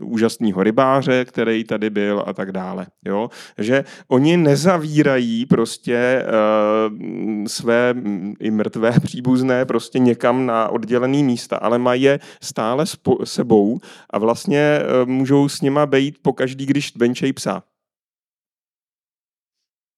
úžasného 0.00 0.62
rybáře, 0.62 1.24
který 1.24 1.64
tady 1.64 1.90
byl 1.90 2.24
a 2.26 2.32
tak 2.32 2.52
dále. 2.52 2.86
Jo? 3.04 3.30
Že 3.58 3.84
oni 4.08 4.36
nezavírají 4.36 5.46
prostě 5.46 6.24
uh, 6.26 7.46
své 7.46 7.94
mm, 7.94 8.34
i 8.40 8.50
mrtvé 8.50 9.00
příbuzné 9.02 9.64
prostě 9.64 9.98
někam 9.98 10.46
na 10.46 10.68
oddělený 10.68 11.24
místa, 11.24 11.56
ale 11.56 11.78
mají 11.78 12.02
je 12.02 12.20
stále 12.42 12.84
spo- 12.84 13.24
sebou 13.24 13.78
a 14.10 14.18
vlastně 14.18 14.80
uh, 14.80 15.08
můžou 15.08 15.48
s 15.48 15.60
nima 15.60 15.86
po 16.22 16.32
každý, 16.32 16.66
když 16.66 16.96
venčej 16.96 17.32
psa. 17.32 17.62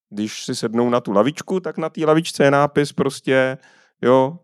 Když 0.09 0.43
si 0.43 0.55
sednou 0.55 0.89
na 0.89 1.01
tu 1.01 1.11
lavičku, 1.11 1.59
tak 1.59 1.77
na 1.77 1.89
té 1.89 2.05
lavičce 2.05 2.43
je 2.43 2.51
nápis 2.51 2.93
prostě, 2.93 3.57
jo, 4.01 4.39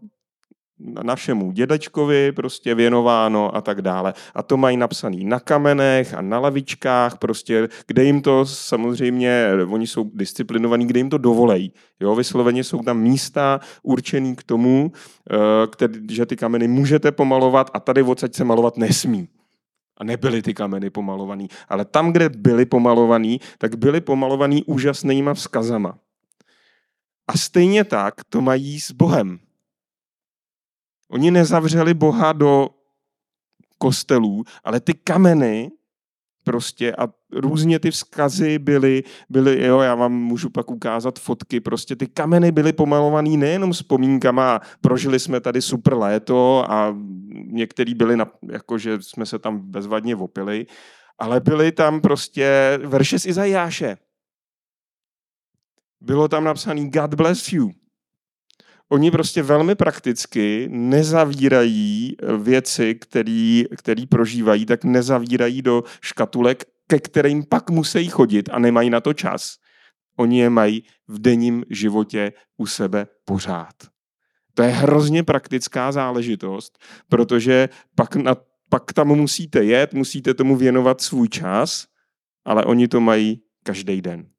našemu 0.80 1.52
dědečkovi 1.52 2.32
prostě 2.32 2.76
věnováno 2.76 3.56
a 3.56 3.62
tak 3.62 3.82
dále. 3.82 4.14
A 4.36 4.44
to 4.44 4.58
mají 4.58 4.78
napsaný 4.78 5.26
na 5.26 5.40
kamenech 5.40 6.14
a 6.14 6.22
na 6.22 6.40
lavičkách, 6.40 7.18
prostě, 7.18 7.68
kde 7.88 8.04
jim 8.04 8.22
to 8.22 8.46
samozřejmě, 8.46 9.48
oni 9.70 9.88
jsou 9.88 10.12
disciplinovaní, 10.14 10.88
kde 10.88 11.00
jim 11.00 11.10
to 11.10 11.18
dovolej. 11.18 11.72
Jo, 12.00 12.16
vysloveně 12.16 12.64
jsou 12.64 12.84
tam 12.84 13.00
místa 13.00 13.60
určený 13.84 14.36
k 14.36 14.44
tomu, 14.44 14.92
eh, 15.32 15.36
který, 15.68 16.00
že 16.10 16.26
ty 16.26 16.36
kameny 16.36 16.68
můžete 16.68 17.12
pomalovat 17.12 17.72
a 17.74 17.80
tady 17.80 18.04
odsaď 18.04 18.34
se 18.34 18.44
malovat 18.44 18.78
nesmí. 18.78 19.28
A 19.98 20.04
nebyly 20.04 20.42
ty 20.42 20.54
kameny 20.54 20.90
pomalovaný. 20.90 21.48
Ale 21.70 21.86
tam, 21.86 22.12
kde 22.12 22.30
byly 22.30 22.66
pomalovaný, 22.66 23.40
tak 23.58 23.76
byly 23.76 24.02
pomalovaný 24.02 24.64
úžasnýma 24.64 25.34
vzkazama. 25.34 25.98
A 27.28 27.38
stejně 27.38 27.84
tak 27.84 28.14
to 28.30 28.42
mají 28.42 28.80
s 28.80 28.92
Bohem. 28.92 29.40
Oni 31.16 31.32
nezavřeli 31.32 31.94
Boha 31.94 32.34
do 32.34 32.70
kostelů, 33.78 34.44
ale 34.64 34.80
ty 34.80 34.94
kameny 34.94 35.72
prostě 36.44 36.96
a 36.96 37.08
různě 37.32 37.80
ty 37.80 37.92
vzkazy 37.92 38.60
byly, 38.60 39.04
byly, 39.30 39.66
jo, 39.66 39.80
já 39.80 39.96
vám 39.96 40.14
můžu 40.14 40.50
pak 40.50 40.72
ukázat 40.72 41.20
fotky, 41.20 41.60
prostě 41.60 41.96
ty 41.96 42.08
kameny 42.08 42.52
byly 42.52 42.74
pomalovaný 42.74 43.38
nejenom 43.38 43.72
vzpomínkama, 43.72 44.62
prožili 44.82 45.20
jsme 45.20 45.40
tady 45.40 45.62
super 45.62 45.94
léto 45.94 46.72
a 46.72 46.96
některý 47.48 47.94
byli, 47.94 48.18
na, 48.18 48.32
jako 48.52 48.78
že 48.78 49.02
jsme 49.02 49.26
se 49.26 49.40
tam 49.40 49.60
bezvadně 49.60 50.16
vopili, 50.16 50.66
ale 51.20 51.40
byly 51.40 51.72
tam 51.72 52.02
prostě 52.02 52.80
verše 52.84 53.20
z 53.20 53.26
Izajáše. 53.26 53.98
Bylo 56.02 56.28
tam 56.28 56.44
napsaný 56.44 56.90
God 56.90 57.14
bless 57.14 57.54
you 57.54 57.72
oni 58.90 59.12
prostě 59.12 59.44
velmi 59.44 59.76
prakticky 59.76 60.68
nezavírají 60.72 62.16
eh, 62.20 62.38
věci, 62.38 62.96
které 63.76 64.04
prožívají, 64.10 64.66
tak 64.66 64.84
nezavírají 64.84 65.62
do 65.62 65.84
škatulek, 66.02 66.64
ke 66.88 67.00
kterým 67.00 67.44
pak 67.44 67.70
musí 67.70 68.08
chodit 68.08 68.50
a 68.52 68.60
nemají 68.60 68.90
na 68.90 69.02
to 69.02 69.14
čas. 69.14 69.56
Oni 70.18 70.40
je 70.40 70.50
mají 70.50 70.84
v 71.08 71.20
denním 71.20 71.64
životě 71.70 72.34
u 72.58 72.66
sebe 72.66 73.08
pořád. 73.26 73.76
To 74.54 74.64
je 74.64 74.70
hrozně 74.70 75.24
praktická 75.24 75.92
záležitost, 75.92 76.78
protože 77.10 77.70
pak, 77.96 78.16
na, 78.16 78.36
pak 78.70 78.94
tam 78.94 79.08
musíte 79.08 79.64
jet, 79.64 79.94
musíte 79.94 80.34
tomu 80.34 80.56
věnovat 80.56 81.02
svůj 81.02 81.30
čas, 81.30 81.88
ale 82.46 82.66
oni 82.66 82.88
to 82.88 83.00
mají 83.00 83.42
každý 83.64 84.02
den. 84.02 84.30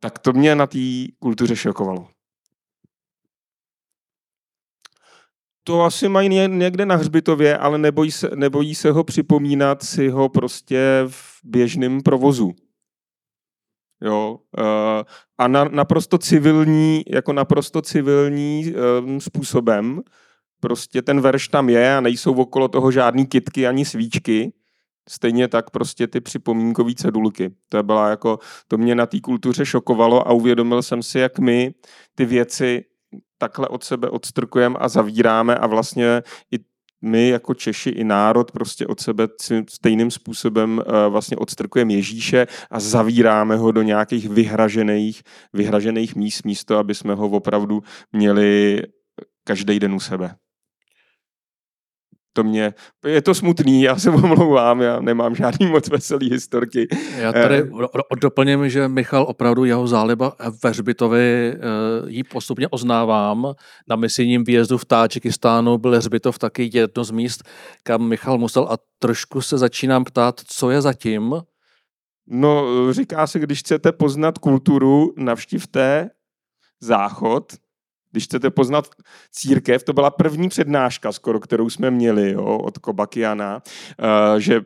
Tak 0.00 0.18
to 0.18 0.32
mě 0.32 0.54
na 0.54 0.66
té 0.66 0.78
kultuře 1.18 1.56
šokovalo. 1.56 2.13
To 5.64 5.82
asi 5.82 6.08
mají 6.08 6.48
někde 6.48 6.86
na 6.86 6.96
hřbitově, 6.96 7.58
ale 7.58 7.78
nebojí 7.78 8.10
se, 8.10 8.30
nebojí 8.34 8.74
se 8.74 8.90
ho 8.90 9.04
připomínat 9.04 9.82
si 9.82 10.08
ho 10.08 10.28
prostě 10.28 11.04
v 11.08 11.40
běžném 11.44 12.02
provozu. 12.02 12.54
Jo, 14.02 14.38
eh, 14.58 15.04
a 15.38 15.48
na, 15.48 15.64
naprosto 15.64 16.18
civilní, 16.18 17.02
jako 17.06 17.32
naprosto 17.32 17.82
civilní 17.82 18.74
um, 19.02 19.20
způsobem. 19.20 20.02
Prostě 20.60 21.02
ten 21.02 21.20
verš 21.20 21.48
tam 21.48 21.68
je 21.68 21.96
a 21.96 22.00
nejsou 22.00 22.34
okolo 22.34 22.68
toho 22.68 22.90
žádný 22.90 23.26
kitky 23.26 23.66
ani 23.66 23.84
svíčky. 23.84 24.52
Stejně 25.08 25.48
tak 25.48 25.70
prostě 25.70 26.06
ty 26.06 26.20
připomínkové 26.20 26.94
cedulky. 26.94 27.50
To 27.68 27.82
byla 27.82 28.08
jako, 28.08 28.38
to 28.68 28.78
mě 28.78 28.94
na 28.94 29.06
té 29.06 29.20
kultuře 29.20 29.66
šokovalo 29.66 30.28
a 30.28 30.32
uvědomil 30.32 30.82
jsem 30.82 31.02
si, 31.02 31.18
jak 31.18 31.38
my 31.38 31.74
ty 32.14 32.24
věci 32.24 32.84
takhle 33.38 33.68
od 33.68 33.84
sebe 33.84 34.10
odstrkujeme 34.10 34.76
a 34.78 34.88
zavíráme 34.88 35.54
a 35.54 35.66
vlastně 35.66 36.22
i 36.52 36.58
my 37.04 37.28
jako 37.28 37.54
Češi 37.54 37.90
i 37.90 38.04
národ 38.04 38.52
prostě 38.52 38.86
od 38.86 39.00
sebe 39.00 39.28
stejným 39.70 40.10
způsobem 40.10 40.82
eh, 40.86 41.08
vlastně 41.08 41.36
odstrkujeme 41.36 41.92
Ježíše 41.92 42.46
a 42.70 42.80
zavíráme 42.80 43.56
ho 43.56 43.72
do 43.72 43.82
nějakých 43.82 44.28
vyhražených, 44.28 45.22
vyhražených 45.52 46.16
míst, 46.16 46.44
místo, 46.44 46.78
aby 46.78 46.94
jsme 46.94 47.14
ho 47.14 47.28
opravdu 47.28 47.82
měli 48.12 48.82
každý 49.44 49.80
den 49.80 49.94
u 49.94 50.00
sebe 50.00 50.36
to 52.36 52.44
mě, 52.44 52.74
je 53.06 53.22
to 53.22 53.34
smutný, 53.34 53.82
já 53.82 53.96
se 53.96 54.10
omlouvám, 54.10 54.80
já 54.80 55.00
nemám 55.00 55.34
žádný 55.34 55.66
moc 55.66 55.88
veselý 55.88 56.30
historky. 56.30 56.88
Já 57.16 57.32
tady 57.32 57.56
eh, 57.56 58.16
doplním, 58.20 58.68
že 58.68 58.88
Michal 58.88 59.22
opravdu 59.28 59.64
jeho 59.64 59.86
záliba 59.86 60.36
ve 60.62 60.70
Hřbitovi 60.70 61.52
eh, 61.52 61.58
jí 62.06 62.24
postupně 62.24 62.68
oznávám. 62.68 63.54
Na 63.88 63.96
misijním 63.96 64.44
výjezdu 64.44 64.78
v 64.78 64.84
Tádžikistánu 64.84 65.78
byl 65.78 65.96
Hřbitov 65.96 66.38
taky 66.38 66.70
jedno 66.72 67.04
z 67.04 67.10
míst, 67.10 67.42
kam 67.82 68.08
Michal 68.08 68.38
musel 68.38 68.62
a 68.70 68.76
trošku 68.98 69.40
se 69.40 69.58
začínám 69.58 70.04
ptát, 70.04 70.40
co 70.46 70.70
je 70.70 70.80
zatím. 70.80 71.34
No, 72.26 72.64
říká 72.92 73.26
se, 73.26 73.38
když 73.38 73.60
chcete 73.60 73.92
poznat 73.92 74.38
kulturu, 74.38 75.14
navštivte 75.16 76.10
záchod, 76.80 77.52
když 78.14 78.24
chcete 78.24 78.50
poznat 78.50 78.88
církev, 79.30 79.82
to 79.82 79.92
byla 79.92 80.10
první 80.10 80.48
přednáška 80.48 81.12
skoro, 81.12 81.40
kterou 81.40 81.70
jsme 81.70 81.90
měli 81.90 82.30
jo, 82.30 82.58
od 82.58 82.78
Kobakiana, 82.78 83.62
uh, 84.32 84.38
že 84.38 84.60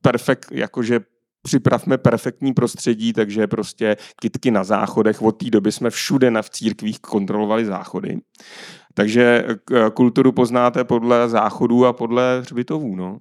perfekt, 0.00 0.48
jakože 0.52 1.00
připravme 1.42 1.98
perfektní 1.98 2.52
prostředí, 2.52 3.12
takže 3.12 3.46
prostě 3.46 3.96
kitky 4.20 4.50
na 4.50 4.64
záchodech. 4.64 5.22
Od 5.22 5.32
té 5.32 5.50
doby 5.50 5.72
jsme 5.72 5.90
všude 5.90 6.30
na 6.30 6.42
v 6.42 6.50
církvích 6.50 7.00
kontrolovali 7.00 7.64
záchody. 7.64 8.18
Takže 8.94 9.44
eh, 9.48 9.90
kulturu 9.90 10.32
poznáte 10.32 10.84
podle 10.84 11.28
záchodů 11.28 11.86
a 11.86 11.92
podle 11.92 12.40
hřbitovů. 12.40 12.96
No. 12.96 13.18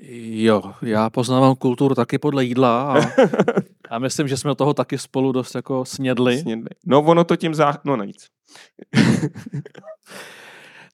Jo, 0.00 0.62
já 0.82 1.10
poznávám 1.10 1.54
kulturu 1.54 1.94
taky 1.94 2.18
podle 2.18 2.44
jídla 2.44 2.92
a, 2.92 3.00
a 3.90 3.98
myslím, 3.98 4.28
že 4.28 4.36
jsme 4.36 4.54
toho 4.54 4.74
taky 4.74 4.98
spolu 4.98 5.32
dost 5.32 5.54
jako 5.54 5.84
snědli. 5.84 6.38
snědli. 6.38 6.68
No 6.86 7.02
ono 7.02 7.24
to 7.24 7.36
tím 7.36 7.54
zá... 7.54 7.78
No 7.84 7.96
nic. 7.96 8.28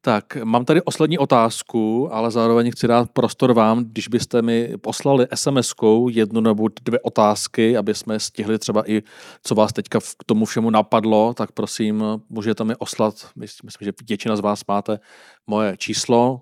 tak, 0.00 0.36
mám 0.44 0.64
tady 0.64 0.80
poslední 0.80 1.18
otázku, 1.18 2.14
ale 2.14 2.30
zároveň 2.30 2.70
chci 2.70 2.86
dát 2.86 3.11
prostor 3.11 3.53
vám, 3.53 3.84
když 3.84 4.09
byste 4.09 4.42
mi 4.42 4.72
poslali 4.80 5.24
SMS-kou 5.24 6.09
jednu 6.09 6.40
nebo 6.40 6.68
dvě 6.82 7.00
otázky, 7.00 7.76
aby 7.76 7.94
jsme 7.94 8.20
stihli 8.20 8.59
třeba 8.59 8.90
i, 8.90 9.03
co 9.42 9.55
vás 9.55 9.72
teďka 9.72 10.00
k 10.00 10.24
tomu 10.26 10.44
všemu 10.44 10.70
napadlo, 10.70 11.34
tak 11.34 11.53
prosím, 11.53 12.05
můžete 12.28 12.64
mi 12.64 12.76
oslat, 12.76 13.14
myslím, 13.36 13.70
že 13.80 13.92
většina 14.09 14.36
z 14.36 14.40
vás 14.40 14.62
máte 14.68 14.98
moje 15.46 15.76
číslo, 15.76 16.40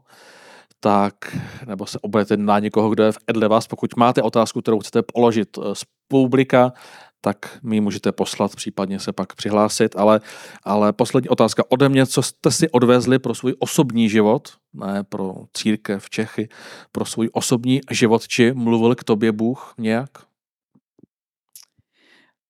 tak 0.80 1.14
nebo 1.66 1.86
se 1.86 1.98
obrajte 1.98 2.36
na 2.36 2.58
někoho, 2.58 2.90
kdo 2.90 3.02
je 3.04 3.12
v 3.12 3.18
Edle 3.26 3.48
vás. 3.48 3.66
Pokud 3.66 3.96
máte 3.96 4.22
otázku, 4.22 4.60
kterou 4.60 4.78
chcete 4.78 5.02
položit 5.02 5.58
eh, 5.58 5.74
z 5.74 5.84
publika, 6.08 6.72
tak 7.20 7.58
mi 7.62 7.76
ji 7.76 7.80
můžete 7.80 8.12
poslat, 8.12 8.56
případně 8.56 8.98
se 8.98 9.12
pak 9.12 9.34
přihlásit. 9.34 9.96
Ale, 9.96 10.20
ale 10.64 10.92
poslední 10.92 11.28
otázka 11.28 11.62
ode 11.68 11.88
mě, 11.88 12.06
co 12.06 12.22
jste 12.22 12.50
si 12.50 12.70
odvezli 12.70 13.18
pro 13.18 13.34
svůj 13.34 13.54
osobní 13.58 14.08
život, 14.08 14.48
ne 14.72 15.04
pro 15.04 15.34
církev 15.54 16.10
Čechy, 16.10 16.48
pro 16.92 17.04
svůj 17.04 17.28
osobní 17.32 17.80
život, 17.90 18.28
či 18.28 18.52
mluvil 18.52 18.94
k 18.94 19.04
tobě 19.04 19.32
Bůh 19.32 19.74
nějak? 19.78 20.10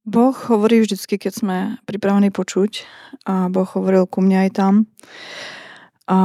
Boh 0.04 0.50
hovorí 0.50 0.80
vždycky, 0.80 1.18
keď 1.18 1.34
jsme 1.34 1.76
připraveni 1.84 2.30
počuť 2.30 2.82
a 3.26 3.48
Boh 3.52 3.68
hovoril 3.76 4.08
ku 4.08 4.24
mne 4.24 4.48
aj 4.48 4.50
tam. 4.50 4.74
A 6.08 6.18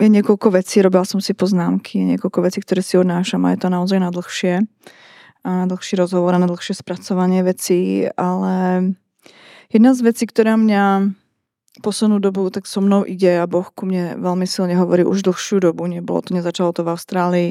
je 0.00 0.08
niekoľko 0.10 0.50
vecí, 0.50 0.82
robila 0.82 1.06
som 1.06 1.22
si 1.22 1.32
poznámky, 1.32 2.02
niekoľko 2.16 2.38
vecí, 2.42 2.58
ktoré 2.58 2.82
si 2.82 2.98
odnášam 2.98 3.46
a 3.46 3.54
je 3.54 3.62
to 3.62 3.68
naozaj 3.70 3.98
na 4.02 4.10
dlhšie. 4.10 4.66
A 5.44 5.48
na 5.64 5.66
dlhší 5.68 6.00
rozhovor 6.00 6.34
a 6.34 6.40
na 6.40 6.48
dlhšie 6.48 6.72
spracovanie 6.72 7.44
vecí, 7.44 8.08
ale 8.16 8.96
jedna 9.68 9.92
z 9.92 10.00
vecí, 10.00 10.24
ktorá 10.24 10.56
mňa 10.56 11.14
poslednú 11.84 12.16
dobu 12.22 12.48
tak 12.48 12.64
so 12.64 12.80
mnou 12.80 13.04
ide 13.04 13.42
a 13.42 13.50
Boh 13.50 13.66
ku 13.68 13.84
mne 13.84 14.16
veľmi 14.22 14.46
silne 14.48 14.78
hovorí 14.78 15.04
už 15.04 15.26
dlhšiu 15.26 15.60
dobu, 15.60 15.84
nebolo 15.84 16.22
to, 16.24 16.32
nezačalo 16.32 16.72
to 16.72 16.86
v 16.86 16.92
Austrálii, 16.96 17.50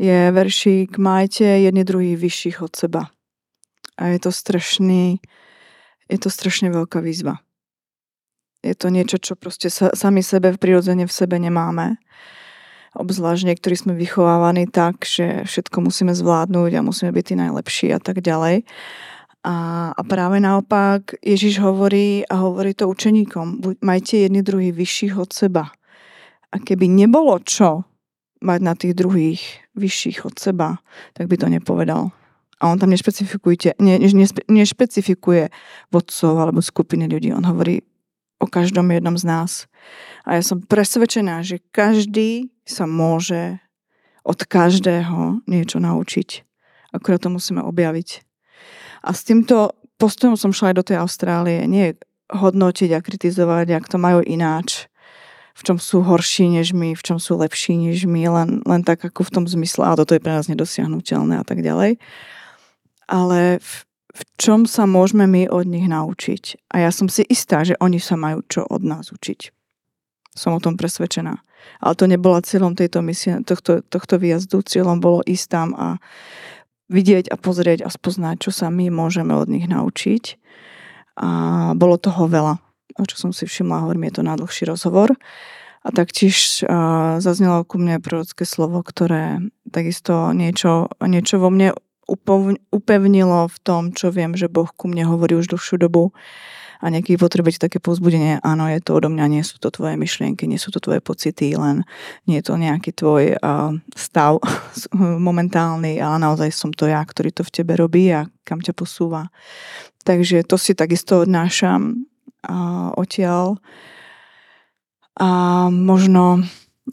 je 0.00 0.32
veršík 0.32 0.98
majte 0.98 1.44
jedni 1.44 1.84
druhý 1.84 2.16
vyšších 2.16 2.62
od 2.62 2.72
seba. 2.72 3.02
A 3.94 4.10
je 4.10 4.18
to 4.18 4.30
strašný, 4.34 5.22
je 6.10 6.18
to 6.18 6.30
strašne 6.30 6.72
veľká 6.72 6.98
výzva. 6.98 7.38
Je 8.64 8.72
to 8.72 8.88
niečo, 8.88 9.20
čo 9.20 9.36
proste 9.36 9.68
sa, 9.68 9.92
sami 9.92 10.24
sebe 10.24 10.56
v 10.56 10.60
prirodzene 10.60 11.04
v 11.04 11.12
sebe 11.12 11.36
nemáme. 11.36 12.00
Obzvlášť 12.96 13.52
niektorí 13.52 13.76
sme 13.76 13.92
vychovávaní 13.92 14.64
tak, 14.70 15.04
že 15.04 15.44
všetko 15.44 15.84
musíme 15.84 16.16
zvládnuť 16.16 16.70
a 16.78 16.86
musíme 16.86 17.12
byť 17.12 17.24
tí 17.28 17.34
najlepší 17.36 17.86
a 17.92 18.00
tak 18.00 18.24
ďalej. 18.24 18.64
A, 19.44 19.56
a 19.92 20.02
práve 20.08 20.40
naopak 20.40 21.20
Ježiš 21.20 21.60
hovorí 21.60 22.24
a 22.24 22.40
hovorí 22.40 22.72
to 22.72 22.88
učeníkom. 22.88 23.60
Buď, 23.60 23.74
majte 23.84 24.24
jedný 24.24 24.40
druhý 24.40 24.72
vyšších 24.72 25.20
od 25.20 25.28
seba. 25.36 25.68
A 26.48 26.56
keby 26.56 26.88
nebolo 26.88 27.36
čo 27.44 27.84
mať 28.40 28.60
na 28.64 28.72
tých 28.72 28.96
druhých 28.96 29.42
vyšších 29.76 30.24
od 30.24 30.40
seba, 30.40 30.80
tak 31.12 31.28
by 31.28 31.36
to 31.36 31.52
nepovedal. 31.52 32.14
A 32.62 32.72
on 32.72 32.80
tam 32.80 32.94
nešpecifikuje, 32.94 33.76
ne, 33.82 34.00
nespe, 34.00 34.40
nešpecifikuje 34.48 35.52
vodcov 35.92 36.32
alebo 36.40 36.64
skupiny 36.64 37.04
ľudí. 37.10 37.34
On 37.34 37.44
hovorí 37.44 37.84
o 38.44 38.50
každom 38.50 38.92
jednom 38.92 39.16
z 39.16 39.24
nás. 39.24 39.52
A 40.28 40.36
ja 40.36 40.42
som 40.44 40.60
presvedčená, 40.60 41.40
že 41.40 41.60
každý 41.72 42.52
sa 42.68 42.84
môže 42.84 43.60
od 44.24 44.40
každého 44.44 45.44
niečo 45.48 45.80
naučiť. 45.80 46.44
Akurát 46.92 47.20
to 47.20 47.32
musíme 47.32 47.60
objaviť. 47.60 48.24
A 49.04 49.12
s 49.12 49.24
týmto 49.24 49.76
postojom 50.00 50.36
som 50.36 50.52
šla 50.52 50.72
aj 50.72 50.76
do 50.80 50.86
tej 50.86 50.96
Austrálie. 51.00 51.68
Nie 51.68 52.00
hodnotiť 52.32 52.90
a 52.96 53.04
kritizovať, 53.04 53.66
jak 53.68 53.84
to 53.84 54.00
majú 54.00 54.24
ináč 54.24 54.88
v 55.54 55.62
čom 55.62 55.78
sú 55.78 56.02
horší 56.02 56.50
než 56.50 56.74
my, 56.74 56.98
v 56.98 57.02
čom 57.02 57.22
sú 57.22 57.38
lepší 57.38 57.78
než 57.78 58.10
my, 58.10 58.26
len, 58.26 58.50
len 58.66 58.82
tak 58.82 59.06
ako 59.06 59.22
v 59.22 59.32
tom 59.38 59.44
zmysle, 59.46 59.86
a 59.86 59.94
toto 59.94 60.18
je 60.18 60.22
pre 60.22 60.34
nás 60.34 60.50
nedosiahnutelné 60.50 61.38
a 61.38 61.44
tak 61.46 61.62
ďalej. 61.62 62.02
Ale 63.06 63.62
v, 63.62 63.72
v 64.14 64.22
čom 64.38 64.62
sa 64.64 64.86
môžeme 64.86 65.26
my 65.26 65.50
od 65.50 65.66
nich 65.66 65.90
naučiť. 65.90 66.70
A 66.70 66.86
ja 66.86 66.90
som 66.94 67.10
si 67.10 67.26
istá, 67.26 67.66
že 67.66 67.74
oni 67.82 67.98
sa 67.98 68.14
majú 68.14 68.46
čo 68.46 68.62
od 68.62 68.86
nás 68.86 69.10
učiť. 69.10 69.50
Som 70.38 70.54
o 70.54 70.62
tom 70.62 70.78
presvedčená. 70.78 71.34
Ale 71.82 71.94
to 71.98 72.06
nebola 72.06 72.46
cieľom 72.46 72.78
tejto 72.78 73.02
misie, 73.02 73.42
tohto, 73.42 73.82
tohto 73.82 74.22
výjazdu. 74.22 74.62
Cieľom 74.62 75.02
bolo 75.02 75.26
ísť 75.26 75.46
tam 75.50 75.68
a 75.74 75.98
vidieť 76.86 77.34
a 77.34 77.36
pozrieť 77.36 77.82
a 77.82 77.90
spoznať, 77.90 78.46
čo 78.46 78.50
sa 78.54 78.70
my 78.70 78.86
môžeme 78.94 79.34
od 79.34 79.50
nich 79.50 79.66
naučiť. 79.66 80.38
A 81.18 81.28
bolo 81.74 81.98
toho 81.98 82.30
veľa 82.30 82.62
čo 83.02 83.16
som 83.18 83.30
si 83.34 83.50
všimla, 83.50 83.82
hovorím, 83.82 84.06
je 84.06 84.14
to 84.14 84.22
na 84.22 84.38
dlhší 84.38 84.70
rozhovor. 84.70 85.18
A 85.84 85.92
taktiež 85.92 86.64
zaznelo 87.20 87.66
ku 87.66 87.76
mne 87.76 88.00
prorocké 88.00 88.46
slovo, 88.46 88.80
ktoré 88.80 89.42
takisto 89.68 90.30
niečo, 90.32 90.88
niečo 91.02 91.42
vo 91.42 91.50
mne 91.50 91.74
upevnilo 92.70 93.48
v 93.48 93.58
tom, 93.64 93.82
čo 93.96 94.12
viem, 94.12 94.36
že 94.36 94.52
Boh 94.52 94.68
ku 94.68 94.86
mne 94.86 95.08
hovorí 95.08 95.36
už 95.36 95.50
dlhšiu 95.50 95.80
dobu 95.80 96.12
a 96.84 96.92
nejaký 96.92 97.16
potrebujete 97.16 97.64
také 97.64 97.80
povzbudenie, 97.80 98.44
áno, 98.44 98.68
je 98.68 98.76
to 98.84 99.00
odo 99.00 99.08
mňa, 99.08 99.32
nie 99.32 99.40
sú 99.40 99.56
to 99.56 99.72
tvoje 99.72 99.96
myšlienky, 99.96 100.44
nie 100.44 100.60
sú 100.60 100.68
to 100.68 100.84
tvoje 100.84 101.00
pocity, 101.00 101.56
len 101.56 101.88
nie 102.28 102.44
je 102.44 102.44
to 102.44 102.60
nejaký 102.60 102.92
tvoj 102.92 103.40
uh, 103.40 103.72
stav 103.96 104.36
momentálny, 105.28 105.96
ale 105.96 106.16
naozaj 106.20 106.52
som 106.52 106.70
to 106.76 106.84
ja, 106.84 107.00
ktorý 107.00 107.32
to 107.32 107.40
v 107.40 107.54
tebe 107.56 107.72
robí 107.80 108.12
a 108.12 108.28
kam 108.44 108.60
ťa 108.60 108.76
posúva. 108.76 109.32
Takže 110.04 110.44
to 110.44 110.60
si 110.60 110.76
takisto 110.76 111.24
odnášam 111.24 112.04
odtiaľ. 112.96 113.56
A 115.16 115.28
možno 115.70 116.42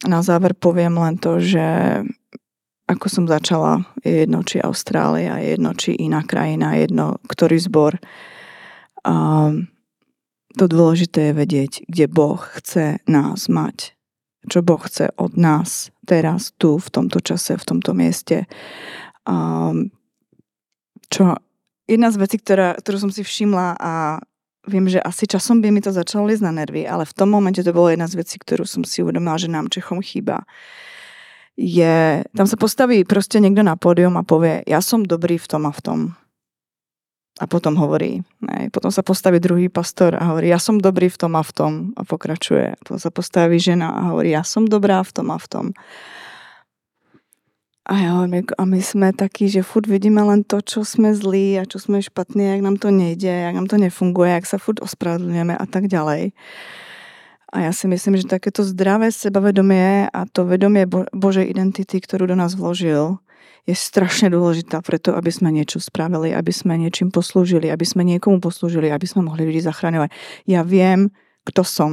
na 0.07 0.22
záver 0.24 0.55
poviem 0.55 0.95
len 0.95 1.20
to, 1.20 1.41
že 1.41 1.66
ako 2.92 3.08
som 3.08 3.26
začala, 3.26 3.88
je 4.04 4.28
jedno, 4.28 4.44
či 4.44 4.60
Austrália, 4.60 5.39
je 5.39 5.56
jedno, 5.56 5.72
či 5.72 5.96
iná 5.96 6.28
krajina, 6.28 6.76
jedno, 6.76 7.24
ktorý 7.24 7.56
zbor. 7.64 7.96
A 9.08 9.16
to 10.60 10.66
dôležité 10.68 11.32
je 11.32 11.39
vedieť, 11.39 11.72
kde 11.88 12.06
Boh 12.12 12.44
chce 12.60 13.00
nás 13.08 13.48
mať. 13.48 13.96
Čo 14.52 14.60
Boh 14.60 14.82
chce 14.84 15.16
od 15.16 15.39
nás 15.39 15.96
teraz, 16.04 16.52
tu, 16.60 16.76
v 16.76 16.89
tomto 16.92 17.24
čase, 17.24 17.56
v 17.56 17.68
tomto 17.68 17.96
mieste. 17.96 18.50
A 19.24 19.36
čo 21.08 21.39
jedna 21.88 22.10
z 22.12 22.18
vecí, 22.20 22.36
ktorá, 22.39 22.76
ktorú 22.76 23.08
som 23.08 23.12
si 23.14 23.24
všimla 23.24 23.80
a 23.80 24.20
viem, 24.68 24.86
že 24.92 25.00
asi 25.02 25.26
časom 25.26 25.64
by 25.64 25.72
mi 25.72 25.82
to 25.82 25.96
začalo 25.96 26.28
liesť 26.28 26.44
na 26.46 26.54
nervy, 26.64 26.84
ale 26.86 27.08
v 27.08 27.16
tom 27.16 27.32
momente 27.32 27.64
to 27.64 27.72
bolo 27.72 27.89
jedna 27.89 28.06
z 28.06 28.20
vecí, 28.20 28.38
ktorú 28.38 28.68
som 28.68 28.84
si 28.84 29.02
uvedomila, 29.02 29.39
že 29.39 29.50
nám 29.50 29.72
Čechom 29.72 30.04
chýba. 30.04 30.44
Je, 31.60 32.24
tam 32.32 32.47
sa 32.47 32.58
postaví 32.58 33.04
proste 33.04 33.43
niekto 33.43 33.62
na 33.62 33.76
pódium 33.76 34.16
a 34.16 34.24
povie, 34.24 34.64
ja 34.66 34.80
som 34.80 35.04
dobrý 35.04 35.36
v 35.36 35.47
tom 35.47 35.68
a 35.68 35.72
v 35.76 35.82
tom. 35.84 35.99
A 37.41 37.49
potom 37.49 37.74
hovorí, 37.74 38.22
ne, 38.43 38.70
potom 38.70 38.93
sa 38.93 39.02
postaví 39.02 39.41
druhý 39.41 39.66
pastor 39.66 40.14
a 40.14 40.30
hovorí, 40.30 40.54
ja 40.54 40.62
som 40.62 40.78
dobrý 40.78 41.10
v 41.10 41.18
tom 41.18 41.34
a 41.34 41.41
v 41.41 41.52
tom 41.52 41.72
a 41.97 42.06
pokračuje. 42.06 42.78
Potom 42.86 42.99
sa 43.02 43.10
postaví 43.10 43.58
žena 43.58 43.89
a 43.89 44.14
hovorí, 44.14 44.36
ja 44.36 44.45
som 44.45 44.70
dobrá 44.70 45.02
v 45.02 45.12
tom 45.12 45.28
a 45.34 45.41
v 45.41 45.47
tom. 45.49 45.66
A 47.89 47.97
ja 47.97 48.10
hovorím, 48.14 48.45
a 48.45 48.64
my 48.64 48.78
sme 48.78 49.10
takí, 49.10 49.49
že 49.49 49.66
furt 49.66 49.89
vidíme 49.89 50.22
len 50.22 50.45
to, 50.45 50.62
čo 50.62 50.86
sme 50.86 51.18
zlí 51.18 51.58
a 51.58 51.66
čo 51.66 51.82
sme 51.82 51.97
špatní, 51.97 52.45
jak 52.45 52.62
nám 52.62 52.78
to 52.78 52.93
nejde, 52.93 53.28
jak 53.28 53.58
nám 53.58 53.66
to 53.66 53.82
nefunguje, 53.82 54.32
jak 54.38 54.45
sa 54.45 54.62
furt 54.62 54.78
ospravedlňujeme 54.78 55.58
a 55.58 55.66
tak 55.66 55.89
ďalej. 55.89 56.38
A 57.52 57.68
ja 57.68 57.72
si 57.76 57.84
myslím, 57.91 58.16
že 58.16 58.32
takéto 58.32 58.64
zdravé 58.64 59.12
sebavedomie 59.12 60.08
a 60.08 60.20
to 60.32 60.47
vedomie 60.47 60.88
Božej 61.12 61.52
identity, 61.52 61.99
ktorú 61.99 62.24
do 62.32 62.39
nás 62.39 62.56
vložil, 62.56 63.20
je 63.68 63.76
strašne 63.78 64.32
dôležitá 64.34 64.82
preto, 64.82 65.14
aby 65.14 65.30
sme 65.30 65.54
niečo 65.54 65.78
spravili, 65.78 66.34
aby 66.34 66.49
sme 66.49 66.80
niečím 66.80 67.14
poslúžili, 67.14 67.70
aby 67.70 67.86
sme 67.86 68.08
niekomu 68.08 68.41
poslúžili, 68.41 68.89
aby 68.89 69.06
sme 69.06 69.28
mohli 69.28 69.45
ľudí 69.45 69.62
zachraňovať. 69.62 70.10
Ja 70.49 70.66
viem, 70.66 71.14
kto 71.45 71.62
som. 71.62 71.91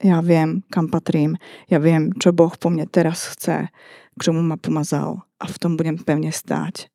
Ja 0.00 0.24
viem, 0.24 0.64
kam 0.72 0.88
patrím. 0.88 1.36
Ja 1.68 1.76
viem, 1.76 2.16
čo 2.16 2.32
Boh 2.32 2.56
po 2.56 2.72
mne 2.72 2.88
teraz 2.88 3.36
chce, 3.36 3.68
k 4.16 4.20
čomu 4.20 4.40
ma 4.40 4.56
pomazal 4.56 5.28
a 5.36 5.44
v 5.44 5.56
tom 5.60 5.76
budem 5.76 6.00
pevne 6.00 6.32
stáť. 6.32 6.88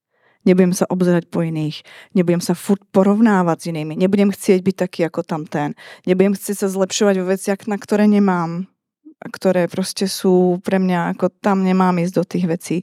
Nebudem 0.46 0.78
sa 0.78 0.86
obzerať 0.86 1.26
po 1.28 1.42
iných, 1.42 1.82
nebudem 2.14 2.42
sa 2.42 2.54
furt 2.54 2.82
porovnávať 2.94 3.58
s 3.58 3.66
inými, 3.74 3.98
nebudem 3.98 4.30
chcieť 4.30 4.62
byť 4.62 4.76
taký 4.78 5.02
ako 5.10 5.26
tamten, 5.26 5.74
nebudem 6.06 6.38
chcieť 6.38 6.66
sa 6.66 6.68
zlepšovať 6.70 7.16
vo 7.22 7.26
veciach, 7.34 7.60
na 7.66 7.82
ktoré 7.82 8.06
nemám, 8.06 8.70
a 9.18 9.28
ktoré 9.34 9.66
proste 9.66 10.06
sú 10.06 10.62
pre 10.62 10.78
mňa, 10.78 11.18
ako 11.18 11.34
tam 11.42 11.66
nemám 11.66 11.98
ísť 11.98 12.14
do 12.14 12.24
tých 12.24 12.46
vecí, 12.46 12.78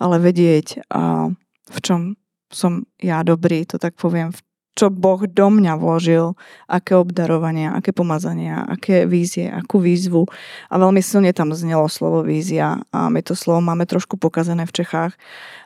ale 0.00 0.16
vedieť, 0.16 0.88
a 0.88 1.28
v 1.68 1.78
čom 1.84 2.16
som 2.48 2.88
ja 2.96 3.20
dobrý, 3.20 3.68
to 3.68 3.76
tak 3.76 3.96
poviem, 4.00 4.32
v 4.32 4.40
čo 4.72 4.88
Boh 4.88 5.20
do 5.28 5.46
mňa 5.52 5.76
vložil, 5.76 6.32
aké 6.64 6.96
obdarovania, 6.96 7.76
aké 7.76 7.92
pomazania, 7.92 8.64
aké 8.64 9.04
vízie, 9.04 9.52
akú 9.52 9.76
výzvu. 9.84 10.24
A 10.72 10.74
veľmi 10.80 11.04
silne 11.04 11.28
tam 11.36 11.52
znelo 11.52 11.92
slovo 11.92 12.24
vízia 12.24 12.80
a 12.88 13.12
my 13.12 13.20
to 13.20 13.36
slovo 13.36 13.60
máme 13.60 13.84
trošku 13.84 14.16
pokazené 14.16 14.64
v 14.64 14.72
Čechách, 14.72 15.12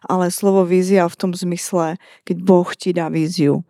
ale 0.02 0.34
slovo 0.34 0.66
vízia 0.66 1.06
v 1.06 1.18
tom 1.18 1.30
zmysle, 1.30 2.02
keď 2.26 2.36
Boh 2.42 2.68
ti 2.74 2.90
dá 2.90 3.06
víziu, 3.06 3.62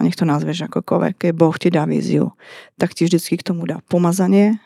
a 0.00 0.08
nech 0.08 0.16
to 0.16 0.24
nazveš 0.24 0.66
akokoľvek, 0.66 1.14
keď 1.28 1.32
Boh 1.36 1.54
ti 1.54 1.68
dá 1.70 1.84
víziu, 1.84 2.34
tak 2.80 2.96
ti 2.96 3.06
vždycky 3.06 3.38
k 3.38 3.46
tomu 3.52 3.68
dá 3.68 3.84
pomazanie, 3.86 4.58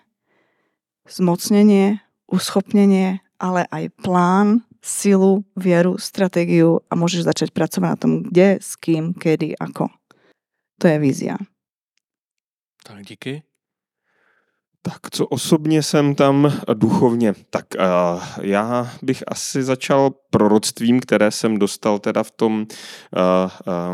zmocnenie, 1.10 2.00
uschopnenie, 2.30 3.20
ale 3.36 3.68
aj 3.68 3.92
plán, 4.00 4.64
silu, 4.86 5.42
vieru, 5.58 5.98
stratégiu 5.98 6.80
a 6.86 6.94
môžeš 6.94 7.26
začať 7.26 7.48
pracovať 7.50 7.88
na 7.90 7.98
tom, 7.98 8.12
kde, 8.22 8.62
s 8.62 8.78
kým, 8.78 9.12
kedy, 9.18 9.58
ako. 9.58 9.90
To 10.78 10.88
je 10.88 10.98
vízia. 10.98 11.36
Tak 12.86 13.04
díky. 13.04 13.42
Tak 14.82 15.10
co 15.10 15.26
osobně 15.26 15.82
jsem 15.82 16.14
tam 16.14 16.52
duchovně? 16.74 17.34
Tak 17.50 17.66
uh, 17.78 18.22
já 18.42 18.92
bych 19.02 19.24
asi 19.28 19.62
začal 19.62 20.10
proroctvím, 20.30 21.00
které 21.00 21.30
jsem 21.30 21.58
dostal 21.58 21.98
teda 21.98 22.22
v 22.22 22.30
tom, 22.30 22.60
uh, 22.60 22.66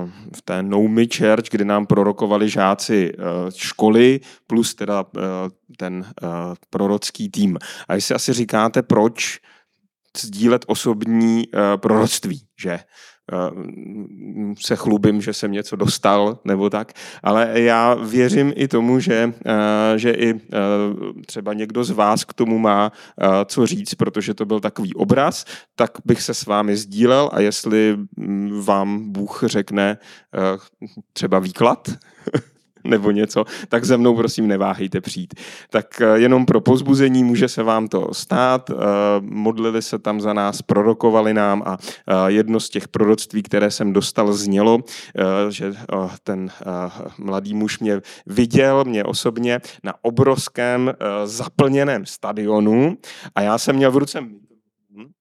uh, 0.03 0.11
v 0.37 0.43
té 0.43 0.62
Noumi 0.62 1.09
Church, 1.16 1.51
kde 1.51 1.64
nám 1.64 1.87
prorokovali 1.87 2.49
žáci 2.49 3.12
uh, 3.14 3.24
školy, 3.57 4.20
plus 4.47 4.74
teda 4.74 5.01
uh, 5.03 5.22
ten 5.76 5.95
uh, 6.22 6.28
prorocký 6.70 7.28
tým. 7.30 7.59
A 7.89 7.95
jestli 7.95 8.14
asi 8.14 8.33
říkáte, 8.33 8.83
proč 8.83 9.41
sdílet 10.18 10.64
osobní 10.66 11.48
uh, 11.48 11.60
proroctví, 11.76 12.46
že? 12.60 12.80
Eh, 13.32 14.54
se 14.60 14.76
chlubím, 14.76 15.20
že 15.20 15.32
jsem 15.32 15.52
něco 15.52 15.76
dostal 15.76 16.38
nebo 16.44 16.70
tak, 16.70 16.92
ale 17.22 17.60
já 17.60 17.94
věřím 17.94 18.52
i 18.56 18.68
tomu, 18.68 19.00
že, 19.00 19.32
eh, 19.46 19.98
že 19.98 20.10
i 20.10 20.34
eh, 20.34 20.38
třeba 21.26 21.52
někdo 21.52 21.84
z 21.84 21.90
vás 21.90 22.24
k 22.24 22.34
tomu 22.34 22.58
má 22.58 22.92
co 23.46 23.66
říct, 23.66 23.94
protože 23.94 24.34
to 24.34 24.44
byl 24.44 24.60
takový 24.60 24.94
obraz, 24.94 25.44
tak 25.76 25.90
bych 26.04 26.22
se 26.22 26.34
s 26.34 26.46
vámi 26.46 26.76
sdílel 26.76 27.30
a 27.32 27.40
jestli 27.40 27.96
mm, 28.16 28.62
vám 28.64 29.12
Bůh 29.12 29.42
řekne 29.46 29.98
třeba 31.12 31.38
výklad, 31.38 31.88
nebo 32.85 33.11
něco, 33.11 33.45
tak 33.68 33.85
ze 33.85 33.97
mnou 33.97 34.16
prosím 34.16 34.49
neváhejte 34.49 35.01
přijít. 35.01 35.35
Tak 35.70 36.01
eh, 36.01 36.18
jenom 36.18 36.47
pro 36.47 36.61
pozbuzení 36.61 37.24
může 37.24 37.49
se 37.49 37.62
vám 37.62 37.89
to 37.89 38.14
stát. 38.14 38.70
Eh, 38.70 38.74
modlili 39.20 39.83
se 39.83 39.99
tam 39.99 40.20
za 40.20 40.33
nás, 40.33 40.62
prorokovali 40.62 41.35
nám 41.35 41.62
a 41.66 41.78
jedno 42.28 42.61
z 42.61 42.68
těch 42.68 42.89
proroctví, 42.89 43.43
které 43.43 43.70
jsem 43.70 43.93
dostal, 43.93 44.33
znělo, 44.33 44.78
že 45.49 45.74
ten 46.22 46.51
mladý 47.18 47.55
muž 47.55 47.78
mě 47.78 48.01
viděl, 48.26 48.85
mě 48.85 49.05
osobně, 49.05 49.61
na 49.85 49.95
obrovském 50.03 50.95
zaplněném 51.24 52.07
stadionu 52.07 52.97
a 53.35 53.41
já 53.41 53.59
jsem 53.59 53.76
měl 53.76 53.91
v 53.91 53.97
ruce 53.97 54.20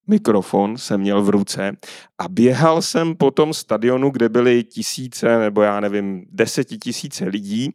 mikrofon 0.06 0.78
jsem 0.78 1.00
měl 1.00 1.22
v 1.22 1.28
ruce 1.28 1.76
a 2.18 2.28
běhal 2.28 2.82
jsem 2.82 3.16
po 3.16 3.30
tom 3.30 3.54
stadionu, 3.54 4.10
kde 4.10 4.28
byly 4.28 4.64
tisíce 4.64 5.38
nebo 5.38 5.62
já 5.62 5.80
nevím, 5.80 6.26
desetitisíce 6.30 7.24
lidí 7.24 7.72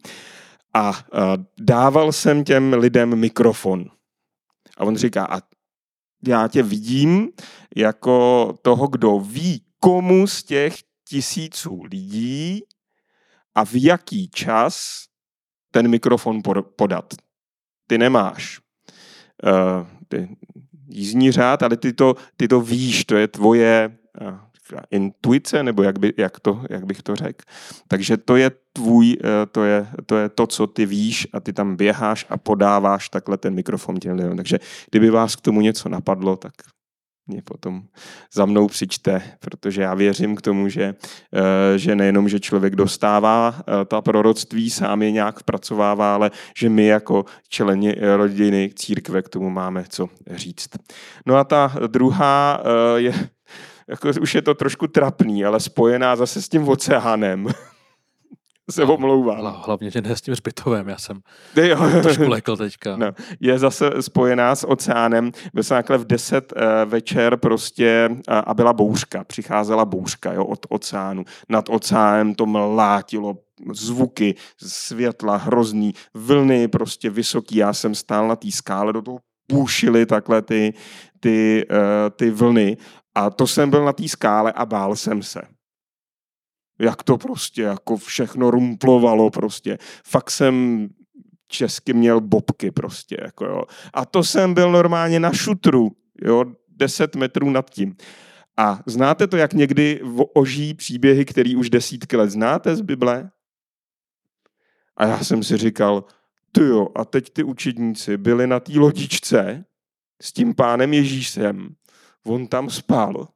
a 0.74 0.92
dával 1.60 2.12
jsem 2.12 2.44
těm 2.44 2.74
lidem 2.74 3.16
mikrofon. 3.16 3.86
A 4.78 4.84
on 4.84 4.98
říká, 4.98 5.26
a 5.26 5.42
já 6.28 6.48
tě 6.48 6.64
vidím 6.64 7.30
jako 7.76 8.54
toho, 8.62 8.88
kdo 8.88 9.20
ví, 9.20 9.64
komu 9.80 10.28
z 10.28 10.44
těch 10.44 10.76
tisíců 11.10 11.84
lidí 11.84 12.62
a 13.56 13.66
v 13.66 13.84
jaký 13.84 14.30
čas 14.30 15.06
ten 15.72 15.88
mikrofon 15.88 16.42
podat. 16.76 17.14
Ty 17.88 17.98
nemáš. 17.98 18.60
Uh, 19.44 19.88
ty 20.08 20.38
jízdní 20.88 21.32
řád, 21.32 21.64
ale 21.64 21.78
ty 21.78 21.94
to, 21.94 22.16
ty 22.38 22.48
to 22.48 22.62
víš, 22.62 23.06
to 23.06 23.16
je 23.16 23.28
tvoje 23.28 23.98
intuice, 24.92 25.64
nebo 25.64 25.84
jak, 25.84 26.00
by, 26.00 26.14
jak, 26.18 26.40
to, 26.40 26.62
jak 26.70 26.86
bych 26.86 27.04
to 27.04 27.16
řekl. 27.16 27.46
Takže 27.88 28.18
to 28.18 28.36
je 28.36 28.52
tvůj, 28.74 29.18
eh, 29.24 29.46
to 29.52 29.64
je, 29.64 29.88
to 30.06 30.18
je 30.18 30.30
to, 30.30 30.48
co 30.48 30.68
ty 30.68 30.86
víš 30.86 31.28
a 31.34 31.40
ty 31.40 31.54
tam 31.54 31.76
běháš 31.76 32.26
a 32.30 32.38
podáváš 32.38 33.10
takhle 33.10 33.38
ten 33.38 33.54
mikrofon 33.54 33.96
těm 33.96 34.16
lidem. 34.16 34.38
Takže 34.38 34.60
kdyby 34.92 35.10
vás 35.10 35.36
k 35.36 35.42
tomu 35.42 35.62
něco 35.62 35.90
napadlo, 35.90 36.36
tak 36.36 36.54
mě 37.28 37.42
potom 37.42 37.82
za 38.34 38.46
mnou 38.46 38.68
přičte, 38.68 39.22
protože 39.40 39.82
já 39.82 39.94
věřím 39.94 40.36
k 40.36 40.42
tomu, 40.42 40.70
že, 40.70 40.96
eh, 41.34 41.78
že 41.78 41.96
nejenom, 41.96 42.30
že 42.30 42.40
člověk 42.40 42.76
dostává 42.76 43.56
eh, 43.60 43.86
ta 43.86 44.02
proroctví, 44.02 44.70
sám 44.70 45.02
je 45.02 45.12
nějak 45.12 45.40
vpracovává, 45.40 46.16
ale 46.16 46.32
že 46.58 46.70
my 46.70 46.86
jako 46.86 47.26
členi 47.50 47.96
rodiny 48.16 48.72
církve 48.76 49.22
k 49.22 49.30
tomu 49.30 49.50
máme 49.50 49.84
co 49.90 50.10
říct. 50.32 50.70
No 51.26 51.36
a 51.36 51.44
ta 51.44 51.76
druhá 51.88 52.64
eh, 52.64 53.00
je, 53.02 53.14
jako 53.88 54.10
už 54.22 54.36
je 54.36 54.42
to 54.42 54.54
trošku 54.54 54.88
trapný, 54.88 55.46
ale 55.46 55.60
spojená 55.60 56.16
zase 56.16 56.42
s 56.42 56.50
tím 56.50 56.70
oceánem. 56.70 57.48
se 58.72 58.84
omlouvám. 58.84 59.62
Hlavně, 59.66 59.92
že 59.92 60.02
ne 60.02 60.16
s 60.16 60.22
tím 60.22 60.36
zbytovém, 60.36 60.90
já 60.90 60.98
jsem 60.98 61.20
jo. 61.56 61.78
trošku 62.02 62.24
lekl 62.24 62.58
teďka. 62.58 62.98
No, 62.98 63.12
je 63.40 63.60
zase 63.60 63.92
spojená 64.00 64.56
s 64.56 64.68
oceánem. 64.68 65.32
Byl 65.54 65.64
jsem 65.64 65.78
takhle 65.78 65.98
v 65.98 66.06
10 66.06 66.54
uh, 66.56 66.62
eh, 66.62 66.86
večer 66.86 67.38
prostě 67.38 68.10
uh, 68.12 68.16
a 68.46 68.54
byla 68.54 68.74
bouřka, 68.74 69.24
přicházela 69.24 69.86
bouřka 69.86 70.34
jo, 70.34 70.46
od 70.46 70.66
oceánu. 70.70 71.24
Nad 71.50 71.70
oceánem 71.70 72.36
to 72.36 72.46
mlátilo 72.46 73.38
zvuky, 73.74 74.36
světla 74.62 75.38
hrozný, 75.38 75.94
vlny 76.14 76.68
prostě 76.68 77.10
vysoký. 77.10 77.56
Já 77.56 77.74
jsem 77.74 77.96
stál 77.96 78.28
na 78.28 78.36
té 78.36 78.52
skále, 78.52 78.94
do 78.94 79.02
toho 79.02 79.20
půšily 79.48 80.06
takhle 80.06 80.42
ty, 80.42 80.74
ty, 81.20 81.66
uh, 81.72 81.78
ty 82.16 82.30
vlny 82.30 82.78
a 83.16 83.30
to 83.30 83.48
jsem 83.48 83.70
byl 83.70 83.86
na 83.86 83.94
té 83.94 84.08
skále 84.08 84.52
a 84.52 84.66
bál 84.66 84.96
jsem 84.96 85.24
se 85.24 85.57
jak 86.80 87.04
to 87.04 87.18
prostě 87.18 87.62
jako 87.62 87.98
všechno 87.98 88.52
rumplovalo 88.52 89.30
prostě. 89.30 89.78
Fakt 90.04 90.32
jsem 90.32 90.88
česky 91.48 91.94
měl 91.94 92.22
bobky 92.22 92.72
prostě, 92.72 93.18
jako 93.22 93.46
jo. 93.46 93.64
A 93.94 94.06
to 94.06 94.24
jsem 94.24 94.54
byl 94.54 94.72
normálně 94.72 95.20
na 95.20 95.34
šutru, 95.34 95.92
jo, 96.22 96.46
10 96.70 97.16
metrů 97.16 97.50
nad 97.50 97.70
tím. 97.70 97.96
A 98.58 98.84
znáte 98.86 99.28
to, 99.28 99.38
jak 99.38 99.54
někdy 99.54 100.02
ožijí 100.34 100.74
příběhy, 100.74 101.26
který 101.26 101.56
už 101.56 101.70
desítky 101.70 102.18
let 102.18 102.30
znáte 102.30 102.76
z 102.76 102.82
Bible? 102.82 103.32
A 104.98 105.06
já 105.06 105.24
jsem 105.24 105.44
si 105.44 105.58
říkal, 105.58 106.04
ty 106.52 106.64
jo, 106.64 106.88
a 106.96 107.06
teď 107.06 107.30
ty 107.34 107.44
učedníci 107.44 108.18
byli 108.18 108.48
na 108.48 108.60
té 108.60 108.80
lodičce 108.80 109.66
s 110.22 110.34
tím 110.34 110.56
pánem 110.56 110.94
Ježíšem, 110.94 111.76
on 112.26 112.48
tam 112.48 112.70
spal 112.70 113.28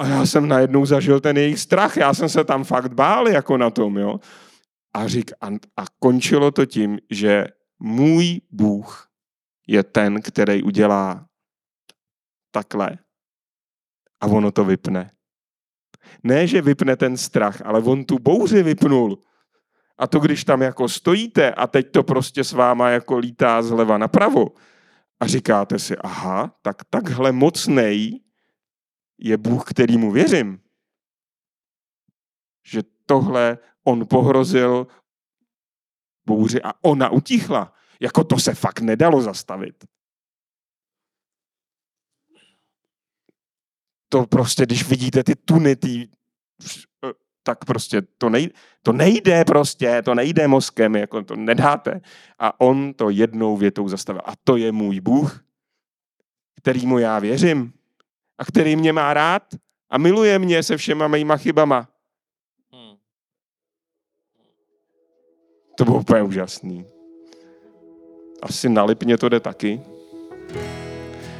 a 0.00 0.06
já 0.06 0.26
jsem 0.26 0.48
najednou 0.48 0.86
zažil 0.86 1.20
ten 1.20 1.36
jejich 1.36 1.60
strach, 1.60 1.96
já 1.96 2.14
jsem 2.14 2.28
se 2.28 2.44
tam 2.44 2.64
fakt 2.64 2.92
bál 2.92 3.28
jako 3.28 3.56
na 3.56 3.70
tom, 3.70 3.98
jo. 3.98 4.20
A, 4.94 5.08
řík, 5.08 5.30
a, 5.40 5.46
a 5.76 5.84
končilo 5.98 6.50
to 6.50 6.66
tím, 6.66 6.98
že 7.10 7.46
můj 7.78 8.40
Bůh 8.50 9.08
je 9.66 9.82
ten, 9.82 10.22
který 10.22 10.62
udělá 10.62 11.26
takhle 12.50 12.98
a 14.20 14.26
ono 14.26 14.52
to 14.52 14.64
vypne. 14.64 15.10
Ne, 16.22 16.46
že 16.46 16.62
vypne 16.62 16.96
ten 16.96 17.16
strach, 17.16 17.62
ale 17.64 17.80
on 17.80 18.04
tu 18.04 18.18
bouři 18.18 18.62
vypnul. 18.62 19.18
A 19.98 20.06
to, 20.06 20.18
když 20.18 20.44
tam 20.44 20.62
jako 20.62 20.88
stojíte 20.88 21.54
a 21.54 21.66
teď 21.66 21.90
to 21.90 22.02
prostě 22.02 22.44
s 22.44 22.52
váma 22.52 22.90
jako 22.90 23.18
lítá 23.18 23.62
zleva 23.62 23.98
napravo 23.98 24.46
a 25.20 25.26
říkáte 25.26 25.78
si, 25.78 25.96
aha, 25.96 26.54
tak 26.62 26.76
takhle 26.90 27.32
mocnej 27.32 28.20
je 29.20 29.36
Bůh, 29.36 29.70
kterýmu 29.70 30.12
věřím. 30.12 30.60
Že 32.66 32.82
tohle 33.06 33.58
on 33.84 34.06
pohrozil 34.06 34.86
bouři 36.26 36.62
a 36.62 36.72
ona 36.84 37.08
utichla. 37.10 37.74
Jako 38.00 38.24
to 38.24 38.38
se 38.38 38.54
fakt 38.54 38.80
nedalo 38.80 39.22
zastavit. 39.22 39.84
To 44.08 44.26
prostě, 44.26 44.66
když 44.66 44.88
vidíte 44.88 45.24
ty 45.24 45.36
tuny, 45.36 45.76
ty, 45.76 46.10
tak 47.42 47.64
prostě 47.64 48.02
to 48.02 48.30
nejde, 48.30 48.52
to 48.82 48.92
nejde 48.92 49.44
prostě, 49.44 50.02
to 50.02 50.14
nejde 50.14 50.48
mozkem, 50.48 50.96
jako 50.96 51.22
to 51.22 51.36
nedáte. 51.36 52.00
A 52.38 52.60
on 52.60 52.94
to 52.94 53.10
jednou 53.10 53.56
větou 53.56 53.88
zastavil. 53.88 54.22
A 54.24 54.32
to 54.44 54.56
je 54.56 54.72
můj 54.72 55.00
Bůh, 55.00 55.44
kterýmu 56.54 56.98
já 56.98 57.18
věřím 57.18 57.79
a 58.40 58.44
který 58.44 58.76
mě 58.76 58.92
má 58.92 59.14
rád 59.14 59.42
a 59.90 59.98
miluje 59.98 60.38
mě 60.38 60.62
se 60.62 60.76
všema 60.76 61.08
mýma 61.08 61.36
chybama. 61.36 61.88
Hmm. 62.72 62.96
To 65.76 65.84
bylo 65.84 65.98
úplně 65.98 66.22
úžasný. 66.22 66.86
Asi 68.42 68.68
na 68.68 68.84
Lipně 68.84 69.18
to 69.18 69.28
jde 69.28 69.40
taky. 69.40 69.80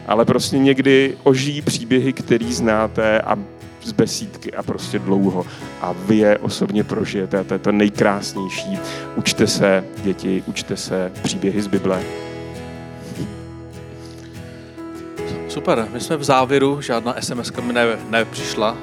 Ale 0.06 0.24
prostě 0.24 0.58
někdy 0.58 1.18
ožijí 1.22 1.62
příběhy, 1.62 2.12
který 2.12 2.52
znáte 2.52 3.20
a 3.20 3.38
z 3.82 3.92
besídky 3.92 4.52
a 4.52 4.62
prostě 4.62 4.98
dlouho. 4.98 5.46
A 5.80 5.92
vy 5.92 6.16
je 6.16 6.38
osobně 6.38 6.84
prožijete 6.84 7.38
a 7.38 7.44
to 7.44 7.54
je 7.54 7.58
to 7.58 7.72
nejkrásnější. 7.72 8.78
Učte 9.16 9.46
se, 9.46 9.84
děti, 10.02 10.44
učte 10.46 10.76
se 10.76 11.12
příběhy 11.22 11.62
z 11.62 11.66
Bible. 11.66 12.29
Super, 15.50 15.88
my 15.92 16.00
jsme 16.00 16.16
v 16.16 16.24
závěru, 16.24 16.80
žádná 16.80 17.14
SMS 17.20 17.52
mi 17.60 17.72
ne, 17.72 17.98
nepřišla, 18.10 18.76